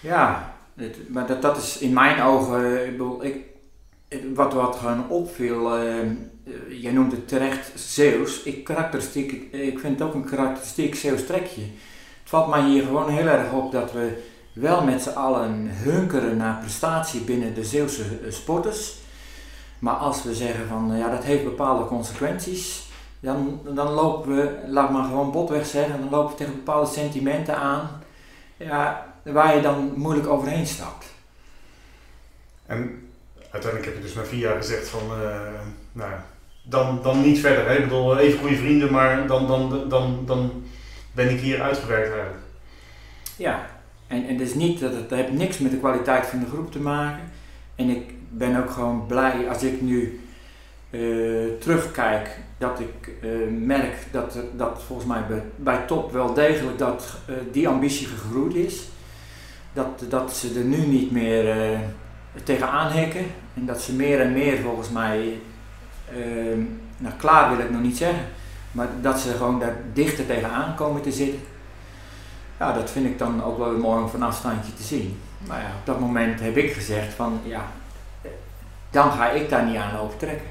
Ja, 0.00 0.54
maar 1.08 1.26
dat, 1.26 1.42
dat 1.42 1.56
is 1.56 1.78
in 1.78 1.92
mijn 1.92 2.22
ogen, 2.22 2.84
ik 2.84 2.90
bedoel, 2.90 3.24
ik, 3.24 3.36
wat, 4.34 4.52
wat 4.52 4.78
opviel, 5.08 5.84
uh, 5.84 6.10
jij 6.68 6.92
noemt 6.92 7.12
het 7.12 7.28
terecht 7.28 7.72
Zeeuws. 7.74 8.42
Ik, 8.42 8.64
karakteristiek, 8.64 9.32
ik 9.52 9.78
vind 9.78 9.98
het 9.98 10.08
ook 10.08 10.14
een 10.14 10.24
karakteristiek 10.24 10.94
Zeeuws 10.94 11.26
trekje. 11.26 11.60
Het 11.60 12.34
valt 12.34 12.48
mij 12.48 12.64
hier 12.64 12.82
gewoon 12.82 13.10
heel 13.10 13.26
erg 13.26 13.52
op 13.52 13.72
dat 13.72 13.92
we 13.92 14.22
wel 14.52 14.84
met 14.84 15.02
z'n 15.02 15.08
allen 15.08 15.68
hunkeren 15.70 16.36
naar 16.36 16.58
prestatie 16.60 17.20
binnen 17.20 17.54
de 17.54 17.64
Zeeuwse 17.64 18.02
eh, 18.02 18.32
sporters. 18.32 18.94
Maar 19.78 19.94
als 19.94 20.22
we 20.22 20.34
zeggen 20.34 20.68
van 20.68 20.96
ja, 20.96 21.10
dat 21.10 21.24
heeft 21.24 21.44
bepaalde 21.44 21.84
consequenties, 21.84 22.86
dan, 23.20 23.60
dan 23.74 23.92
lopen 23.92 24.36
we, 24.36 24.58
laat 24.66 24.90
maar 24.90 25.04
gewoon 25.04 25.30
botweg 25.30 25.66
zeggen, 25.66 26.00
dan 26.00 26.10
lopen 26.10 26.30
we 26.30 26.36
tegen 26.36 26.54
bepaalde 26.54 26.90
sentimenten 26.90 27.56
aan 27.56 27.90
ja, 28.56 29.14
waar 29.22 29.56
je 29.56 29.62
dan 29.62 29.92
moeilijk 29.96 30.28
overheen 30.28 30.66
stapt. 30.66 31.06
Uiteindelijk 33.56 33.84
heb 33.84 34.02
je 34.02 34.08
dus 34.08 34.14
na 34.14 34.24
vier 34.24 34.40
jaar 34.40 34.56
gezegd 34.56 34.88
van, 34.88 35.02
uh, 35.02 35.40
nou 35.92 36.10
dan, 36.62 37.00
dan 37.02 37.20
niet 37.20 37.38
verder. 37.38 37.70
Ik 37.70 37.82
bedoel, 37.82 38.18
even 38.18 38.38
goede 38.38 38.56
vrienden, 38.56 38.92
maar 38.92 39.26
dan, 39.26 39.46
dan, 39.46 39.88
dan, 39.88 40.22
dan 40.26 40.64
ben 41.12 41.30
ik 41.30 41.40
hier 41.40 41.60
uitgewerkt 41.60 42.08
eigenlijk. 42.08 42.44
Ja, 43.36 43.66
en, 44.06 44.26
en 44.26 44.40
is 44.40 44.54
niet, 44.54 44.80
dat 44.80 44.92
het, 44.92 45.10
heeft 45.10 45.32
niks 45.32 45.58
met 45.58 45.70
de 45.70 45.78
kwaliteit 45.78 46.26
van 46.26 46.38
de 46.38 46.46
groep 46.46 46.72
te 46.72 46.80
maken. 46.80 47.22
En 47.74 47.88
ik 47.88 48.14
ben 48.28 48.62
ook 48.62 48.70
gewoon 48.70 49.06
blij 49.06 49.48
als 49.48 49.62
ik 49.62 49.80
nu 49.80 50.20
uh, 50.90 51.46
terugkijk, 51.60 52.38
dat 52.58 52.80
ik 52.80 53.10
uh, 53.22 53.30
merk 53.60 53.94
dat, 54.10 54.38
dat 54.56 54.82
volgens 54.86 55.08
mij 55.08 55.22
bij, 55.56 55.84
top 55.86 56.12
wel 56.12 56.34
degelijk 56.34 56.78
dat 56.78 57.16
die 57.52 57.68
ambitie 57.68 58.06
gegroeid 58.06 58.54
is. 58.54 58.88
Dat, 59.72 60.04
dat 60.08 60.36
ze 60.36 60.58
er 60.58 60.64
nu 60.64 60.86
niet 60.86 61.10
meer 61.10 61.78
tegenaan 62.44 62.92
hekken 62.92 63.26
en 63.54 63.66
dat 63.66 63.82
ze 63.82 63.92
meer 63.92 64.20
en 64.20 64.32
meer 64.32 64.58
volgens 64.58 64.90
mij 64.90 65.38
Ehm, 66.14 66.60
nou, 66.96 67.14
klaar 67.16 67.56
wil 67.56 67.64
ik 67.64 67.70
nog 67.70 67.82
niet 67.82 67.96
zeggen, 67.96 68.24
maar 68.72 68.88
dat 69.00 69.20
ze 69.20 69.30
gewoon 69.30 69.60
daar 69.60 69.76
dichter 69.92 70.26
tegenaan 70.26 70.74
komen 70.74 71.02
te 71.02 71.12
zitten. 71.12 71.40
Ja, 72.58 72.72
dat 72.72 72.90
vind 72.90 73.06
ik 73.06 73.18
dan 73.18 73.44
ook 73.44 73.58
wel 73.58 73.78
mooi 73.78 74.02
om 74.02 74.08
van 74.08 74.22
afstandje 74.22 74.74
te 74.74 74.82
zien. 74.82 75.20
Maar 75.46 75.60
ja, 75.60 75.66
op 75.78 75.86
dat 75.86 76.00
moment 76.00 76.40
heb 76.40 76.56
ik 76.56 76.72
gezegd 76.72 77.14
van 77.14 77.40
ja, 77.44 77.66
dan 78.90 79.12
ga 79.12 79.30
ik 79.30 79.48
daar 79.50 79.64
niet 79.64 79.76
aan 79.76 79.98
overtrekken. 79.98 80.46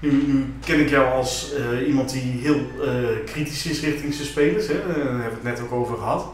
Nu, 0.00 0.12
nu 0.12 0.54
ken 0.64 0.80
ik 0.80 0.88
jou 0.88 1.12
als 1.12 1.52
uh, 1.58 1.88
iemand 1.88 2.10
die 2.10 2.22
heel 2.22 2.60
uh, 2.80 3.24
kritisch 3.24 3.66
is 3.66 3.80
richting 3.80 4.14
zijn 4.14 4.26
spelers, 4.26 4.66
hè? 4.66 4.74
daar 4.86 4.96
hebben 4.96 5.18
we 5.18 5.30
het 5.30 5.42
net 5.42 5.60
ook 5.60 5.72
over 5.72 5.96
gehad. 5.96 6.26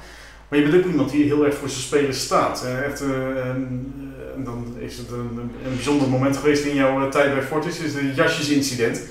Maar 0.54 0.62
je 0.62 0.68
bent 0.68 0.84
ook 0.84 0.90
iemand 0.90 1.10
die 1.10 1.24
heel 1.24 1.44
erg 1.44 1.54
voor 1.54 1.68
zijn 1.68 1.82
spelers 1.82 2.20
staat. 2.20 2.64
Echt, 2.84 3.00
en 3.00 4.44
dan 4.44 4.74
is 4.78 4.96
het 4.96 5.10
een, 5.10 5.38
een, 5.64 5.74
bijzonder 5.74 6.08
moment 6.08 6.36
geweest 6.36 6.64
in 6.64 6.74
jouw 6.74 7.04
eh, 7.04 7.08
tijd 7.08 7.34
bij 7.34 7.42
Fortis, 7.42 7.78
is 7.78 7.92
de 7.92 8.14
jasjesincident. 8.14 9.02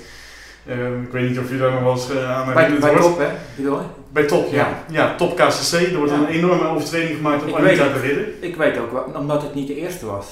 Uh, 0.66 1.02
ik 1.02 1.10
weet 1.10 1.28
niet 1.28 1.38
of 1.38 1.50
je 1.50 1.58
daar 1.58 1.72
nog 1.72 1.82
wel 1.82 1.92
eens 1.92 2.10
uh, 2.10 2.36
aan 2.36 2.52
herinnerd 2.52 2.80
wordt. 2.80 2.96
Bij 2.96 3.02
Top, 3.02 3.18
hè? 3.18 3.28
Bedoel? 3.56 3.80
Bij 4.12 4.24
Top, 4.24 4.52
ja. 4.52 4.84
Ja, 4.90 5.14
Top 5.16 5.36
KCC. 5.36 5.72
Er 5.72 5.96
wordt 5.96 6.12
een 6.12 6.26
enorme 6.26 6.66
overtreding 6.66 7.16
gemaakt 7.16 7.42
op 7.42 7.54
Anita 7.54 7.92
de 7.92 8.00
Ridder. 8.00 8.28
Ik 8.40 8.56
weet 8.56 8.78
ook 8.78 8.92
wel, 8.92 9.02
omdat 9.02 9.42
het 9.42 9.54
niet 9.54 9.66
de 9.66 9.76
eerste 9.76 10.06
was. 10.06 10.26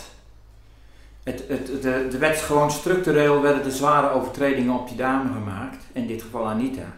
Het, 1.22 1.44
het, 1.48 1.82
de, 1.82 2.06
de 2.10 2.18
werd 2.18 2.38
gewoon 2.38 2.70
structureel 2.70 3.42
werden 3.42 3.62
de 3.62 3.70
zware 3.70 4.10
overtredingen 4.10 4.74
op 4.74 4.88
die 4.88 4.96
dame 4.96 5.32
gemaakt. 5.32 5.84
In 5.92 6.06
dit 6.06 6.22
geval 6.22 6.48
Anita. 6.48 6.92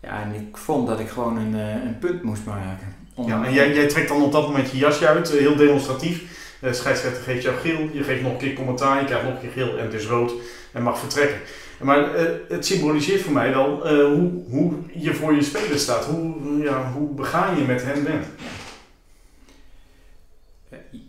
Ja, 0.00 0.22
en 0.22 0.34
ik 0.34 0.56
vond 0.56 0.86
dat 0.86 1.00
ik 1.00 1.08
gewoon 1.08 1.36
een, 1.36 1.54
eh, 1.54 1.84
een 1.84 1.98
punt 1.98 2.22
moest 2.22 2.44
maken. 2.44 2.94
Ja, 3.24 3.44
en 3.44 3.52
jij, 3.52 3.74
jij 3.74 3.86
trekt 3.86 4.08
dan 4.08 4.22
op 4.22 4.32
dat 4.32 4.46
moment 4.46 4.70
je 4.70 4.76
jasje 4.76 5.06
uit, 5.06 5.28
heel 5.28 5.56
demonstratief. 5.56 6.22
De 6.60 6.72
scheidsrechter 6.72 7.22
geeft 7.22 7.42
jou 7.42 7.56
geel, 7.56 7.88
je 7.92 8.02
geeft 8.02 8.22
nog 8.22 8.32
een 8.32 8.38
keer 8.38 8.52
commentaar, 8.52 9.00
je 9.00 9.06
krijgt 9.06 9.24
nog 9.24 9.34
een 9.34 9.40
keer 9.40 9.50
geel 9.50 9.78
en 9.78 9.84
het 9.84 9.94
is 9.94 10.06
rood 10.06 10.32
en 10.72 10.82
mag 10.82 10.98
vertrekken. 10.98 11.38
Maar 11.80 11.98
uh, 11.98 12.22
het 12.48 12.66
symboliseert 12.66 13.20
voor 13.20 13.32
mij 13.32 13.50
wel 13.50 13.88
hoe, 13.88 14.30
hoe 14.48 14.72
je 14.94 15.14
voor 15.14 15.34
je 15.34 15.42
speler 15.42 15.78
staat, 15.78 16.04
hoe, 16.04 16.58
ja, 16.62 16.92
hoe 16.92 17.14
begaan 17.14 17.58
je 17.58 17.64
met 17.64 17.82
hen 17.84 18.04
bent. 18.04 18.26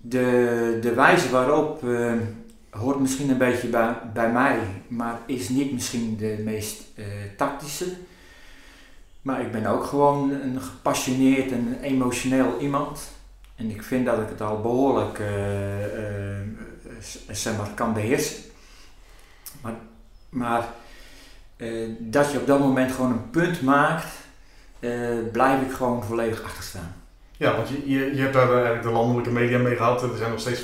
De, 0.01 0.77
de 0.81 0.93
wijze 0.93 1.29
waarop 1.29 1.83
hoort 2.69 2.99
misschien 2.99 3.29
een 3.29 3.37
beetje 3.37 3.67
bij, 3.67 3.95
bij 4.13 4.31
mij, 4.31 4.59
maar 4.87 5.19
is 5.25 5.49
niet 5.49 5.73
misschien 5.73 6.17
de 6.17 6.41
meest 6.43 6.83
tactische. 7.37 7.85
Maar 9.27 9.41
ik 9.41 9.51
ben 9.51 9.65
ook 9.65 9.83
gewoon 9.83 10.31
een 10.31 10.61
gepassioneerd 10.61 11.51
en 11.51 11.77
emotioneel 11.81 12.57
iemand. 12.59 12.99
En 13.55 13.69
ik 13.69 13.83
vind 13.83 14.05
dat 14.05 14.19
ik 14.19 14.29
het 14.29 14.41
al 14.41 14.61
behoorlijk 14.61 15.19
uh, 15.19 15.27
zeg 17.31 17.57
maar, 17.57 17.67
kan 17.75 17.93
beheersen. 17.93 18.35
Maar, 19.61 19.73
maar 20.29 20.65
uh, 21.57 21.89
dat 21.99 22.31
je 22.31 22.39
op 22.39 22.47
dat 22.47 22.59
moment 22.59 22.91
gewoon 22.91 23.11
een 23.11 23.29
punt 23.29 23.61
maakt, 23.61 24.07
blijf 25.31 25.61
ik 25.61 25.71
gewoon 25.71 26.03
volledig 26.03 26.43
achter 26.43 26.63
staan. 26.63 26.95
Ja, 27.37 27.55
want 27.55 27.69
je, 27.69 27.89
je, 27.89 28.15
je 28.15 28.21
hebt 28.21 28.33
daar 28.33 28.53
eigenlijk 28.53 28.83
de 28.83 28.91
landelijke 28.91 29.31
media 29.31 29.57
mee 29.57 29.75
gehad. 29.75 30.03
Er 30.03 30.17
zijn 30.17 30.31
nog 30.31 30.39
steeds 30.39 30.59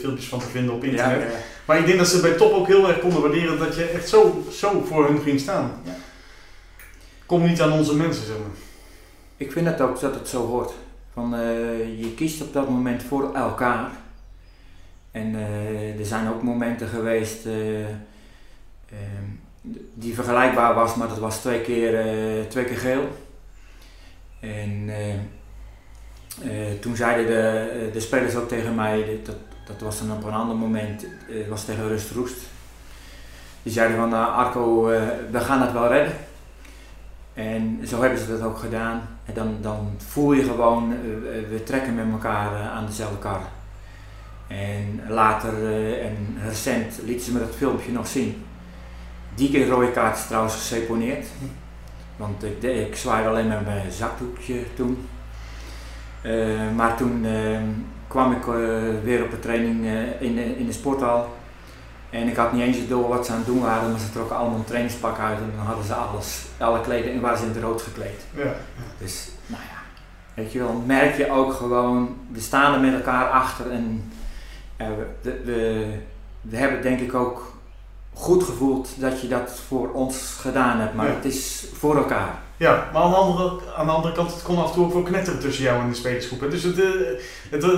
filmpjes 0.00 0.28
van 0.28 0.38
te 0.38 0.46
vinden 0.46 0.74
op 0.74 0.84
internet. 0.84 1.20
Ja, 1.20 1.26
ja. 1.26 1.42
Maar 1.64 1.78
ik 1.78 1.86
denk 1.86 1.98
dat 1.98 2.08
ze 2.08 2.20
bij 2.20 2.32
Top 2.32 2.52
ook 2.52 2.66
heel 2.66 2.88
erg 2.88 3.00
konden 3.00 3.20
waarderen 3.20 3.58
dat 3.58 3.76
je 3.76 3.84
echt 3.84 4.08
zo, 4.08 4.44
zo 4.50 4.84
voor 4.86 5.06
hun 5.06 5.20
ging 5.20 5.40
staan. 5.40 5.72
Ja. 5.84 5.92
Kom 7.32 7.46
niet 7.46 7.60
aan 7.60 7.72
onze 7.72 7.96
mensen, 7.96 8.26
zeg 8.26 8.36
maar. 8.38 8.56
Ik 9.36 9.52
vind 9.52 9.66
het 9.66 9.80
ook 9.80 10.00
dat 10.00 10.14
het 10.14 10.28
zo 10.28 10.46
hoort. 10.46 10.72
Van, 11.12 11.34
uh, 11.34 12.00
je 12.00 12.14
kiest 12.14 12.42
op 12.42 12.52
dat 12.52 12.68
moment 12.68 13.02
voor 13.02 13.34
elkaar. 13.34 13.90
En 15.10 15.34
uh, 15.34 15.98
er 15.98 16.06
zijn 16.06 16.28
ook 16.28 16.42
momenten 16.42 16.88
geweest 16.88 17.46
uh, 17.46 17.86
die 19.94 20.14
vergelijkbaar 20.14 20.74
was, 20.74 20.94
maar 20.94 21.08
dat 21.08 21.18
was 21.18 21.40
twee 21.40 21.60
keer, 21.60 22.04
twee 22.48 22.64
keer 22.64 22.76
geel. 22.76 23.08
En 24.40 24.90
toen 26.80 26.96
zeiden 26.96 27.26
de, 27.26 27.90
de 27.92 28.00
spelers 28.00 28.34
ook 28.34 28.48
tegen 28.48 28.74
mij, 28.74 29.20
dat, 29.24 29.36
dat 29.66 29.80
was 29.80 29.98
dan 29.98 30.16
op 30.16 30.24
een 30.24 30.32
ander 30.32 30.56
moment, 30.56 31.06
het 31.26 31.48
was 31.48 31.64
tegen 31.64 31.88
Rust 31.88 32.10
Roest. 32.10 32.40
Die 33.62 33.72
zeiden 33.72 33.96
van 33.96 34.08
nou, 34.08 34.32
Arco, 34.32 34.84
we 35.30 35.40
gaan 35.40 35.62
het 35.62 35.72
wel 35.72 35.88
redden. 35.88 36.14
En 37.34 37.80
zo 37.86 38.00
hebben 38.00 38.18
ze 38.18 38.26
dat 38.26 38.42
ook 38.42 38.58
gedaan. 38.58 39.00
En 39.24 39.34
dan, 39.34 39.56
dan 39.60 39.90
voel 39.96 40.32
je 40.32 40.44
gewoon, 40.44 40.92
uh, 40.92 40.98
we 41.48 41.62
trekken 41.64 41.94
met 41.94 42.10
elkaar 42.12 42.52
uh, 42.52 42.72
aan 42.72 42.86
dezelfde 42.86 43.18
kar. 43.18 43.40
En 44.46 45.00
later 45.08 45.54
en 46.00 46.38
recent 46.44 47.00
lieten 47.04 47.24
ze 47.24 47.32
me 47.32 47.38
dat 47.38 47.54
filmpje 47.56 47.92
nog 47.92 48.06
zien. 48.06 48.44
Die 49.34 49.50
keer 49.50 49.68
rode 49.68 49.90
kaart 49.90 50.16
is 50.16 50.26
trouwens 50.26 50.54
geseponeerd. 50.54 51.26
Want 52.16 52.44
ik, 52.44 52.62
ik 52.62 52.96
zwaaide 52.96 53.28
alleen 53.28 53.48
met 53.48 53.64
mijn 53.64 53.92
zakdoekje 53.92 54.64
toen. 54.74 55.08
maar 56.76 56.96
toen 56.96 57.24
ehm, 57.24 57.64
kwam 58.06 58.32
ik 58.32 58.44
weer 59.02 59.24
op 59.24 59.32
een 59.32 59.40
training 59.40 59.86
in, 60.20 60.38
in 60.56 60.66
de 60.66 60.72
sporthal. 60.72 61.28
En 62.12 62.28
ik 62.28 62.36
had 62.36 62.52
niet 62.52 62.62
eens 62.62 62.88
door 62.88 63.08
wat 63.08 63.26
ze 63.26 63.32
aan 63.32 63.38
het 63.38 63.46
doen 63.46 63.60
waren, 63.60 63.90
maar 63.90 64.00
ze 64.00 64.12
trokken 64.12 64.36
allemaal 64.36 64.58
een 64.58 64.64
trainingspak 64.64 65.18
uit 65.18 65.38
en 65.38 65.52
dan 65.56 65.66
hadden 65.66 65.84
ze 65.84 65.94
alles, 65.94 66.38
alle 66.58 66.80
kleding 66.80 67.14
en 67.14 67.20
waren 67.20 67.38
ze 67.38 67.44
in 67.44 67.50
het 67.52 67.62
rood 67.62 67.82
gekleed. 67.82 68.20
Ja. 68.36 68.54
Dus, 68.98 69.28
nou 69.46 69.62
ja, 69.62 69.78
weet 70.42 70.52
je 70.52 70.58
wel, 70.58 70.82
merk 70.86 71.16
je 71.16 71.30
ook 71.30 71.52
gewoon, 71.52 72.16
we 72.32 72.40
staan 72.40 72.74
er 72.74 72.80
met 72.80 72.94
elkaar 72.94 73.28
achter 73.30 73.70
en 73.70 74.12
eh, 74.76 74.86
we, 75.20 75.40
we, 75.44 75.86
we 76.40 76.56
hebben 76.56 76.82
denk 76.82 77.00
ik 77.00 77.14
ook 77.14 77.52
goed 78.14 78.42
gevoeld 78.42 78.88
dat 79.00 79.20
je 79.20 79.28
dat 79.28 79.60
voor 79.68 79.90
ons 79.92 80.36
gedaan 80.40 80.78
hebt, 80.80 80.94
maar 80.94 81.08
Ja. 81.08 81.14
het 81.14 81.24
is 81.24 81.64
voor 81.72 81.96
elkaar. 81.96 82.34
Ja, 82.56 82.88
maar 82.92 83.02
aan 83.02 83.10
de, 83.10 83.16
andere, 83.16 83.58
aan 83.76 83.86
de 83.86 83.92
andere 83.92 84.14
kant, 84.14 84.32
het 84.32 84.42
kon 84.42 84.58
af 84.58 84.68
en 84.68 84.74
toe 84.74 84.84
ook 84.84 84.92
wel 84.92 85.02
knetteren 85.02 85.40
tussen 85.40 85.64
jou 85.64 85.80
en 85.80 85.88
de 85.88 85.94
spelersgroep. 85.94 86.40
hè. 86.40 86.48
Dus 86.48 86.62
het, 86.62 86.80
eh, 86.80 86.88
het, 87.50 87.62
eh, 87.62 87.70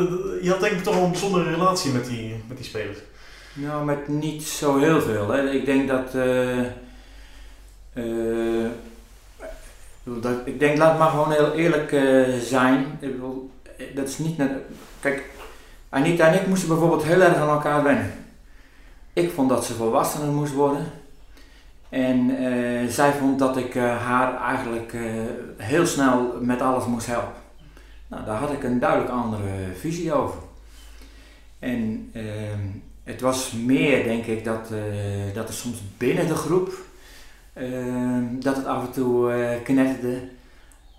je 0.43 0.51
had 0.51 0.61
denk 0.61 0.73
ik 0.73 0.83
toch 0.83 0.95
wel 0.95 1.05
een 1.05 1.11
bijzondere 1.11 1.51
relatie 1.51 1.93
met 1.93 2.07
die, 2.07 2.43
met 2.49 2.57
die 2.57 2.67
spelers. 2.67 2.99
Nou, 3.55 3.85
met 3.85 4.09
niet 4.09 4.43
zo 4.43 4.79
heel 4.79 5.01
veel. 5.01 5.29
Hè. 5.31 5.51
Ik 5.51 5.65
denk 5.65 5.89
dat. 5.89 6.15
eh, 6.15 6.61
eh, 7.93 8.71
dat- 10.05 10.41
ik 10.47 10.59
denk, 10.59 10.79
laat 10.79 10.99
maar 10.99 11.11
gewoon 11.11 11.33
heel 11.33 11.53
eerlijk 11.53 11.93
eh, 11.93 12.39
zijn. 12.41 12.79
Ik 13.01 13.13
bedoel, 13.13 13.51
dat 13.95 14.09
is 14.09 14.19
niet. 14.19 14.37
net- 14.37 14.51
Kijk, 15.01 15.31
Anita 15.89 16.27
en 16.27 16.41
ik 16.41 16.47
moesten 16.47 16.69
bijvoorbeeld 16.69 17.03
heel 17.05 17.21
erg 17.21 17.37
aan 17.37 17.49
elkaar 17.49 17.83
wennen. 17.83 18.13
Ik 19.13 19.31
vond 19.31 19.49
dat 19.49 19.65
ze 19.65 19.75
volwassener 19.75 20.29
moest 20.29 20.53
worden. 20.53 20.87
En 21.89 22.37
zij 22.89 23.13
vond 23.13 23.39
dat 23.39 23.57
ik 23.57 23.75
haar 23.75 24.41
eigenlijk 24.43 24.95
heel 25.57 25.87
snel 25.87 26.39
met 26.41 26.61
alles 26.61 26.87
moest 26.87 27.07
helpen. 27.07 27.43
Nou, 28.07 28.25
daar 28.25 28.37
had 28.39 28.53
ik 28.53 28.63
een 28.65 28.79
duidelijk 28.79 29.11
andere 29.11 29.49
visie 29.79 30.13
over. 30.13 30.39
En 31.59 32.11
ehm, 32.15 32.61
het 33.05 33.21
was 33.21 33.53
meer, 33.53 34.05
denk 34.05 34.25
ik, 34.25 34.45
dat, 34.45 34.71
eh, 34.73 35.35
dat 35.35 35.49
er 35.49 35.55
soms 35.55 35.77
binnen 35.99 36.27
de 36.27 36.35
groep 36.35 36.73
ehm, 37.53 38.25
dat 38.41 38.57
het 38.57 38.67
af 38.67 38.87
en 38.87 38.93
toe 38.93 39.33
eh, 39.33 39.63
knetterde. 39.63 40.29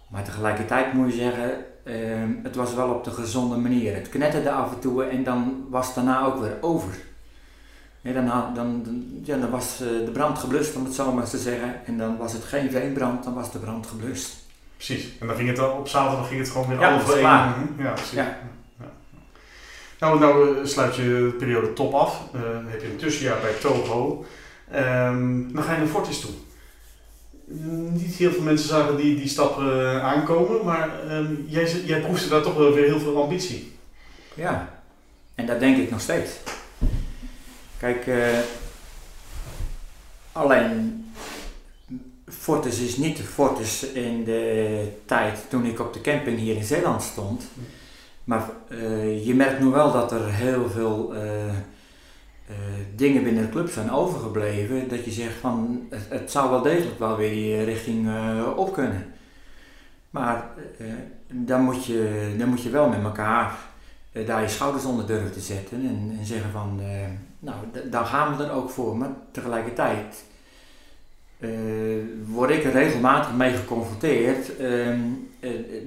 Maar 0.07 0.23
tegelijkertijd 0.23 0.93
moet 0.93 1.11
je 1.13 1.17
zeggen, 1.19 1.51
ehm, 1.83 2.29
het 2.43 2.55
was 2.55 2.73
wel 2.73 2.89
op 2.89 3.03
de 3.03 3.11
gezonde 3.11 3.55
manier. 3.57 3.95
Het 3.95 4.09
knetterde 4.09 4.51
af 4.51 4.73
en 4.73 4.79
toe 4.79 5.03
en 5.05 5.23
dan 5.23 5.65
was 5.69 5.85
het 5.85 5.95
daarna 5.95 6.25
ook 6.25 6.39
weer 6.39 6.57
over. 6.61 6.93
Ja, 8.01 8.13
dan, 8.13 8.27
had- 8.27 8.55
dan, 8.55 8.83
ja, 9.23 9.37
dan 9.37 9.49
was 9.49 9.73
eh, 9.81 9.87
de 9.87 10.11
brand 10.13 10.37
geblust, 10.39 10.75
om 10.75 10.83
het 10.85 10.93
zo 10.93 11.11
maar 11.11 11.29
te 11.29 11.37
zeggen. 11.37 11.85
En 11.85 11.97
dan 11.97 12.17
was 12.17 12.33
het 12.33 12.43
geen 12.43 12.71
veenbrand, 12.71 13.23
dan 13.23 13.33
was 13.33 13.51
de 13.51 13.59
brand 13.59 13.87
geblust. 13.87 14.35
Precies. 14.75 15.07
En 15.19 15.27
dan 15.27 15.35
ging 15.35 15.47
het 15.47 15.57
dan, 15.57 15.77
op 15.77 15.87
zaterdag 15.87 16.27
ging 16.27 16.39
het 16.39 16.49
gewoon 16.49 16.67
weer 16.67 16.79
Ja, 16.79 16.99
één. 17.15 17.75
Ja, 17.77 17.91
precies. 17.91 18.11
Ja. 18.11 18.37
Nou, 19.99 20.19
nou 20.19 20.67
sluit 20.67 20.95
je 20.95 21.01
de 21.03 21.35
periode 21.37 21.73
top 21.73 21.93
af. 21.93 22.21
Eh, 22.33 22.41
dan 22.41 22.65
heb 22.67 22.81
je 22.81 22.87
een 22.87 22.97
tussenjaar 22.97 23.41
bij 23.41 23.53
Toho. 23.53 24.25
Ehm, 24.71 25.53
dan 25.53 25.63
ga 25.63 25.73
je 25.73 25.77
naar 25.77 25.87
Fortis 25.87 26.19
toe. 26.19 26.31
Niet 27.91 28.15
heel 28.15 28.31
veel 28.31 28.41
mensen 28.41 28.67
zagen 28.67 28.97
die, 28.97 29.15
die 29.15 29.27
stap 29.27 29.59
eh, 29.59 30.03
aankomen, 30.03 30.65
maar 30.65 31.09
ehm, 31.09 31.33
jij, 31.45 31.81
jij 31.85 32.01
proefde 32.01 32.29
daar 32.29 32.41
toch 32.41 32.55
wel 32.55 32.73
weer 32.73 32.85
heel 32.85 32.99
veel 32.99 33.21
ambitie. 33.21 33.73
Ja, 34.33 34.81
en 35.35 35.45
dat 35.45 35.59
denk 35.59 35.77
ik 35.77 35.91
nog 35.91 36.01
steeds. 36.01 36.31
Kijk, 37.77 38.07
eh, 38.07 38.39
alleen 40.31 41.05
Fortis 42.27 42.79
is 42.79 42.97
niet 42.97 43.17
de 43.17 43.23
Fortis 43.23 43.83
in 43.91 44.23
de 44.23 44.87
tijd 45.05 45.39
toen 45.49 45.65
ik 45.65 45.79
op 45.79 45.93
de 45.93 46.01
camping 46.01 46.39
hier 46.39 46.55
in 46.55 46.63
Zeeland 46.63 47.01
stond. 47.01 47.43
Maar 48.25 48.49
eh, 48.67 49.25
je 49.25 49.35
merkt 49.35 49.59
nu 49.59 49.65
wel 49.65 49.91
dat 49.91 50.11
er 50.11 50.33
heel 50.33 50.69
veel 50.69 51.15
eh, 51.15 51.49
eh, 51.49 51.55
dingen 52.95 53.23
binnen 53.23 53.43
de 53.43 53.49
club 53.49 53.69
zijn 53.69 53.91
overgebleven. 53.91 54.87
Dat 54.89 55.05
je 55.05 55.11
zegt 55.11 55.35
van 55.35 55.87
het, 55.89 56.31
zou 56.31 56.49
wel 56.49 56.61
degelijk 56.61 56.99
wel 56.99 57.17
weer 57.17 57.29
die 57.29 57.63
richting 57.63 58.09
op 58.55 58.73
kunnen. 58.73 59.05
Maar 60.09 60.43
dan, 61.27 61.61
moet 61.61 61.85
je, 61.85 62.35
dan 62.37 62.49
moet 62.49 62.63
je 62.63 62.69
wel 62.69 62.89
met 62.89 63.03
elkaar 63.03 63.55
daar 64.25 64.41
je 64.41 64.47
schouders 64.47 64.85
onder 64.85 65.07
durven 65.07 65.31
te 65.31 65.39
zetten 65.39 65.77
en, 65.77 66.17
en 66.19 66.25
zeggen 66.25 66.51
van, 66.51 66.81
nou, 67.39 67.57
daar 67.89 68.05
gaan 68.05 68.37
we 68.37 68.43
er 68.43 68.51
ook 68.51 68.69
voor. 68.69 68.97
Maar 68.97 69.09
tegelijkertijd 69.31 70.23
word 72.25 72.49
ik 72.49 72.63
er 72.63 72.71
regelmatig 72.71 73.33
mee 73.33 73.53
geconfronteerd 73.53 74.57
ehm, 74.57 74.99
eh, 75.34 75.34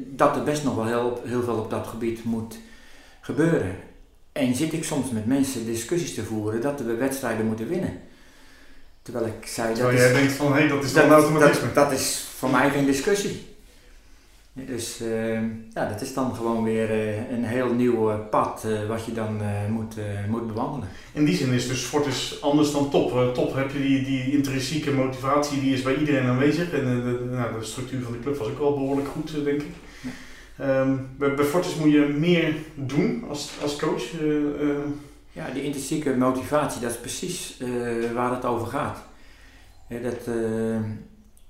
dat 0.06 0.36
er 0.36 0.42
best 0.42 0.64
nog 0.64 0.74
wel 0.74 0.86
heel, 0.86 1.22
heel 1.24 1.42
veel 1.42 1.56
op 1.56 1.70
dat 1.70 1.86
gebied 1.86 2.24
moet 2.24 2.58
gebeuren. 3.20 3.76
En 4.32 4.54
zit 4.54 4.72
ik 4.72 4.84
soms 4.84 5.10
met 5.10 5.26
mensen 5.26 5.66
discussies 5.66 6.14
te 6.14 6.24
voeren 6.24 6.60
dat 6.60 6.80
we 6.80 6.94
wedstrijden 6.94 7.46
moeten 7.46 7.68
winnen. 7.68 8.00
Terwijl 9.02 9.26
ik 9.26 9.46
zei, 9.46 9.68
dat 9.68 9.76
Terwijl 9.76 9.96
is, 9.96 10.02
jij 10.02 10.12
denkt 10.12 10.32
van, 10.32 10.54
hé, 10.54 10.68
dat 10.68 10.84
is 10.84 10.92
dan 10.92 11.08
dat, 11.08 11.22
automatisme. 11.22 11.72
dat, 11.72 11.74
dat 11.74 11.98
is 11.98 12.26
voor 12.36 12.50
mij 12.50 12.70
geen 12.70 12.86
discussie. 12.86 13.47
Dus 14.66 15.00
eh, 15.00 15.40
ja, 15.70 15.88
dat 15.88 16.00
is 16.00 16.14
dan 16.14 16.34
gewoon 16.34 16.64
weer 16.64 16.90
eh, 16.90 17.30
een 17.30 17.44
heel 17.44 17.72
nieuw 17.72 18.26
pad 18.30 18.64
eh, 18.64 18.88
wat 18.88 19.04
je 19.04 19.12
dan 19.12 19.40
moet, 19.70 19.94
moet 20.28 20.46
bewandelen. 20.46 20.88
In 21.12 21.24
die 21.24 21.36
zin 21.36 21.52
is 21.52 21.68
dus 21.68 21.80
Fortis 21.80 22.38
anders 22.42 22.72
dan 22.72 22.90
top. 22.90 23.34
Top 23.34 23.54
heb 23.54 23.70
je 23.70 23.78
die, 23.78 24.04
die 24.04 24.32
intrinsieke 24.32 24.92
motivatie, 24.92 25.60
die 25.60 25.72
is 25.72 25.82
bij 25.82 25.96
iedereen 25.96 26.28
aanwezig. 26.28 26.72
En 26.72 26.84
de, 26.84 27.28
nou, 27.30 27.58
de 27.58 27.64
structuur 27.64 28.02
van 28.02 28.12
de 28.12 28.20
club 28.20 28.36
was 28.36 28.48
ook 28.48 28.58
wel 28.58 28.74
behoorlijk 28.74 29.08
goed, 29.08 29.44
denk 29.44 29.62
ik. 29.62 29.74
Ja. 30.00 30.10
Ehm, 30.64 30.96
bij, 31.16 31.34
bij 31.34 31.44
Fortis 31.44 31.74
moet 31.74 31.92
je 31.92 32.14
meer 32.18 32.54
doen 32.74 33.24
als, 33.28 33.50
als 33.62 33.76
coach. 33.76 34.04
Ja, 35.32 35.50
die 35.54 35.62
intrinsieke 35.62 36.16
motivatie, 36.16 36.80
dat 36.80 36.90
is 36.90 36.98
precies 36.98 37.60
waar 38.14 38.30
het 38.30 38.44
over 38.44 38.66
gaat. 38.66 38.98
Dat, 39.88 40.34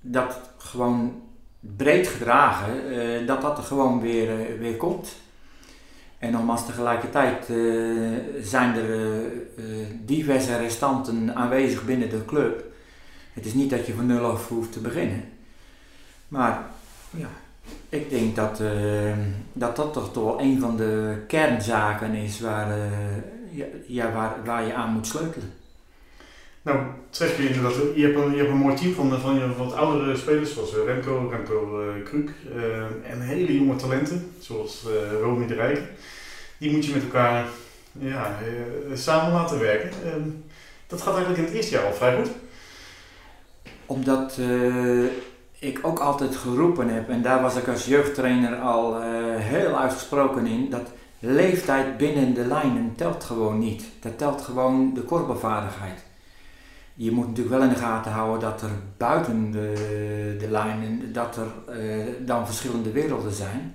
dat 0.01 0.41
gewoon 0.59 1.28
breed 1.61 2.07
gedragen, 2.09 2.91
eh, 2.91 3.27
dat 3.27 3.43
dat 3.43 3.59
er 3.59 3.65
gewoon 3.65 4.01
weer, 4.01 4.31
eh, 4.31 4.59
weer 4.59 4.77
komt. 4.77 5.17
En 6.19 6.33
nogmaals, 6.33 6.67
tegelijkertijd 6.67 7.49
eh, 7.49 7.57
zijn 8.43 8.75
er 8.75 9.21
diverse 10.05 10.57
restanten 10.57 11.35
aanwezig 11.35 11.85
binnen 11.85 12.11
de 12.11 12.25
club. 12.25 12.65
Het 13.33 13.47
is 13.47 13.55
niet 13.55 13.71
dat 13.71 13.87
je 13.87 13.95
van 13.95 14.07
nul 14.07 14.25
af 14.25 14.49
hoeft 14.49 14.73
te 14.73 14.81
beginnen. 14.81 15.25
Maar 16.29 16.65
ja, 17.11 17.29
ik 17.89 18.11
denk 18.11 18.37
dat, 18.37 18.63
dat 19.53 19.77
dat 19.77 19.93
toch 19.93 20.15
wel 20.15 20.41
een 20.41 20.61
van 20.61 20.77
de 20.77 21.25
kernzaken 21.27 22.15
is 22.15 22.41
waar, 22.41 22.77
ja, 23.87 24.13
waar, 24.13 24.37
waar 24.45 24.67
je 24.67 24.75
aan 24.75 24.93
moet 24.93 25.07
sleutelen. 25.07 25.53
Nou, 26.63 26.79
tref 27.11 27.37
je 27.37 27.49
inderdaad, 27.49 27.75
je 27.95 28.03
hebt 28.03 28.17
een, 28.17 28.31
je 28.31 28.37
hebt 28.37 28.51
een 28.51 28.57
mooi 28.57 28.75
team 28.75 28.95
van, 28.95 29.21
van 29.21 29.35
je 29.35 29.57
wat 29.57 29.73
oudere 29.73 30.17
spelers, 30.17 30.55
zoals 30.55 30.77
eh, 30.77 30.85
Remco, 30.85 31.29
Remco 31.31 31.81
eh 31.81 32.05
Kruk. 32.05 32.31
eh, 32.57 33.11
en 33.13 33.21
hele 33.21 33.55
jonge 33.55 33.77
talenten, 33.77 34.33
zoals 34.39 34.87
Romy 35.21 35.47
de 35.47 35.55
Rijk. 35.55 35.83
Die 36.59 36.71
moet 36.73 36.87
je 36.87 36.93
met 36.93 37.03
elkaar 37.03 37.47
ja, 37.93 38.39
samen 38.95 39.33
laten 39.33 39.59
werken. 39.59 39.91
Ehm, 40.05 40.29
dat 40.87 41.03
gaat 41.03 41.15
eigenlijk 41.15 41.39
in 41.39 41.45
het 41.45 41.55
eerste 41.55 41.75
jaar 41.75 41.85
al 41.85 41.93
vrij 41.93 42.17
goed. 42.17 42.31
Omdat 43.87 44.39
ik 45.59 45.79
ook 45.83 45.99
altijd 45.99 46.37
geroepen 46.37 46.89
heb, 46.89 47.09
en 47.09 47.23
daar 47.23 47.43
was 47.43 47.57
ik 47.57 47.69
als 47.69 47.85
jeugdtrainer 47.85 48.57
al 48.57 49.03
heel 49.37 49.79
uitgesproken 49.79 50.47
in, 50.47 50.71
dat 50.71 50.91
leeftijd 51.19 51.97
binnen 51.97 52.35
de 52.35 52.45
lijnen 52.45 52.95
telt 52.97 53.25
gewoon 53.25 53.59
niet. 53.59 53.85
Dat 54.01 54.19
telt 54.19 54.43
gewoon 54.43 54.95
de 54.95 55.03
korpelvaardigheid. 55.03 56.08
Je 57.01 57.11
moet 57.11 57.27
natuurlijk 57.27 57.57
wel 57.57 57.65
in 57.65 57.75
de 57.75 57.81
gaten 57.81 58.13
houden 58.13 58.41
dat 58.41 58.63
er 58.63 58.71
buiten 58.97 59.51
de, 59.51 60.37
de 60.39 60.51
lijnen, 60.51 61.13
dat 61.13 61.37
er 61.37 61.75
eh, 61.75 62.05
dan 62.27 62.47
verschillende 62.47 62.91
werelden 62.91 63.33
zijn. 63.33 63.75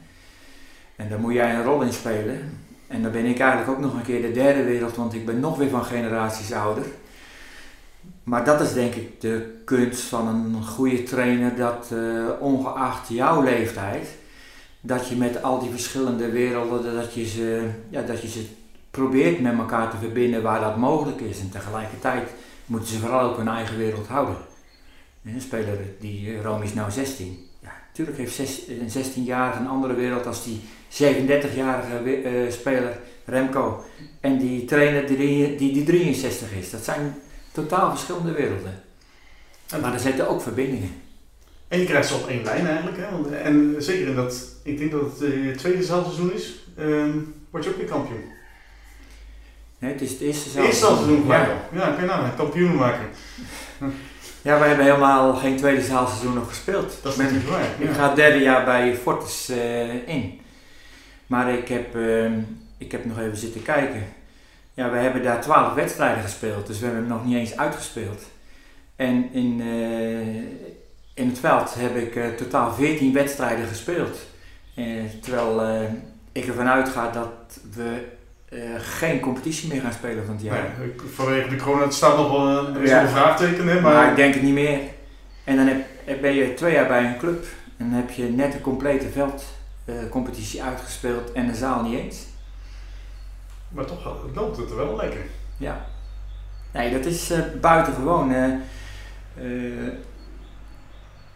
En 0.95 1.09
daar 1.09 1.19
moet 1.19 1.33
jij 1.33 1.55
een 1.55 1.63
rol 1.63 1.81
in 1.81 1.93
spelen. 1.93 2.59
En 2.87 3.01
dan 3.01 3.11
ben 3.11 3.25
ik 3.25 3.39
eigenlijk 3.39 3.71
ook 3.71 3.79
nog 3.79 3.93
een 3.93 4.03
keer 4.03 4.21
de 4.21 4.31
derde 4.31 4.63
wereld, 4.63 4.95
want 4.95 5.13
ik 5.13 5.25
ben 5.25 5.39
nog 5.39 5.57
weer 5.57 5.69
van 5.69 5.83
generaties 5.83 6.51
ouder. 6.51 6.83
Maar 8.23 8.45
dat 8.45 8.61
is 8.61 8.73
denk 8.73 8.93
ik 8.93 9.21
de 9.21 9.61
kunst 9.65 10.01
van 10.01 10.27
een 10.27 10.63
goede 10.63 11.03
trainer, 11.03 11.55
dat 11.55 11.91
eh, 11.91 12.29
ongeacht 12.39 13.07
jouw 13.07 13.41
leeftijd, 13.41 14.07
dat 14.81 15.07
je 15.07 15.15
met 15.15 15.43
al 15.43 15.59
die 15.59 15.69
verschillende 15.69 16.31
werelden, 16.31 16.95
dat 16.95 17.13
je 17.13 17.25
ze, 17.25 17.69
ja, 17.89 18.01
dat 18.01 18.21
je 18.21 18.27
ze 18.27 18.45
probeert 18.91 19.39
met 19.39 19.57
elkaar 19.57 19.89
te 19.89 19.97
verbinden 19.97 20.41
waar 20.41 20.59
dat 20.59 20.77
mogelijk 20.77 21.21
is. 21.21 21.39
En 21.39 21.49
tegelijkertijd 21.49 22.29
moeten 22.73 22.93
ze 22.93 22.99
vooral 22.99 23.29
ook 23.29 23.37
hun 23.37 23.47
eigen 23.47 23.77
wereld 23.77 24.07
houden. 24.07 24.35
Een 25.25 25.41
speler, 25.41 25.77
die 25.99 26.33
eh, 26.33 26.41
Rome 26.41 26.63
is 26.63 26.73
nou 26.73 26.91
16. 26.91 27.37
Ja, 27.61 27.71
natuurlijk 27.87 28.17
heeft 28.17 28.35
zes- 28.35 28.67
een 28.67 28.89
16-jarige 29.05 29.59
een 29.59 29.67
andere 29.67 29.93
wereld 29.93 30.25
als 30.25 30.43
die 30.43 30.61
37-jarige 30.89 32.03
we- 32.03 32.15
eh, 32.21 32.51
speler 32.51 32.99
Remco. 33.25 33.83
En 34.21 34.37
die 34.37 34.65
trainer 34.65 35.07
die, 35.07 35.55
die, 35.55 35.73
die 35.73 35.83
63 35.83 36.51
is. 36.53 36.69
Dat 36.69 36.83
zijn 36.83 37.15
totaal 37.51 37.89
verschillende 37.89 38.31
werelden. 38.31 38.81
En, 39.69 39.81
Maar 39.81 39.93
er 39.93 39.99
zitten 39.99 40.29
ook 40.29 40.41
verbindingen. 40.41 40.91
en 41.67 41.79
je 41.79 41.85
krijgt 41.85 42.07
ze 42.07 42.13
op 42.15 42.27
één 42.27 42.43
lijn 42.43 42.67
eigenlijk. 42.67 42.97
Hè? 42.97 43.11
Want- 43.11 43.31
En 43.31 43.75
zeker 43.77 44.07
in 44.07 44.15
dat, 44.15 44.45
ik 44.63 44.77
denk 44.77 44.91
dat 44.91 45.01
het 45.01 45.21
eh, 45.21 45.55
tweede 45.57 45.83
zaalseizoen 45.83 46.33
is, 46.33 46.53
ehm 46.77 47.17
word 47.49 47.63
je 47.63 47.69
ook 47.69 47.77
weer 47.77 47.85
kampioen. 47.85 48.23
Nee, 49.83 49.91
het 49.91 50.01
is 50.01 50.11
het 50.11 50.21
eerste 50.21 50.49
Het 50.57 50.67
eerste 50.67 50.85
seizoen 50.85 51.27
ja. 51.27 51.47
Ja, 51.71 51.91
kun 51.91 52.01
je 52.01 52.05
nou, 52.05 52.29
kampioen 52.37 52.75
maken. 52.75 53.05
ja, 54.47 54.59
we 54.59 54.65
hebben 54.65 54.85
helemaal 54.85 55.33
geen 55.33 55.57
tweede 55.57 55.81
zaalseizoen 55.81 56.33
nog 56.33 56.47
gespeeld. 56.47 56.97
Dat 57.01 57.11
is 57.11 57.17
ben- 57.17 57.25
natuurlijk 57.25 57.51
waar. 57.51 57.87
Ik 57.89 57.95
ga 57.95 58.07
het 58.07 58.15
derde 58.15 58.39
jaar 58.39 58.65
bij 58.65 58.95
Fortis 58.95 59.49
eh, 59.49 60.07
in. 60.07 60.39
Maar 61.27 61.53
ik 61.53 61.67
heb, 61.67 61.95
ehm, 61.95 62.39
ik 62.77 62.91
heb 62.91 63.05
nog 63.05 63.19
even 63.19 63.37
zitten 63.37 63.63
kijken. 63.63 64.03
Ja, 64.73 64.91
we 64.91 64.97
hebben 64.97 65.23
daar 65.23 65.41
twaalf 65.41 65.73
wedstrijden 65.73 66.23
gespeeld, 66.23 66.67
dus 66.67 66.79
we 66.79 66.85
hebben 66.85 67.03
hem 67.03 67.13
nog 67.13 67.25
niet 67.25 67.35
eens 67.35 67.57
uitgespeeld. 67.57 68.23
En 68.95 69.29
in, 69.33 69.61
eh, 69.61 71.23
in 71.23 71.29
het 71.29 71.39
veld 71.39 71.73
heb 71.77 71.95
ik 71.95 72.15
eh, 72.15 72.27
totaal 72.27 72.73
14 72.73 73.13
wedstrijden 73.13 73.67
gespeeld. 73.67 74.17
Terwijl 75.21 75.87
ik 76.31 76.47
ervan 76.47 76.67
uitga 76.67 77.11
dat 77.11 77.59
we 77.75 78.05
eh, 78.53 78.59
geen 78.77 79.19
competitie 79.19 79.69
meer 79.73 79.81
gaan 79.81 79.93
spelen 79.93 80.25
van 80.25 80.33
het 80.35 80.43
jaar. 80.43 80.69
Nee, 80.79 80.93
vanwege 81.13 81.49
de 81.49 81.55
corona, 81.55 81.83
het 81.83 81.93
staat 81.93 82.17
nog 82.17 82.31
wel, 82.31 82.67
eh, 82.67 82.75
er 82.75 82.83
is 82.83 82.89
Ja. 82.89 83.01
een 83.01 83.07
vraagteken, 83.09 83.67
hè, 83.67 83.81
Maar, 83.81 83.93
maar... 83.93 84.09
ik 84.09 84.15
denk 84.15 84.33
het 84.33 84.43
niet 84.43 84.53
meer. 84.53 84.79
En 85.43 85.55
dan 85.55 85.67
heb, 85.67 86.21
ben 86.21 86.33
je 86.33 86.53
twee 86.53 86.73
jaar 86.73 86.87
bij 86.87 87.05
een 87.05 87.17
club 87.17 87.45
en 87.77 87.89
dan 87.89 87.99
heb 87.99 88.09
je 88.09 88.23
net 88.23 88.53
een 88.53 88.61
complete 88.61 89.05
veldcompetitie 89.85 90.63
uitgespeeld 90.63 91.31
en 91.31 91.47
de 91.47 91.55
zaal 91.55 91.83
niet 91.83 91.99
eens. 91.99 92.17
Maar 93.69 93.85
toch 93.85 94.15
loopt 94.35 94.57
het 94.57 94.69
er 94.69 94.75
wel 94.75 94.95
lekker. 94.95 95.21
Ja. 95.57 95.85
Nee, 96.73 96.91
dat 96.91 97.05
is 97.05 97.29
eh, 97.31 97.39
buitengewoon. 97.61 98.33
eh. 98.33 98.43
Eh, 99.35 99.93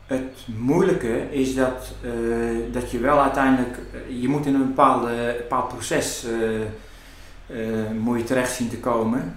het 0.05 0.45
moeilijke 0.57 1.31
is 1.31 1.55
dat, 1.55 1.93
eh, 2.03 2.11
dat 2.71 2.91
je 2.91 2.99
wel 2.99 3.21
uiteindelijk, 3.21 3.77
eh, 3.77 4.21
je 4.21 4.27
moet 4.27 4.45
in 4.45 4.53
een 4.55 4.67
bepaalde, 4.67 5.35
bepaald 5.37 5.67
proces 5.67 6.25
eh, 6.25 6.55
eh, 6.55 6.61
moet 7.99 8.17
je 8.19 8.23
terecht 8.23 8.51
zien 8.55 8.69
te 8.69 8.77
komen. 8.79 9.35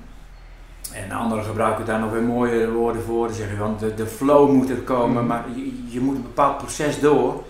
En 0.93 1.11
anderen 1.11 1.45
gebruiken 1.45 1.85
daar 1.85 2.01
nog 2.01 2.11
weer 2.11 2.23
mooie 2.23 2.71
woorden 2.71 3.03
voor. 3.03 3.27
Dan 3.27 3.37
zeggen 3.37 3.57
van 3.57 3.77
de, 3.79 3.95
de 3.95 4.07
flow 4.07 4.51
moet 4.51 4.71
er 4.71 4.77
komen, 4.77 5.17
Mhm. 5.17 5.27
maar 5.27 5.45
je, 5.55 5.73
je 5.89 6.01
moet 6.01 6.17
een 6.17 6.23
bepaald 6.23 6.59
proces 6.59 7.01
door. 7.01 7.45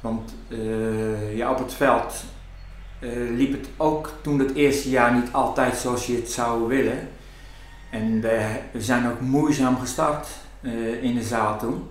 Want 0.00 0.34
eh, 0.48 1.36
ja, 1.36 1.50
op 1.50 1.58
het 1.58 1.72
veld 1.74 2.24
eh, 2.98 3.08
liep 3.36 3.52
het 3.52 3.68
ook 3.76 4.12
toen 4.22 4.38
het 4.38 4.54
eerste 4.54 4.90
jaar 4.90 5.14
niet 5.14 5.32
altijd 5.32 5.76
zoals 5.76 6.06
je 6.06 6.14
het 6.16 6.30
zou 6.30 6.68
willen. 6.68 7.08
En 7.90 8.20
we, 8.20 8.60
we 8.72 8.82
zijn 8.82 9.06
ook 9.10 9.20
moeizaam 9.20 9.78
gestart 9.78 10.28
eh, 10.60 11.02
in 11.02 11.14
de 11.14 11.22
zaal 11.22 11.58
toen. 11.58 11.88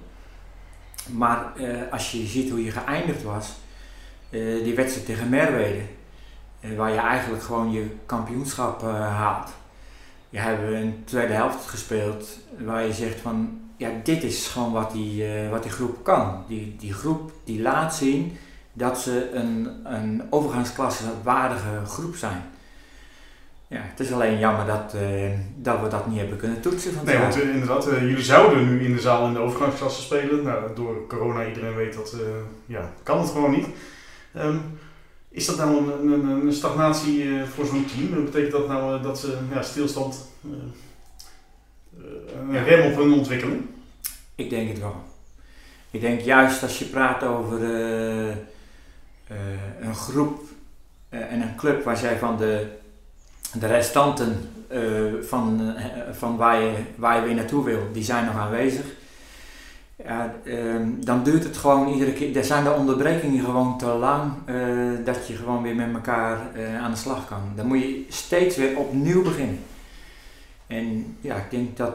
Maar 1.11 1.45
eh, 1.57 1.65
als 1.91 2.11
je 2.11 2.25
ziet 2.25 2.49
hoe 2.49 2.63
je 2.63 2.71
geëindigd 2.71 3.23
was, 3.23 3.53
eh, 4.29 4.63
die 4.63 4.75
wedstrijd 4.75 5.05
tegen 5.05 5.29
Merwede, 5.29 5.77
eh, 5.77 5.83
waar 6.75 6.91
je 6.91 6.99
eigenlijk 6.99 7.43
gewoon 7.43 7.71
je 7.71 7.85
kampioenschap 8.05 8.83
eh, 8.83 9.15
haalt. 9.15 9.49
Ja, 10.29 10.41
hebben 10.41 10.75
een 10.75 11.03
tweede 11.05 11.33
helft 11.33 11.67
gespeeld 11.67 12.39
waar 12.57 12.85
je 12.85 12.93
zegt 12.93 13.19
van, 13.19 13.59
ja 13.77 13.89
dit 14.03 14.23
is 14.23 14.47
gewoon 14.47 14.71
wat 14.71 14.91
die, 14.91 15.25
eh, 15.25 15.49
wat 15.49 15.63
die 15.63 15.71
groep 15.71 16.03
kan. 16.03 16.43
Die, 16.47 16.75
die 16.79 16.93
groep 16.93 17.31
die 17.43 17.61
laat 17.61 17.95
zien 17.95 18.37
dat 18.73 18.99
ze 18.99 19.31
een, 19.33 19.69
een 19.83 20.23
overgangsklasse 20.29 21.03
waardige 21.23 21.85
groep 21.85 22.15
zijn. 22.15 22.41
Ja, 23.67 23.79
het 23.81 23.99
is 23.99 24.11
alleen 24.11 24.39
jammer 24.39 24.65
dat, 24.65 24.93
eh, 24.93 25.31
dat 25.55 25.81
we 25.81 25.87
dat 25.87 26.07
niet 26.07 26.19
hebben 26.19 26.37
kunnen 26.37 26.61
toetsen. 26.61 26.93
Van 26.93 27.05
Nee, 27.05 27.17
want 27.17 27.41
inderdaad, 27.41 27.83
jullie 27.83 28.23
zouden 28.23 28.67
nu 28.67 28.85
in 28.85 28.93
de 28.93 29.01
zaal 29.01 29.27
in 29.27 29.33
de 29.33 29.39
overgangsklasse 29.39 30.01
spelen. 30.01 30.43
Nou, 30.43 30.75
door 30.75 31.07
corona, 31.07 31.47
iedereen 31.47 31.75
weet 31.75 31.93
dat, 31.93 32.15
ja, 32.65 32.91
kan 33.03 33.19
het 33.19 33.29
gewoon 33.29 33.51
niet. 33.51 33.67
Ehm, 34.33 34.57
is 35.37 35.45
dat 35.45 35.57
nou 35.57 35.91
een, 35.91 36.11
een, 36.11 36.45
een 36.47 36.53
stagnatie 36.53 37.23
eh, 37.23 37.43
voor 37.43 37.65
zo'n 37.65 37.85
team? 37.85 38.25
Betekent 38.25 38.51
dat 38.51 38.67
nou 38.67 38.97
eh, 38.97 39.03
dat 39.03 39.19
ze 39.19 39.37
ja, 39.53 39.61
stilstand, 39.61 40.27
eh, 40.43 40.49
een 42.39 42.53
Ja. 42.53 42.63
rem 42.63 42.91
op 42.91 42.97
hun 42.97 43.13
ontwikkeling? 43.13 43.61
Ik 44.35 44.49
denk 44.49 44.69
het 44.69 44.79
wel. 44.79 44.95
Ik 45.91 46.01
denk 46.01 46.21
juist 46.21 46.63
als 46.63 46.79
je 46.79 46.85
praat 46.85 47.23
over 47.23 47.63
een 49.79 49.95
groep 49.95 50.41
en 51.09 51.41
een 51.41 51.55
club 51.55 51.83
waar 51.83 51.97
zij 51.97 52.17
van 52.17 52.37
de, 52.37 52.67
de 53.53 53.67
restanten 53.67 54.49
van, 55.21 55.75
van 56.11 56.37
waar, 56.37 56.61
je, 56.61 56.73
waar 56.95 57.15
je 57.19 57.25
weer 57.25 57.35
naartoe 57.35 57.63
wil, 57.63 57.89
die 57.93 58.03
zijn 58.03 58.25
nog 58.25 58.35
aanwezig. 58.35 58.85
Ja, 60.03 60.35
ehm, 60.43 60.89
dan 60.99 61.23
duurt 61.23 61.43
het 61.43 61.57
gewoon 61.57 61.93
iedere 61.93 62.13
keer. 62.13 62.37
Er 62.37 62.43
zijn 62.43 62.63
de 62.63 62.73
onderbrekingen 62.73 63.45
gewoon 63.45 63.77
te 63.77 63.85
lang 63.85 64.31
eh, 64.45 64.55
dat 65.05 65.27
je 65.27 65.35
gewoon 65.35 65.63
weer 65.63 65.75
met 65.75 65.93
elkaar 65.93 66.53
eh, 66.53 66.83
aan 66.83 66.91
de 66.91 66.97
slag 66.97 67.27
kan. 67.27 67.51
Dan 67.55 67.67
moet 67.67 67.79
je 67.79 68.05
steeds 68.09 68.55
weer 68.55 68.77
opnieuw 68.77 69.23
beginnen. 69.23 69.59
En 70.67 71.17
ja, 71.21 71.35
ik 71.35 71.51
denk 71.51 71.77
dat 71.77 71.93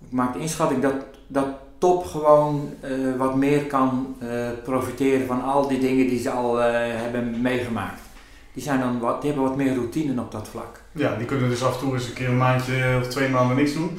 ik 0.00 0.12
maak 0.12 0.32
de 0.32 0.38
inschatting 0.38 0.82
dat, 0.82 0.94
dat 1.26 1.46
top 1.78 2.04
gewoon 2.04 2.72
eh, 2.80 2.90
wat 3.16 3.34
meer 3.34 3.64
kan 3.66 4.16
profiteren 4.64 5.26
van 5.26 5.42
al 5.42 5.68
die 5.68 5.78
dingen 5.78 6.08
die 6.08 6.20
ze 6.20 6.30
al 6.30 6.56
hebben 6.56 7.40
meegemaakt. 7.40 8.00
Die, 8.52 8.62
zijn 8.62 8.80
dan 8.80 8.98
wat, 8.98 9.22
die 9.22 9.30
hebben 9.30 9.48
wat 9.48 9.58
meer 9.58 9.74
routine 9.74 10.20
op 10.20 10.32
dat 10.32 10.48
vlak. 10.48 10.80
Ja, 10.92 11.16
die 11.16 11.26
kunnen 11.26 11.48
dus 11.48 11.64
af 11.64 11.74
en 11.74 11.80
toe 11.80 11.94
eens 11.94 12.06
een 12.06 12.12
keer 12.12 12.28
een 12.28 12.36
maandje 12.36 12.98
of 13.00 13.06
twee 13.06 13.28
maanden 13.28 13.56
niks 13.56 13.72
doen. 13.72 13.98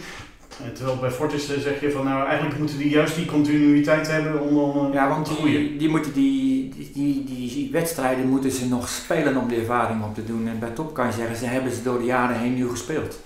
En 0.63 0.73
terwijl 0.73 0.97
bij 0.97 1.11
Fortis 1.11 1.49
eh, 1.53 1.59
zeg 1.59 1.81
je 1.81 1.91
van 1.91 2.05
nou 2.05 2.27
eigenlijk 2.27 2.59
moeten 2.59 2.77
die 2.77 2.89
juist 2.89 3.15
die 3.15 3.25
continuïteit 3.25 4.07
hebben 4.07 4.41
om, 4.41 4.57
om 4.57 4.87
eh, 4.87 4.93
Ja, 4.93 5.07
want 5.09 5.25
te 5.25 5.33
groeien. 5.33 5.59
die, 5.59 5.77
die, 5.77 5.89
moeten 5.89 6.13
die, 6.13 6.69
die, 6.69 6.91
die, 6.93 7.23
die 7.23 7.69
wedstrijden 7.71 8.27
moeten 8.27 8.51
ze 8.51 8.67
nog 8.67 8.89
spelen 8.89 9.37
om 9.37 9.47
die 9.47 9.59
ervaring 9.59 10.03
op 10.03 10.15
te 10.15 10.25
doen. 10.25 10.47
En 10.47 10.59
bij 10.59 10.69
top 10.69 10.93
kan 10.93 11.05
je 11.05 11.11
zeggen, 11.11 11.35
ze 11.35 11.45
hebben 11.45 11.71
ze 11.71 11.83
door 11.83 11.99
de 11.99 12.05
jaren 12.05 12.39
heen 12.39 12.53
nu 12.53 12.69
gespeeld. 12.69 13.19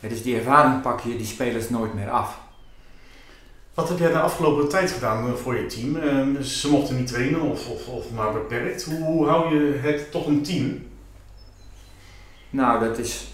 Ja, 0.00 0.08
dus 0.08 0.22
die 0.22 0.36
ervaring 0.36 0.82
pak 0.82 1.00
je 1.00 1.16
die 1.16 1.26
spelers 1.26 1.68
nooit 1.70 1.94
meer 1.94 2.10
af. 2.10 2.38
Wat 3.74 3.88
heb 3.88 3.98
jij 3.98 4.12
de 4.12 4.18
afgelopen 4.20 4.68
tijd 4.68 4.90
gedaan 4.90 5.26
eh, 5.26 5.32
voor 5.34 5.56
je 5.56 5.66
team? 5.66 5.96
Eh, 5.96 6.42
ze 6.42 6.70
mochten 6.70 6.96
niet 6.96 7.06
trainen 7.06 7.40
of, 7.40 7.68
of, 7.68 7.88
of 7.88 8.10
maar 8.10 8.32
beperkt. 8.32 8.84
Hoe, 8.84 9.04
hoe 9.04 9.26
hou 9.26 9.54
je 9.54 9.78
het 9.82 10.10
toch 10.10 10.26
een 10.26 10.42
team? 10.42 10.84
Nou, 12.50 12.88
dat 12.88 12.98
is. 12.98 13.26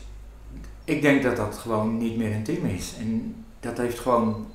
Ik 0.93 1.03
denk 1.03 1.23
dat 1.23 1.37
dat 1.37 1.59
gewoon 1.59 1.99
niet 1.99 2.17
meer 2.17 2.43
team 2.43 2.67
is. 2.67 2.95
En 2.99 3.35
dat 3.61 3.79
heeft 3.79 3.99
gewoon 3.99 4.47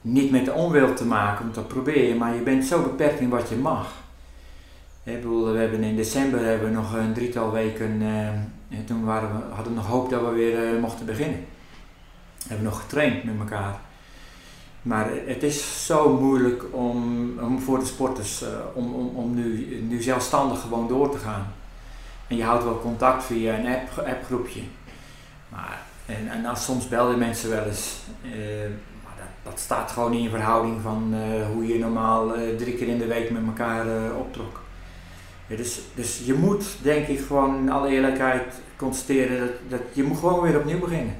niet 0.00 0.30
met 0.30 0.44
de 0.44 0.52
onwil 0.52 0.94
te 0.94 1.04
maken, 1.04 1.42
want 1.42 1.54
dat 1.54 1.68
probeer 1.68 2.08
je, 2.08 2.14
maar 2.14 2.34
je 2.34 2.40
bent 2.40 2.64
zo 2.64 2.82
beperkt 2.82 3.20
in 3.20 3.28
wat 3.28 3.48
je 3.48 3.56
mag. 3.56 3.92
We 5.02 5.56
hebben 5.56 5.82
in 5.82 5.96
december 5.96 6.44
hebben 6.44 6.68
we 6.68 6.74
nog 6.74 6.94
een 6.94 7.12
drietal 7.12 7.52
weken, 7.52 8.02
eh, 8.02 8.28
en 8.78 8.84
toen 8.84 9.04
waren 9.04 9.28
we, 9.28 9.54
hadden 9.54 9.72
we 9.72 9.78
nog 9.78 9.86
hoop 9.86 10.10
dat 10.10 10.20
we 10.20 10.30
weer 10.30 10.74
eh, 10.74 10.80
mochten 10.80 11.06
beginnen. 11.06 11.38
We 12.38 12.48
hebben 12.48 12.64
nog 12.64 12.80
getraind 12.80 13.24
met 13.24 13.34
elkaar. 13.38 13.80
Maar 14.82 15.10
het 15.26 15.42
is 15.42 15.86
zo 15.86 16.16
moeilijk 16.18 16.64
om, 16.70 17.30
om 17.40 17.60
voor 17.60 17.78
de 17.78 17.84
sporters 17.84 18.42
eh, 18.42 18.48
om, 18.74 18.94
om, 18.94 19.16
om 19.16 19.34
nu, 19.34 19.80
nu 19.88 20.02
zelfstandig 20.02 20.60
gewoon 20.60 20.88
door 20.88 21.10
te 21.10 21.18
gaan. 21.18 21.52
En 22.26 22.36
je 22.36 22.44
houdt 22.44 22.64
wel 22.64 22.80
contact 22.80 23.24
via 23.24 23.58
een 23.58 23.66
app, 23.66 24.04
appgroepje. 24.06 24.60
Maar, 25.48 25.82
en, 26.06 26.28
en 26.30 26.42
dan 26.42 26.56
soms 26.56 26.88
bel 26.88 27.10
je 27.10 27.16
mensen 27.16 27.50
wel 27.50 27.64
eens. 27.64 27.96
eh, 28.22 28.30
maar 29.04 29.14
dat, 29.16 29.52
dat 29.52 29.60
staat 29.60 29.90
gewoon 29.90 30.12
in 30.12 30.30
verhouding 30.30 30.80
van 30.82 31.14
eh, 31.14 31.46
hoe 31.52 31.66
je 31.66 31.78
normaal 31.78 32.34
eh, 32.34 32.56
drie 32.56 32.74
keer 32.74 32.88
in 32.88 32.98
de 32.98 33.06
week 33.06 33.30
met 33.30 33.42
elkaar 33.46 33.86
optrok. 34.18 34.60
Ja, 35.46 35.56
dus, 35.56 35.80
dus 35.94 36.22
je 36.24 36.34
moet, 36.34 36.64
denk 36.82 37.06
ik, 37.06 37.20
gewoon 37.26 37.56
in 37.58 37.70
alle 37.70 37.88
eerlijkheid 37.88 38.54
constateren 38.76 39.38
dat, 39.38 39.50
dat 39.68 39.80
je 39.92 40.02
moet 40.02 40.18
gewoon 40.18 40.40
weer 40.40 40.58
opnieuw 40.58 40.78
beginnen. 40.78 41.14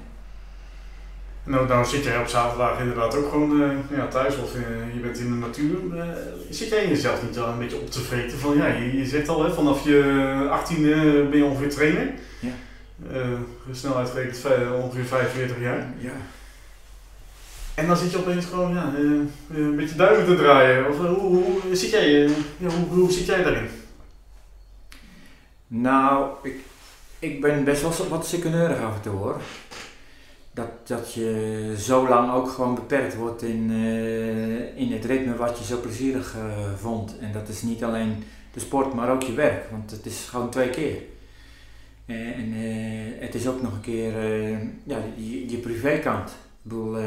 Nou, 1.45 1.69
nou 1.69 1.85
zit 1.85 2.05
jij 2.05 2.19
op 2.21 2.27
zaterdag 2.27 2.81
inderdaad 2.81 3.17
ook 3.17 3.29
gewoon 3.31 3.83
ja, 3.91 4.07
thuis 4.07 4.39
of 4.39 4.53
je 4.95 5.01
bent 5.03 5.19
in 5.19 5.29
de 5.31 5.47
natuur. 5.47 5.99
Eh, 5.99 6.07
zit 6.51 6.69
jij 6.69 6.89
jezelf 6.89 7.23
niet 7.23 7.39
al 7.39 7.49
een 7.49 7.59
beetje 7.59 7.81
op 7.81 7.91
te 7.91 8.01
vreten 8.01 8.39
van 8.39 8.57
ja, 8.57 8.67
je, 8.67 8.99
je 8.99 9.07
zegt 9.07 9.29
al 9.29 9.45
hè, 9.45 9.55
vanaf 9.55 9.85
je 9.85 10.49
18 10.51 10.83
ben 11.31 11.37
je 11.39 11.45
ongeveer 11.45 11.71
trainer. 11.71 12.11
Ja. 12.41 12.51
Eh, 13.13 13.29
snel 13.73 13.97
uitgerekend 13.97 14.39
vij- 14.39 14.69
ongeveer 14.69 15.05
45 15.05 15.61
jaar. 15.61 15.87
Ja. 15.99 16.13
En 17.75 17.87
dan 17.87 17.97
zit 17.97 18.11
je 18.11 18.19
opeens 18.19 18.45
gewoon 18.45 18.75
ja, 18.75 18.93
eh, 18.97 19.57
een 19.59 19.77
beetje 19.77 19.97
duimen 19.97 20.27
te 20.27 20.37
draaien. 20.43 20.89
Of, 20.89 21.05
eh, 21.05 21.13
hoe, 21.13 21.43
hoe, 21.63 21.77
zit 21.77 21.91
jij, 21.91 22.25
eh, 22.25 22.31
ja, 22.59 22.69
hoe, 22.69 22.99
hoe 22.99 23.11
zit 23.13 23.27
jij 23.27 23.43
daarin? 23.43 23.69
Nou, 25.67 26.31
ik, 26.43 26.55
ik 27.19 27.41
ben 27.41 27.65
best 27.65 27.83
wel 27.83 28.09
wat 28.09 28.27
secundeurig 28.27 28.81
af 28.81 28.95
en 28.95 29.01
toe 29.03 29.13
hoor. 29.17 29.41
Dat, 30.53 30.69
dat 30.87 31.15
je 31.15 31.75
zo 31.79 32.09
lang 32.09 32.33
ook 32.33 32.51
gewoon 32.51 32.75
beperkt 32.75 33.15
wordt 33.17 33.43
in, 33.43 33.71
eh, 33.71 34.77
in 34.79 34.93
het 34.93 35.05
ritme 35.05 35.37
wat 35.37 35.59
je 35.59 35.65
zo 35.65 35.81
plezierig 35.81 36.35
eh, 36.35 36.43
vond. 36.81 37.19
En 37.19 37.33
dat 37.33 37.49
is 37.49 37.63
niet 37.63 37.85
alleen 37.85 38.25
de 38.53 38.61
sport, 38.61 38.95
maar 38.95 39.11
ook 39.11 39.23
je 39.23 39.33
werk. 39.33 39.71
Want 39.71 39.91
het 39.91 40.07
is 40.07 40.27
gewoon 40.31 40.51
twee 40.51 40.71
keer. 40.71 40.97
Eh, 42.07 42.39
en 42.39 42.53
eh, 42.55 43.21
het 43.21 43.35
is 43.35 43.47
ook 43.47 43.63
nog 43.63 43.73
een 43.73 43.81
keer 43.81 44.17
eh, 44.17 44.59
ja, 44.85 44.99
je, 45.17 45.51
je 45.51 45.57
privékant. 45.57 46.29
Ik 46.31 46.37
bedoel, 46.63 46.99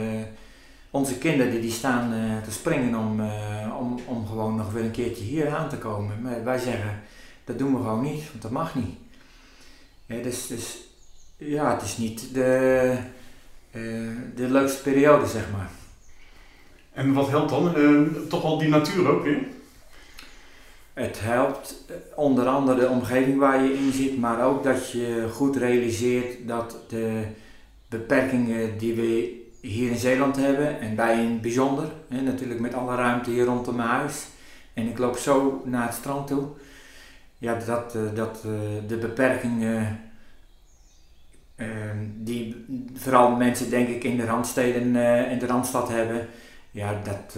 onze 0.89 1.17
kinderen 1.17 1.61
die, 1.61 1.71
staan 1.71 2.11
te 2.43 2.51
springen 2.51 2.99
om, 2.99 3.21
om, 3.79 3.99
om 4.05 4.27
gewoon 4.27 4.55
nog 4.55 4.71
weer 4.71 4.83
een 4.83 4.91
keertje 4.91 5.23
hier 5.23 5.49
aan 5.49 5.69
te 5.69 5.77
komen. 5.77 6.21
Maar 6.21 6.43
wij 6.43 6.57
zeggen, 6.57 7.01
dat 7.43 7.57
doen 7.57 7.71
we 7.71 7.77
gewoon 7.77 8.01
niet, 8.01 8.29
want 8.29 8.41
dat 8.41 8.51
mag 8.51 8.75
niet. 8.75 8.97
dus, 10.23 10.47
dus 10.47 10.77
ja, 11.37 11.73
het 11.73 11.81
is 11.81 11.97
niet 11.97 12.33
de, 12.33 12.97
de 14.35 14.47
leukste 14.49 14.81
periode, 14.81 15.27
zeg 15.27 15.51
maar. 15.51 15.69
En 16.93 17.13
wat 17.13 17.29
helpt 17.29 17.49
dan? 17.49 17.73
toch 18.29 18.41
wel 18.41 18.57
die 18.57 18.69
natuur 18.69 19.09
ook 19.09 19.23
weer? 19.23 19.47
Het 20.99 21.19
helpt 21.21 21.85
onder 22.15 22.47
andere 22.47 22.79
de 22.79 22.87
omgeving 22.87 23.39
waar 23.39 23.63
je 23.63 23.73
in 23.73 23.91
zit, 23.91 24.17
maar 24.17 24.45
ook 24.45 24.63
dat 24.63 24.91
je 24.91 25.27
goed 25.31 25.55
realiseert 25.55 26.47
dat 26.47 26.77
de 26.87 27.23
beperkingen 27.87 28.77
die 28.77 28.93
we 28.93 29.41
hier 29.61 29.89
in 29.89 29.97
Zeeland 29.97 30.35
hebben, 30.35 30.79
en 30.79 30.95
wij 30.95 31.23
in 31.23 31.31
het 31.31 31.41
bijzonder, 31.41 31.91
hè, 32.09 32.21
natuurlijk 32.21 32.59
met 32.59 32.73
alle 32.73 32.95
ruimte 32.95 33.29
hier 33.29 33.45
rondom 33.45 33.75
mijn 33.75 33.89
huis, 33.89 34.27
en 34.73 34.87
ik 34.87 34.97
loop 34.97 35.17
zo 35.17 35.61
naar 35.65 35.85
het 35.85 35.93
strand 35.95 36.27
toe, 36.27 36.47
ja, 37.37 37.57
dat, 37.65 37.95
uh, 37.95 38.01
dat 38.15 38.43
uh, 38.45 38.51
de 38.87 38.97
beperkingen 38.97 39.99
uh, 41.55 41.67
die 42.15 42.65
vooral 42.93 43.35
mensen 43.35 43.69
denk 43.69 43.87
ik 43.87 44.03
in 44.03 44.17
de 44.17 44.25
randsteden 44.25 44.95
en 45.27 45.39
de 45.39 45.47
randstad 45.47 45.89
hebben, 45.89 46.27
ja, 46.71 47.01
dat, 47.03 47.37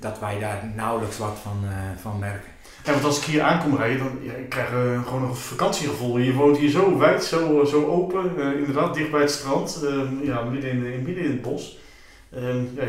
dat 0.00 0.18
wij 0.18 0.38
daar 0.38 0.72
nauwelijks 0.74 1.18
wat 1.18 1.38
van, 1.38 1.64
van 1.96 2.18
merken. 2.18 2.51
Ja, 2.84 2.92
want 2.92 3.04
als 3.04 3.18
ik 3.18 3.24
hier 3.24 3.42
aankom 3.42 3.76
rijden, 3.76 3.98
dan 3.98 4.18
ja, 4.22 4.32
ik 4.32 4.48
krijg 4.48 4.72
uh, 4.72 5.06
gewoon 5.06 5.22
een 5.22 5.34
vakantiegevoel. 5.34 6.18
Je 6.18 6.32
woont 6.32 6.58
hier 6.58 6.70
zo 6.70 6.98
wijd, 6.98 7.24
zo, 7.24 7.64
zo 7.64 7.86
open, 7.86 8.32
uh, 8.36 8.52
inderdaad 8.52 8.94
dicht 8.94 9.10
bij 9.10 9.20
het 9.20 9.30
strand, 9.30 9.80
uh, 9.84 10.00
ja, 10.22 10.42
midden, 10.42 10.70
in, 10.70 11.02
midden 11.02 11.24
in 11.24 11.30
het 11.30 11.42
bos. 11.42 11.78
Ehm, 12.30 12.64
ja, 12.74 12.82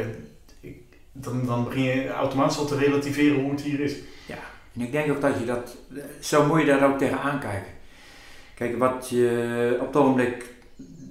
ik, 0.59 0.77
dan, 1.11 1.45
dan 1.45 1.63
begin 1.63 1.83
je 1.83 2.09
automatisch 2.09 2.57
al 2.57 2.65
te 2.65 2.77
relativeren 2.77 3.41
hoe 3.41 3.51
het 3.51 3.61
hier 3.61 3.79
is. 3.79 3.95
Ja, 4.25 4.37
en 4.75 4.81
ik 4.81 4.91
denk 4.91 5.11
ook 5.11 5.21
dat 5.21 5.39
je 5.39 5.45
dat, 5.45 5.75
zo 6.19 6.45
moet 6.45 6.59
je 6.59 6.65
daar 6.65 6.91
ook 6.91 6.97
tegenaan 6.97 7.39
kijken. 7.39 7.71
Kijk, 8.55 8.77
wat 8.77 9.09
je 9.09 9.77
op 9.79 9.87
het 9.87 9.95
ogenblik 9.95 10.45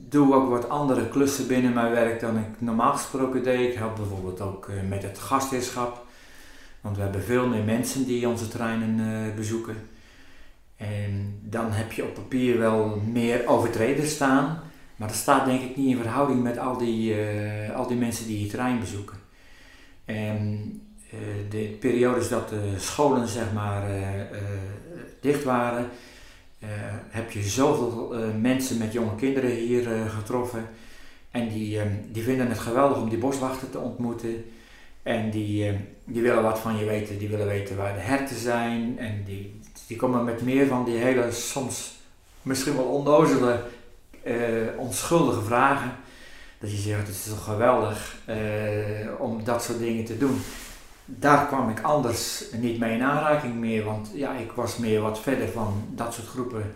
doe 0.08 0.34
ook 0.34 0.48
wat 0.48 0.68
andere 0.68 1.08
klussen 1.08 1.46
binnen 1.46 1.72
mijn 1.72 1.92
werk 1.92 2.20
dan 2.20 2.36
ik 2.36 2.46
normaal 2.58 2.92
gesproken 2.92 3.42
deed. 3.42 3.70
Ik 3.70 3.78
help 3.78 3.96
bijvoorbeeld 3.96 4.40
ook 4.40 4.68
met 4.88 5.02
het 5.02 5.18
gastheerschap. 5.18 6.06
Want 6.82 6.96
we 6.96 7.02
hebben 7.02 7.22
veel 7.22 7.48
meer 7.48 7.62
mensen 7.62 8.06
die 8.06 8.28
onze 8.28 8.48
treinen 8.48 8.98
uh, 8.98 9.34
bezoeken. 9.34 9.76
En 10.76 11.38
dan 11.42 11.72
heb 11.72 11.92
je 11.92 12.04
op 12.04 12.14
papier 12.14 12.58
wel 12.58 13.00
meer 13.12 13.46
overtreders 13.46 14.10
staan. 14.10 14.60
Maar 14.96 15.08
dat 15.08 15.16
staat 15.16 15.46
denk 15.46 15.60
ik 15.60 15.76
niet 15.76 15.96
in 15.96 16.02
verhouding 16.02 16.42
met 16.42 16.58
al 16.58 16.78
die, 16.78 17.14
uh, 17.14 17.76
al 17.76 17.86
die 17.86 17.96
mensen 17.96 18.26
die 18.26 18.40
je 18.40 18.46
trein 18.46 18.80
bezoeken. 18.80 19.16
En 20.04 20.70
uh, 21.14 21.18
de 21.50 21.76
periodes 21.80 22.28
dat 22.28 22.48
de 22.48 22.74
scholen 22.76 23.28
zeg 23.28 23.52
maar 23.52 23.90
dicht 25.20 25.44
waren, 25.44 25.88
heb 27.08 27.30
je 27.30 27.42
zoveel 27.42 28.14
mensen 28.40 28.78
met 28.78 28.92
jonge 28.92 29.14
kinderen 29.14 29.50
hier 29.50 30.10
getroffen. 30.10 30.68
En 31.30 31.48
die, 31.48 31.80
die 32.12 32.22
vinden 32.22 32.48
het 32.48 32.58
geweldig 32.58 33.00
om 33.00 33.08
die 33.08 33.18
boswachten 33.18 33.70
te 33.70 33.78
ontmoeten. 33.78 34.44
En 35.02 35.30
die, 35.30 35.68
eh, 35.68 35.74
die 36.04 36.22
willen 36.22 36.42
wat 36.42 36.58
van 36.58 36.76
je 36.76 36.84
weten, 36.84 37.18
die 37.18 37.28
willen 37.28 37.46
weten 37.46 37.76
waar 37.76 37.94
de 37.94 38.00
herten 38.00 38.36
zijn. 38.36 38.98
En 38.98 39.22
die, 39.24 39.60
die 39.86 39.96
komen 39.96 40.24
met 40.24 40.42
meer 40.42 40.66
van 40.66 40.84
die 40.84 40.96
hele, 40.96 41.32
soms 41.32 42.00
misschien 42.42 42.76
wel 42.76 42.84
onnozele, 42.84 43.60
uh, 44.24 44.34
onschuldige 44.76 45.42
vragen. 45.42 45.90
Dat 46.58 46.70
je 46.70 46.76
zegt, 46.76 46.98
het 46.98 47.08
is 47.08 47.24
toch 47.28 47.44
geweldig 47.44 48.16
uh, 48.28 49.20
om 49.20 49.44
dat 49.44 49.62
soort 49.62 49.78
dingen 49.78 50.04
te 50.04 50.18
doen. 50.18 50.40
Daar 51.04 51.46
kwam 51.46 51.70
ik 51.70 51.80
anders 51.80 52.44
niet 52.52 52.78
mee 52.78 52.94
in 52.94 53.02
aanraking 53.02 53.54
meer, 53.54 53.84
want 53.84 54.10
ja, 54.14 54.36
ik 54.36 54.52
was 54.52 54.76
meer 54.76 55.00
wat 55.00 55.20
verder 55.20 55.48
van 55.48 55.84
dat 55.88 56.14
soort 56.14 56.26
groepen 56.26 56.74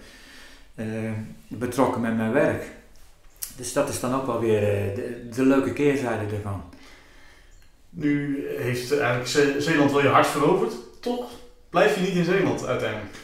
betrokken 1.49 2.01
met 2.01 2.17
mijn 2.17 2.33
werk. 2.33 2.65
Dus 3.57 3.73
dat 3.73 3.89
is 3.89 4.01
dan 4.01 4.15
ook 4.15 4.27
wel 4.27 4.41
weer 4.41 4.61
de, 4.95 5.29
de 5.35 5.43
leuke 5.43 5.73
keerzijde 5.73 6.37
ervan. 6.37 6.63
Nu 7.99 8.47
heeft 8.59 8.99
eigenlijk 8.99 9.61
Zeeland 9.63 9.93
wel 9.93 10.03
je 10.03 10.09
hart 10.09 10.27
veroverd, 10.27 10.73
toch? 11.01 11.31
Blijf 11.71 11.95
je 11.95 12.01
niet 12.01 12.15
in 12.15 12.25
Zeeland 12.25 12.67
uiteindelijk? 12.67 13.15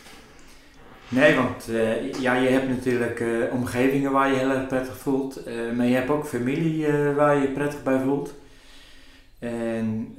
Nee, 1.08 1.34
want 1.34 1.68
uh, 1.68 2.12
ja, 2.12 2.34
je 2.34 2.48
hebt 2.48 2.68
natuurlijk 2.68 3.20
uh, 3.20 3.52
omgevingen 3.52 4.12
waar 4.12 4.30
je 4.30 4.36
heel 4.36 4.50
erg 4.50 4.66
prettig 4.66 4.96
voelt. 4.96 5.48
Uh, 5.48 5.72
maar 5.76 5.86
je 5.86 5.94
hebt 5.94 6.10
ook 6.10 6.26
familie 6.26 6.86
waar 7.16 7.36
je 7.36 7.48
prettig 7.48 7.82
bij 7.82 8.00
voelt. 8.04 8.34
En 9.38 10.16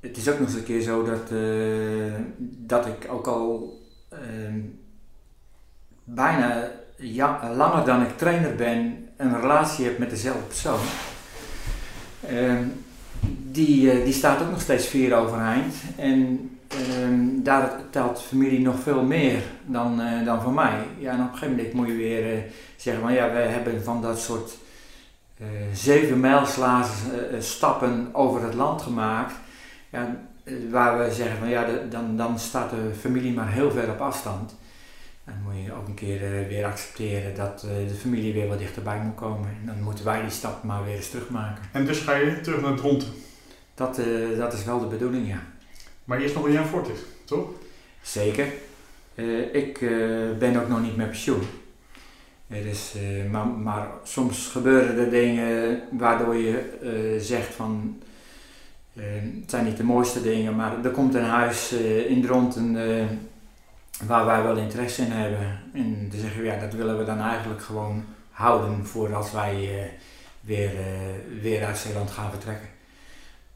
het 0.00 0.16
is 0.16 0.28
ook 0.28 0.38
nog 0.38 0.48
eens 0.48 0.56
een 0.56 0.64
keer 0.64 0.80
zo 0.80 1.04
dat, 1.04 1.32
dat 2.40 2.86
ik 2.86 3.06
ook 3.10 3.26
al 3.26 3.78
bijna 6.04 6.70
ja, 6.96 7.52
langer 7.56 7.84
dan 7.84 8.02
ik 8.02 8.18
trainer 8.18 8.54
ben 8.54 9.08
een 9.16 9.40
relatie 9.40 9.84
heb 9.84 9.98
met 9.98 10.10
dezelfde 10.10 10.42
persoon 10.42 10.80
die, 13.58 13.90
eh, 13.90 14.04
die 14.04 14.12
staat 14.12 14.42
ook 14.42 14.50
nog 14.50 14.60
steeds 14.60 14.86
vier 14.86 15.14
overeind. 15.14 15.74
En 15.96 16.50
ehm, 16.68 17.42
daar 17.42 17.70
telt 17.90 18.22
familie 18.22 18.60
nog 18.60 18.80
veel 18.80 19.02
meer 19.02 19.42
dan, 19.66 20.00
uh, 20.00 20.24
dan 20.24 20.42
voor 20.42 20.52
mij. 20.52 20.78
Ja, 20.98 21.12
en 21.12 21.20
op 21.20 21.32
een 21.32 21.32
gegeven 21.32 21.56
moment 21.56 21.72
moet 21.72 21.86
je 21.86 21.96
weer 21.96 22.34
uh, 22.34 22.42
zeggen 22.76 23.02
van 23.02 23.12
ja, 23.12 23.32
we 23.32 23.38
hebben 23.38 23.84
van 23.84 24.02
dat 24.02 24.20
soort 24.20 24.56
zeven 25.72 26.20
mijlslaars 26.20 26.88
stappen 27.38 28.08
over 28.12 28.42
het 28.42 28.54
land 28.54 28.82
gemaakt. 28.82 29.34
Waar 30.70 30.98
we 30.98 31.12
zeggen 31.14 31.38
van 31.38 31.48
ja, 31.48 31.66
dan, 31.90 32.16
dan 32.16 32.38
staat 32.38 32.70
de 32.70 32.90
familie 33.00 33.32
maar 33.32 33.52
heel 33.52 33.70
ver 33.70 33.90
op 33.90 34.00
afstand. 34.00 34.54
Dan 35.24 35.34
moet 35.44 35.64
je 35.64 35.72
ook 35.72 35.88
een 35.88 35.94
keer 35.94 36.46
weer 36.48 36.64
accepteren 36.64 37.34
dat 37.34 37.60
de 37.60 37.94
familie 38.00 38.32
weer 38.32 38.48
wat 38.48 38.58
dichterbij 38.58 38.98
moet 38.98 39.14
komen. 39.14 39.48
En 39.48 39.66
dan 39.66 39.82
moeten 39.82 40.04
wij 40.04 40.20
die 40.20 40.30
stap 40.30 40.62
maar 40.62 40.84
weer 40.84 40.96
eens 40.96 41.10
terugmaken. 41.10 41.64
En 41.72 41.86
dus 41.86 41.98
ga 41.98 42.14
je 42.14 42.40
terug 42.40 42.60
naar 42.60 42.76
Dronten? 42.76 43.08
Dat, 43.78 43.98
uh, 43.98 44.38
dat 44.38 44.52
is 44.52 44.64
wel 44.64 44.78
de 44.80 44.86
bedoeling, 44.86 45.28
ja. 45.28 45.42
Maar 46.04 46.20
eerst 46.20 46.34
nog 46.34 46.44
een 46.44 46.52
jaar 46.52 46.66
voort 46.66 46.88
is, 46.88 46.98
toch? 47.24 47.48
Zeker. 48.02 48.46
Uh, 49.14 49.54
ik 49.54 49.80
uh, 49.80 50.38
ben 50.38 50.60
ook 50.60 50.68
nog 50.68 50.82
niet 50.82 50.96
met 50.96 51.06
pensioen. 51.06 51.42
Dus, 52.46 52.94
maar, 53.30 53.46
maar, 53.46 53.88
soms 54.02 54.46
gebeuren 54.46 54.98
er 54.98 55.10
dingen 55.10 55.82
waardoor 55.90 56.36
je 56.36 57.16
zegt 57.20 57.54
van 57.54 58.02
het 58.92 59.50
zijn 59.50 59.64
niet 59.64 59.76
de 59.76 59.84
mooiste 59.84 60.22
dingen, 60.22 60.56
maar 60.56 60.84
er 60.84 60.90
komt 60.90 61.14
een 61.14 61.24
huis 61.24 61.72
in 62.08 62.22
Dronten 62.22 62.76
waar 64.06 64.26
wij 64.26 64.42
wel 64.42 64.56
interesse 64.56 65.02
in 65.02 65.10
hebben. 65.10 65.60
En 65.72 66.08
dan 66.10 66.20
zeggen 66.20 66.40
we 66.40 66.46
ja, 66.46 66.60
dat 66.60 66.74
willen 66.74 66.98
we 66.98 67.04
dan 67.04 67.20
eigenlijk 67.20 67.62
gewoon 67.62 68.04
houden 68.30 68.86
voor 68.86 69.14
als 69.14 69.32
wij 69.32 69.90
weer, 70.40 70.70
weer 71.40 71.64
uit 71.64 71.78
Zeeland 71.78 72.10
gaan 72.10 72.30
vertrekken. 72.30 72.77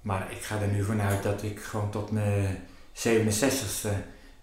Maar 0.02 0.26
ik 0.30 0.42
ga 0.42 0.60
er 0.60 0.68
nu 0.68 0.84
vanuit 0.84 1.22
dat 1.22 1.42
ik 1.42 1.60
gewoon 1.60 1.90
tot 1.90 2.10
mijn 2.10 2.58
67ste 2.94 3.88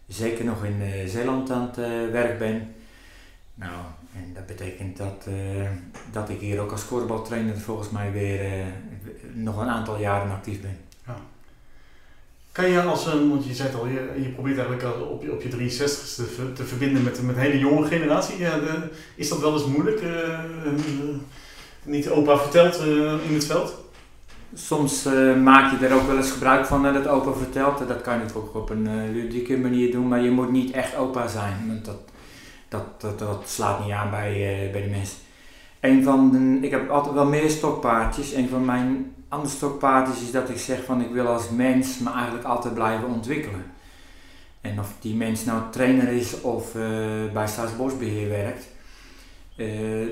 zeker 0.08 0.46
nog 0.46 0.64
in 0.64 0.82
uh, 0.82 1.10
Zeeland 1.10 1.52
aan 1.52 1.62
het 1.62 1.78
uh, 1.78 2.12
werk 2.12 2.40
ben. 2.40 2.76
Nou, 3.54 3.74
en 4.16 4.34
dat 4.34 4.46
betekent 4.46 4.98
dat, 4.98 5.26
uh, 5.28 5.70
dat 6.12 6.30
ik 6.30 6.40
hier 6.40 6.60
ook 6.60 6.72
als 6.72 6.86
korfbaltrainer 6.86 7.58
volgens 7.58 7.90
mij 7.90 8.12
weer 8.12 8.64
nog 9.34 9.58
een 9.58 9.68
aantal 9.68 10.00
jaren 10.00 10.32
actief 10.32 10.62
ben. 10.62 10.78
Ja. 11.06 11.16
Kan 12.52 12.70
je 12.70 12.82
als, 12.82 13.06
want 13.06 13.46
je 13.46 13.54
zei 13.54 13.76
al, 13.76 13.88
je, 13.88 14.14
je 14.22 14.30
probeert 14.30 14.58
eigenlijk 14.58 15.10
op 15.10 15.30
op 15.30 15.42
je 15.42 15.50
63ste 15.50 16.54
te, 16.54 16.64
verbinden 16.64 17.04
met, 17.04 17.22
met 17.22 17.36
een 17.36 17.42
hele 17.42 17.60
jonge 17.60 17.88
generatie. 17.88 18.36
Is 19.16 19.30
dat 19.30 19.40
wel 19.40 19.54
eens 19.54 19.66
moeilijk? 19.66 20.02
niet 21.84 22.10
opa 22.10 22.38
verteld 22.38 22.80
in 23.28 23.34
het 23.34 23.46
veld? 23.46 23.89
Soms 24.54 25.06
uh, 25.06 25.36
maak 25.36 25.72
je 25.72 25.88
er 25.88 25.94
ook 25.94 26.08
wel 26.08 26.18
eens 26.18 26.32
gebruik 26.32 26.66
van 26.66 26.84
dat 26.84 27.08
opa 27.08 27.32
vertelt. 27.32 27.88
Dat 27.88 28.02
kan 28.02 28.14
je 28.14 28.20
natuurlijk 28.20 28.48
ook 28.48 28.62
op 28.62 28.70
een 28.70 28.86
uh, 28.86 29.14
ludieke 29.14 29.58
manier 29.58 29.92
doen, 29.92 30.08
maar 30.08 30.22
je 30.22 30.32
moet 30.32 30.52
niet 30.52 30.72
echt 30.72 30.96
opa 30.96 31.28
zijn. 31.28 31.56
Want 31.68 31.86
dat, 31.86 32.00
dat, 32.68 33.02
dat, 33.02 33.20
dat 33.20 33.50
slaat 33.50 33.84
niet 33.84 33.94
aan 33.94 34.10
bij, 34.10 34.66
uh, 34.66 34.72
bij 34.72 34.82
de 34.82 34.88
mensen. 34.88 35.18
Een 35.80 36.04
van 36.04 36.32
de, 36.32 36.66
ik 36.66 36.72
heb 36.72 36.90
altijd 36.90 37.14
wel 37.14 37.26
meer 37.26 37.50
stokpaardjes. 37.50 38.34
Een 38.34 38.50
van 38.50 38.66
mijn 38.66 39.14
andere 39.28 39.54
stokpaardjes 39.54 40.22
is 40.22 40.32
dat 40.32 40.50
ik 40.50 40.58
zeg 40.58 40.84
van 40.84 41.02
ik 41.02 41.12
wil 41.12 41.28
als 41.28 41.50
mens 41.50 42.00
me 42.00 42.12
eigenlijk 42.12 42.46
altijd 42.46 42.74
blijven 42.74 43.08
ontwikkelen. 43.08 43.66
En 44.62 44.80
of 44.80 44.94
die 45.00 45.16
mens 45.16 45.46
nou 45.46 45.62
trainer 45.72 46.08
is 46.08 46.42
of 46.42 46.72
bij 47.34 47.48
Staatsbosbeheer 47.48 48.30
werkt, 48.30 48.68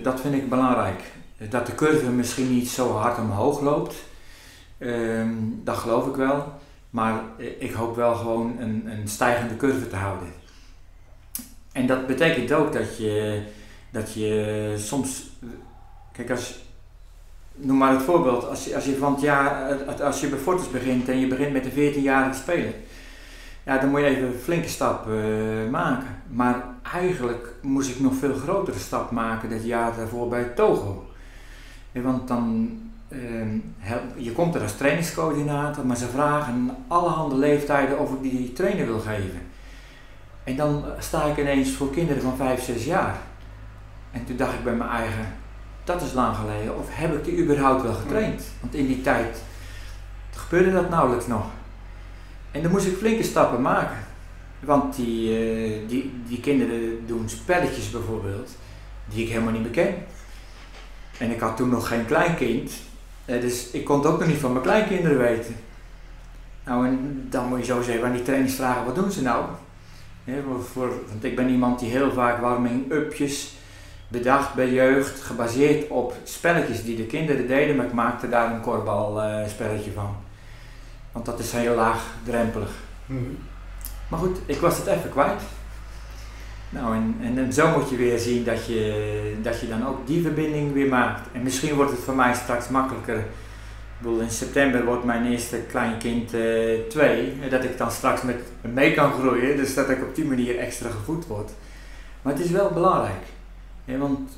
dat 0.04 0.22
vind 0.22 0.34
ik 0.34 0.50
belangrijk. 0.50 1.02
Dat 1.50 1.66
de 1.66 1.76
curve 1.76 2.10
misschien 2.10 2.54
niet 2.54 2.70
zo 2.70 2.92
hard 2.92 3.18
omhoog 3.18 3.62
loopt, 3.62 3.96
Um, 4.80 5.62
dat 5.64 5.78
geloof 5.78 6.08
ik 6.08 6.16
wel. 6.16 6.54
Maar 6.90 7.22
ik 7.60 7.72
hoop 7.72 7.96
wel 7.96 8.16
gewoon 8.16 8.56
een, 8.60 8.84
een 8.86 9.08
stijgende 9.08 9.58
curve 9.58 9.88
te 9.88 9.96
houden. 9.96 10.28
En 11.72 11.88
dat 11.88 12.08
betekent 12.08 12.54
ook 12.54 12.74
dat 12.74 12.98
je, 12.98 13.44
dat 13.92 14.14
je 14.14 14.74
soms. 14.78 15.30
Kijk, 16.12 16.32
als. 16.32 16.66
Noem 17.56 17.78
maar 17.78 17.94
het 17.94 18.02
voorbeeld. 18.02 18.48
Als 18.48 18.66
je, 18.66 18.76
als 18.76 18.86
je 18.86 18.98
van 18.98 19.14
het 19.14 19.22
jaar. 19.22 19.74
Als 20.02 20.20
je 20.20 20.28
bij 20.28 20.40
Fortis 20.40 20.72
begint 20.72 21.10
en 21.10 21.20
je 21.20 21.28
begint 21.28 21.54
met 21.54 21.66
een 21.66 21.94
14-jarige 21.94 22.40
speler. 22.42 22.74
Ja, 23.64 23.78
dan 23.78 23.90
moet 23.90 24.00
je 24.00 24.06
even 24.06 24.28
een 24.28 24.40
flinke 24.40 24.68
stap 24.68 25.08
uh, 25.08 25.70
maken. 25.70 26.08
Maar 26.30 26.64
eigenlijk 26.94 27.54
moest 27.62 27.90
ik 27.90 28.00
nog 28.00 28.16
veel 28.16 28.34
grotere 28.34 28.80
stap 28.80 29.12
maken 29.12 29.50
dat 29.50 29.66
jaar 29.66 29.96
daarvoor 29.96 30.28
bij 30.28 30.44
Togo. 30.44 31.06
want 31.92 32.28
dan, 32.28 32.44
ehm, 32.44 32.87
je 34.16 34.32
komt 34.32 34.56
er 34.56 34.62
als 34.62 34.78
trainingscoördinator, 34.78 35.86
maar 35.86 35.98
ze 35.98 36.08
vragen 36.08 36.76
allerhande 36.88 37.36
leeftijden 37.36 38.00
of 38.00 38.14
ik 38.14 38.22
die 38.22 38.54
trainer 38.54 38.86
wil 38.86 39.00
geven. 39.00 39.42
En 40.44 40.56
dan 40.56 40.86
sta 41.00 41.24
ik 41.24 41.38
ineens 41.38 41.72
voor 41.72 41.92
kinderen 41.92 42.22
van 42.22 42.38
5, 42.38 42.64
6 42.64 42.86
jaar. 42.86 43.18
En 44.12 44.26
toen 44.26 44.38
dacht 44.38 44.54
ik 44.54 44.64
bij 44.64 44.74
mijn 44.74 44.90
eigen, 44.90 45.34
dat 45.84 46.02
is 46.02 46.14
lang 46.14 46.36
geleden, 46.36 46.78
of 46.78 46.88
heb 46.90 47.14
ik 47.14 47.24
die 47.24 47.44
überhaupt 47.44 47.82
wel 47.82 47.94
getraind? 47.94 48.44
Want 48.62 48.76
in 48.76 48.88
die 48.88 49.02
tijd 49.02 49.42
gebeurde 50.32 50.72
dat 50.72 50.90
nauwelijks 50.90 51.28
nog. 51.28 51.46
En 52.52 52.62
dan 52.62 52.72
moest 52.72 52.86
ik 52.86 52.98
flinke 52.98 53.24
stappen 53.24 53.62
maken. 53.62 53.98
Want 54.60 54.96
die, 54.96 55.30
uh, 55.30 55.90
die, 55.90 56.14
die 56.28 56.40
kinderen 56.40 57.08
doen 57.08 57.30
spelletjes 57.30 57.90
bijvoorbeeld, 57.90 58.50
die 59.06 59.24
ik 59.24 59.30
helemaal 59.30 59.54
niet 59.54 59.64
beken. 59.64 59.96
En 61.18 61.32
ik 61.32 61.40
had 61.40 61.58
toen 61.58 61.70
nog 61.70 61.88
geen 61.88 62.06
kleinkind, 62.06 62.72
uh, 63.28 63.42
dus 63.42 63.72
ik 63.72 63.86
kon 63.86 63.98
het 63.98 64.08
ook 64.08 64.20
nog 64.20 64.28
niet 64.28 64.38
van 64.38 64.52
mijn 64.52 64.64
kleinkinderen 64.64 65.18
weten. 65.18 65.56
Nou, 66.66 66.88
en 66.88 67.28
dan 67.30 67.48
moet 67.48 67.60
je 67.60 67.66
zo 67.66 67.82
zeggen, 67.82 68.06
aan 68.06 68.12
die 68.12 68.22
trainers 68.22 68.56
vragen, 68.56 68.86
wat 68.86 68.96
doen 68.96 69.12
ze 69.12 69.22
nou? 69.22 69.46
voor, 70.72 70.90
want 71.10 71.24
ik 71.24 71.36
ben 71.36 71.50
iemand 71.50 71.80
die 71.80 71.90
heel 71.90 72.12
vaak 72.12 72.42
warming-upjes 72.42 73.56
bedacht 74.08 74.54
bij 74.54 74.74
jeugd, 74.74 75.22
gebaseerd 75.22 75.90
op 75.90 76.14
spelletjes 76.24 76.84
die 76.84 76.96
de 76.96 77.06
kinderen 77.06 77.48
deden, 77.48 77.76
maar 77.76 77.86
ik 77.86 77.94
maakte 77.94 78.30
daar 78.30 78.52
een 78.52 78.62
korbalspelletje 78.62 79.92
van. 79.92 80.16
Want 81.12 81.26
dat 81.26 81.40
is 81.40 81.52
heel 81.52 81.76
laagdrempelig. 81.76 82.72
Mm 83.06 83.38
Maar 84.08 84.20
goed, 84.20 84.38
ik 84.46 84.60
was 84.60 84.78
het 84.78 84.88
even 84.88 85.10
kwijt. 85.10 85.42
Nou, 86.70 86.96
en, 86.96 87.38
en, 87.38 87.54
zo 87.54 87.78
moet 87.78 87.90
je 87.90 87.96
weer 87.96 88.20
zien 88.20 88.44
dat 88.44 88.66
je, 88.66 89.36
dat 89.42 89.60
je 89.60 89.68
dan 89.68 89.88
ook 89.88 90.08
die 90.08 90.22
verbinding 90.22 90.74
weer 90.74 90.88
maakt. 90.88 91.28
En 91.32 91.44
misschien 91.44 91.76
wordt 91.76 91.92
het 91.92 92.00
voor 92.00 92.16
mij 92.16 92.34
straks 92.34 92.68
makkelijker. 92.68 93.18
Ik 93.18 94.04
bedoel, 94.04 94.20
in 94.20 94.30
september 94.30 94.86
wordt 94.86 95.04
mijn 95.04 95.26
eerste 95.26 95.58
kleinkind 95.58 96.34
uh, 96.34 96.80
twee. 96.90 97.34
En 97.42 97.50
dat 97.50 97.64
ik 97.64 97.78
dan 97.78 97.92
straks 97.92 98.22
met 98.22 98.36
mee 98.62 98.94
kan 98.94 99.12
groeien. 99.12 99.58
Dus 99.58 99.74
dat 99.74 99.90
ik 99.90 100.02
op 100.02 100.16
die 100.16 100.26
manier 100.26 100.58
extra 100.58 100.90
gevoed 100.90 101.28
word. 101.28 101.52
Maar 102.22 102.34
het 102.34 102.44
is 102.44 102.52
wel 102.52 102.70
belangrijk. 102.70 103.24
want 103.86 104.30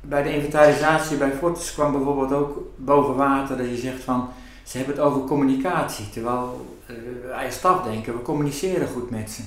bij 0.00 0.22
de 0.22 0.34
inventarisatie 0.34 1.16
bij 1.16 1.32
Fortis 1.32 1.74
kwam 1.74 1.92
bijvoorbeeld 1.92 2.32
ook 2.32 2.58
boven 2.76 3.14
water 3.14 3.56
dat 3.56 3.68
je 3.68 3.76
zegt 3.76 4.02
van 4.02 4.28
ze 4.64 4.76
hebben 4.76 4.96
het 4.96 5.04
over 5.04 5.24
communicatie, 5.24 6.10
terwijl 6.10 6.76
uh, 6.90 6.96
wij 7.26 7.50
staf 7.50 7.82
denken, 7.82 8.12
we 8.12 8.22
communiceren 8.22 8.88
goed 8.88 9.10
met 9.10 9.30
ze. 9.30 9.42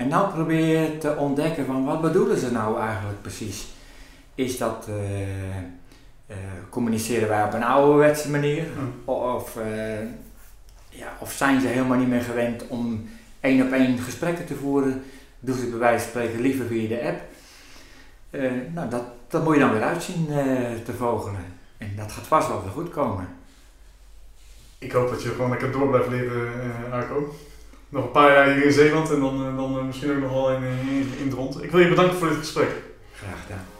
En 0.00 0.08
nou 0.08 0.32
probeer 0.32 0.80
je 0.80 0.98
te 0.98 1.16
ontdekken 1.16 1.66
van 1.66 1.84
wat 1.84 2.00
bedoelen 2.00 2.38
ze 2.38 2.52
nou 2.52 2.80
eigenlijk 2.80 3.22
precies. 3.22 3.66
Is 4.34 4.58
dat 4.58 4.86
uh, 4.88 4.96
uh, 6.26 6.36
communiceren 6.70 7.28
wij 7.28 7.44
op 7.44 7.52
een 7.52 7.62
ouderwetse 7.62 8.30
manier? 8.30 8.66
Of, 9.04 9.58
ja, 10.88 11.16
of 11.18 11.32
zijn 11.32 11.60
ze 11.60 11.66
helemaal 11.66 11.98
niet 11.98 12.08
meer 12.08 12.22
gewend 12.22 12.66
om 12.68 13.08
één 13.40 13.66
op 13.66 13.72
één 13.72 13.98
gesprekken 13.98 14.46
te 14.46 14.54
voeren? 14.54 15.02
Doen 15.40 15.56
ze 15.56 15.66
bij 15.66 15.78
wijze 15.78 15.98
van 15.98 16.08
spreken 16.08 16.40
liever 16.40 16.66
via 16.66 16.88
de 16.88 17.02
app? 17.02 17.20
nou, 18.74 18.90
dat, 18.90 19.04
dat 19.28 19.44
moet 19.44 19.54
je 19.54 19.60
dan 19.60 19.72
weer 19.72 19.82
uitzien 19.82 20.26
te 20.84 20.92
vogelen. 20.96 21.44
En 21.78 21.92
dat 21.96 22.12
gaat 22.12 22.26
vast 22.26 22.48
wel 22.48 22.62
weer 22.62 22.72
goed 22.72 22.90
komen. 22.90 23.28
Ik 24.78 24.92
hoop 24.92 25.10
dat 25.10 25.22
je 25.22 25.28
gewoon 25.28 25.50
lekker 25.50 25.72
door 25.72 25.88
blijft 25.88 26.08
leren, 26.08 26.52
Arco. 26.90 27.34
Nog 27.90 28.04
een 28.04 28.10
paar 28.10 28.32
jaar 28.32 28.54
hier 28.54 28.64
in 28.64 28.72
Zeeland 28.72 29.10
en 29.10 29.20
dan, 29.20 29.46
uh, 29.46 29.56
dan 29.56 29.76
uh, 29.76 29.84
misschien 29.84 30.10
ook 30.10 30.20
nog 30.20 30.32
wel 30.32 30.50
in, 30.50 30.62
in, 30.62 31.12
in 31.18 31.30
rond. 31.30 31.62
Ik 31.62 31.70
wil 31.70 31.80
je 31.80 31.88
bedanken 31.88 32.16
voor 32.16 32.28
dit 32.28 32.36
gesprek. 32.36 32.70
Graag 33.12 33.42
gedaan. 33.42 33.79